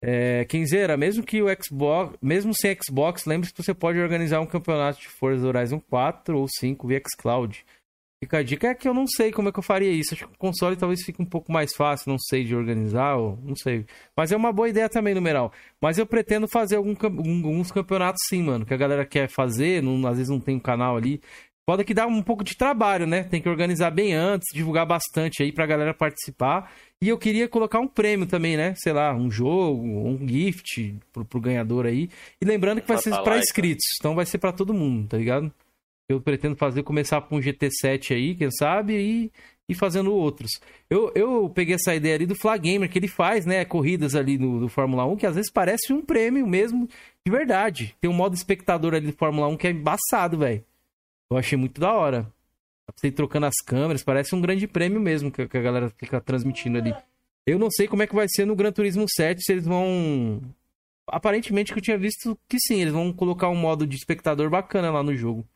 [0.07, 4.47] É, Kenzeira, mesmo que o Xbox, mesmo sem Xbox, lembre-se que você pode organizar um
[4.47, 7.65] campeonato de Forza Horizon 4 ou 5 via xCloud.
[8.23, 10.13] Fica a dica é que eu não sei como é que eu faria isso.
[10.15, 13.39] Acho que o console talvez fique um pouco mais fácil, não sei, de organizar, ou
[13.43, 13.87] não sei.
[14.15, 15.51] Mas é uma boa ideia também, numeral.
[15.81, 18.67] Mas eu pretendo fazer algum, alguns campeonatos sim, mano.
[18.67, 21.21] Que a galera quer fazer, não, às vezes não tem um canal ali.
[21.67, 23.25] Pode que dá um pouco de trabalho, né?
[23.25, 26.71] Tem que organizar bem antes, divulgar bastante aí pra galera participar.
[27.01, 28.75] E eu queria colocar um prêmio também, né?
[28.77, 32.11] Sei lá, um jogo, um gift pro, pro ganhador aí.
[32.41, 35.53] E lembrando que vai ser para inscritos, então vai ser para todo mundo, tá ligado?
[36.07, 39.33] eu pretendo fazer, começar com um GT7 aí, quem sabe, e
[39.69, 40.61] e fazendo outros.
[40.91, 44.61] Eu, eu peguei essa ideia ali do Flagamer, que ele faz, né, corridas ali no,
[44.61, 46.89] do Fórmula 1, que às vezes parece um prêmio mesmo
[47.25, 47.97] de verdade.
[48.01, 50.63] Tem um modo espectador ali do Fórmula 1 que é embaçado, velho.
[51.35, 52.33] Eu achei muito da hora.
[52.95, 56.79] Você trocando as câmeras, parece um grande prêmio mesmo que, que a galera fica transmitindo
[56.79, 56.95] ali.
[57.47, 60.41] Eu não sei como é que vai ser no Gran Turismo 7, se eles vão...
[61.07, 64.91] Aparentemente que eu tinha visto que sim, eles vão colocar um modo de espectador bacana
[64.91, 65.47] lá no jogo.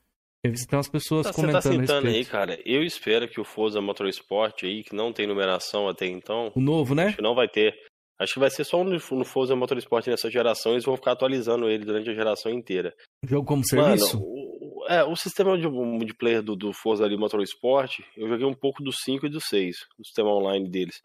[0.44, 2.58] Você tem umas pessoas tá, comentando Você tá citando aí, cara.
[2.64, 6.50] Eu espero que o Forza Motorsport aí, que não tem numeração até então...
[6.54, 7.06] O novo, né?
[7.06, 7.74] Acho que não vai ter.
[8.18, 11.68] Acho que vai ser só no, no Forza Motorsport nessa geração, eles vão ficar atualizando
[11.68, 12.94] ele durante a geração inteira.
[13.24, 14.18] Jogo como serviço?
[14.18, 14.47] Mano, o,
[14.88, 18.90] é, o sistema de multiplayer do, do Forza ali Motorsport, eu joguei um pouco do
[18.90, 21.02] 5 e do 6, o sistema online deles.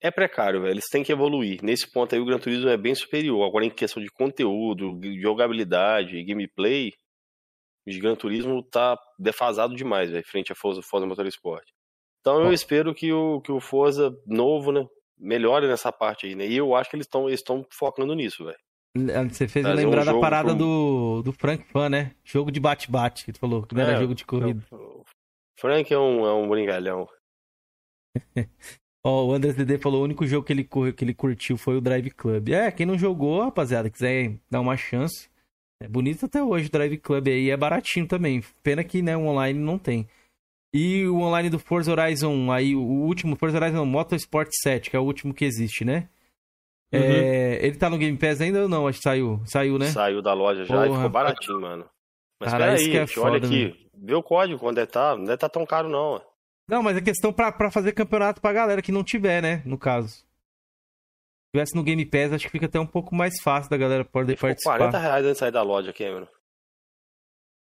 [0.00, 0.74] É precário, velho.
[0.74, 1.58] Eles têm que evoluir.
[1.62, 3.44] Nesse ponto aí, o Gran Turismo é bem superior.
[3.44, 6.92] Agora, em questão de conteúdo, jogabilidade, gameplay,
[7.84, 11.64] o Gran Turismo tá defasado demais, velho, frente a Forza, Forza Motorsport.
[12.20, 14.86] Então, eu espero que o, que o Forza novo, né,
[15.18, 16.46] melhore nessa parte aí, né?
[16.46, 17.42] E eu acho que eles estão eles
[17.72, 18.58] focando nisso, velho.
[18.96, 20.58] Você fez Trazer lembrar um da parada pro...
[20.58, 22.12] do, do Frank Fan, né?
[22.24, 24.62] Jogo de bate-bate, que tu falou, que não era é, jogo de corrida.
[25.58, 27.08] Frank é um, é um brincalhão.
[29.04, 31.76] Ó, oh, o André DD falou: o único jogo que ele, que ele curtiu foi
[31.76, 32.48] o Drive Club.
[32.48, 35.28] É, quem não jogou, rapaziada, quiser dar uma chance.
[35.80, 38.42] É bonito até hoje o Drive Club aí, é baratinho também.
[38.62, 40.08] Pena que né, o online não tem.
[40.74, 44.98] E o online do Forza Horizon, aí o último, Forza Horizon Motorsport 7, que é
[44.98, 46.08] o último que existe, né?
[46.90, 47.04] É, uhum.
[47.04, 48.86] É, ele tá no Game Pass ainda ou não?
[48.86, 49.42] Acho que saiu.
[49.44, 49.86] Saiu, né?
[49.86, 50.88] Saiu da loja já Porra.
[50.88, 51.88] e ficou baratinho, mano.
[52.40, 53.66] Mas Cara, peraí, é foda, olha aqui.
[53.66, 53.74] Né?
[53.94, 55.16] Vê o código quando é tá.
[55.16, 56.22] Não é tá tão caro, não.
[56.68, 59.62] Não, mas é questão pra, pra fazer campeonato pra galera que não tiver, né?
[59.64, 60.08] No caso.
[60.08, 64.04] Se tivesse no Game Pass, acho que fica até um pouco mais fácil da galera
[64.04, 64.78] poder Ficou participar.
[64.78, 66.28] 40 reais antes de sair da loja, Cameron.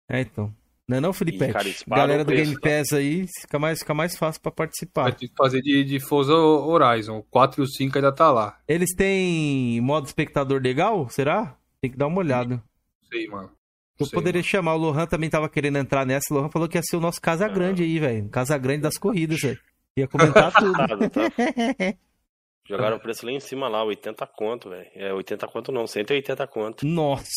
[0.09, 0.53] É, então.
[0.91, 1.47] Não é não, Felipe?
[1.87, 2.69] Galera do Game tá?
[2.69, 5.03] Pass aí, fica mais, fica mais fácil para participar.
[5.03, 7.19] Vai ter que fazer de, de Forza Horizon.
[7.19, 8.59] O 4 e o 5 ainda tá lá.
[8.67, 11.07] Eles têm modo espectador legal?
[11.07, 11.55] Será?
[11.79, 12.61] Tem que dar uma olhada.
[13.09, 13.49] Sei, mano.
[13.97, 14.49] Eu sei, poderia mano.
[14.49, 16.33] chamar, o Lohan também tava querendo entrar nessa.
[16.33, 18.27] O Lohan falou que ia ser o nosso Casa Grande aí, velho.
[18.27, 19.59] Casa Grande das corridas, velho.
[19.95, 20.73] Ia comentar tudo.
[22.67, 24.89] Jogaram o preço lá em cima lá, 80 conto, velho.
[24.93, 26.85] É, 80 conto não, 180 conto.
[26.85, 27.29] Nossa,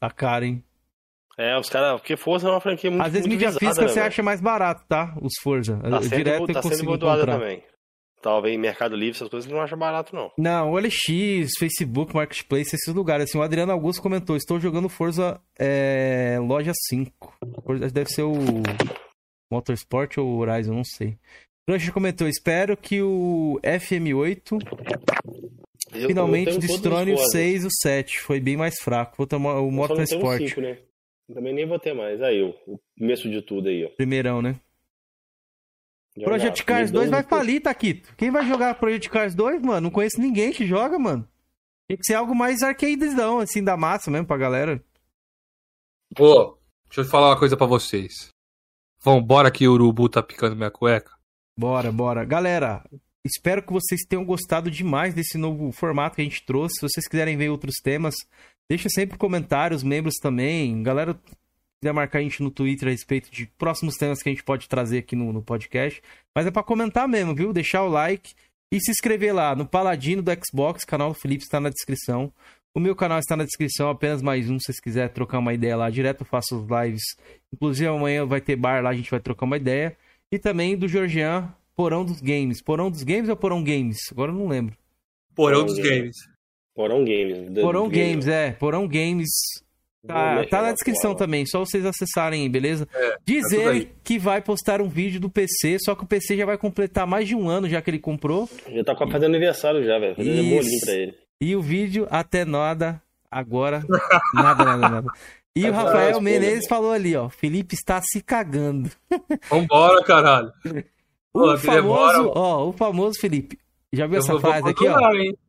[0.00, 0.64] tá caro, hein?
[1.36, 2.00] É, os caras.
[2.00, 4.06] Porque Forza é uma franquia muito Às vezes mídia física né, você véio?
[4.06, 5.16] acha mais barato, tá?
[5.20, 5.76] Os Forza.
[5.78, 7.26] Tá sendo, Direto tá sendo comprar.
[7.26, 7.62] também.
[8.22, 10.32] Talvez Mercado Livre, essas coisas não acha barato, não.
[10.38, 13.28] Não, o LX, Facebook, Marketplace, esses lugares.
[13.28, 17.36] Assim, o Adriano Augusto comentou: estou jogando Forza é, Loja 5.
[17.92, 18.34] Deve ser o
[19.52, 21.18] Motorsport ou Horizon, não sei.
[21.68, 24.58] Cruncher comentou: espero que o FM8
[25.92, 28.20] eu, finalmente eu destrone o 6 e o 7.
[28.20, 29.16] Foi bem mais fraco.
[29.18, 30.48] Vou tomar o Motorsport.
[30.48, 30.78] 5, né?
[31.32, 32.20] Também nem vou ter mais.
[32.20, 33.88] Aí, o, o começo de tudo aí, ó.
[33.90, 34.60] Primeirão, né?
[36.16, 36.26] Jogar.
[36.26, 38.14] Project Cars 2 vai falir, Taquito.
[38.16, 39.82] Quem vai jogar Project Cars 2, mano?
[39.82, 41.28] Não conheço ninguém que joga, mano.
[41.88, 44.82] Tem que ser algo mais arcadezão, assim, da massa mesmo pra galera.
[46.14, 46.56] Pô,
[46.86, 48.28] deixa eu falar uma coisa pra vocês.
[49.02, 51.12] Vambora que o urubu tá picando minha cueca?
[51.58, 52.24] Bora, bora.
[52.24, 52.84] Galera,
[53.24, 56.76] espero que vocês tenham gostado demais desse novo formato que a gente trouxe.
[56.76, 58.14] Se vocês quiserem ver outros temas,
[58.68, 60.82] Deixa sempre comentários, membros também.
[60.82, 61.18] Galera,
[61.80, 64.68] quiser marcar a gente no Twitter a respeito de próximos temas que a gente pode
[64.68, 66.02] trazer aqui no, no podcast.
[66.34, 67.52] Mas é para comentar mesmo, viu?
[67.52, 68.34] Deixar o like
[68.72, 70.82] e se inscrever lá no Paladino do Xbox.
[70.82, 72.32] O canal do Felipe está na descrição.
[72.74, 74.58] O meu canal está na descrição, apenas mais um.
[74.58, 77.04] Se vocês quiserem trocar uma ideia lá direto, eu faço os lives.
[77.52, 79.96] Inclusive amanhã vai ter bar lá, a gente vai trocar uma ideia.
[80.32, 82.60] E também do Georgian, Porão dos Games.
[82.60, 83.98] Porão dos Games ou Porão Games?
[84.10, 84.76] Agora eu não lembro.
[85.36, 86.16] Porão dos Games.
[86.74, 87.52] Porão Games.
[87.60, 88.52] Porão Games, é.
[88.52, 89.30] Porão Games.
[90.06, 92.86] Tá, tá na descrição também, só vocês acessarem, beleza?
[92.94, 96.44] É, Dizer tá que vai postar um vídeo do PC, só que o PC já
[96.44, 98.46] vai completar mais de um ano já que ele comprou.
[98.68, 100.14] Já tá fazendo aniversário já, velho.
[100.14, 101.14] Fazendo um bolinho pra ele.
[101.40, 103.82] E o vídeo, até nada, agora,
[104.34, 105.08] nada, nada, nada.
[105.56, 108.90] E o Rafael Menezes falou ali, ó, Felipe está se cagando.
[109.48, 110.52] Vambora, caralho.
[111.32, 113.58] o famoso, ó, o famoso Felipe.
[113.90, 114.98] Já viu Eu essa frase aqui, ó?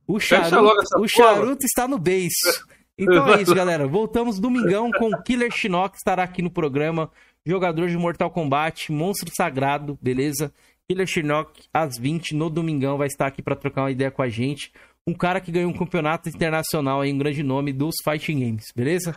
[0.07, 2.65] O charuto, o charuto está no beiço.
[2.97, 3.87] Então é isso, galera.
[3.87, 7.11] Voltamos domingão com Killer Shinnok, estará aqui no programa.
[7.45, 10.53] Jogador de Mortal Kombat, monstro sagrado, beleza?
[10.87, 14.29] Killer Shinnok, às 20 no domingão, vai estar aqui para trocar uma ideia com a
[14.29, 14.71] gente.
[15.07, 19.11] Um cara que ganhou um campeonato internacional aí, um grande nome dos Fighting Games, beleza?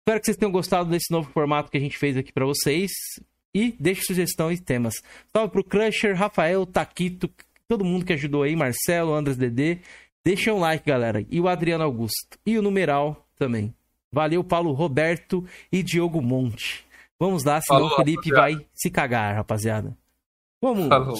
[0.00, 2.90] Espero que vocês tenham gostado desse novo formato que a gente fez aqui para vocês.
[3.54, 4.94] E deixe sugestões e temas.
[5.34, 7.28] Salve pro Crusher, Rafael, Taquito,
[7.66, 9.78] todo mundo que ajudou aí, Marcelo, Andras Dedê.
[10.24, 11.24] Deixa um like, galera.
[11.30, 12.38] E o Adriano Augusto.
[12.44, 13.74] E o numeral também.
[14.12, 16.86] Valeu, Paulo Roberto e Diogo Monte.
[17.18, 18.56] Vamos lá, senão Falou, o Felipe rapaziada.
[18.56, 19.96] vai se cagar, rapaziada.
[20.62, 20.88] Vamos.
[20.88, 21.18] Falou.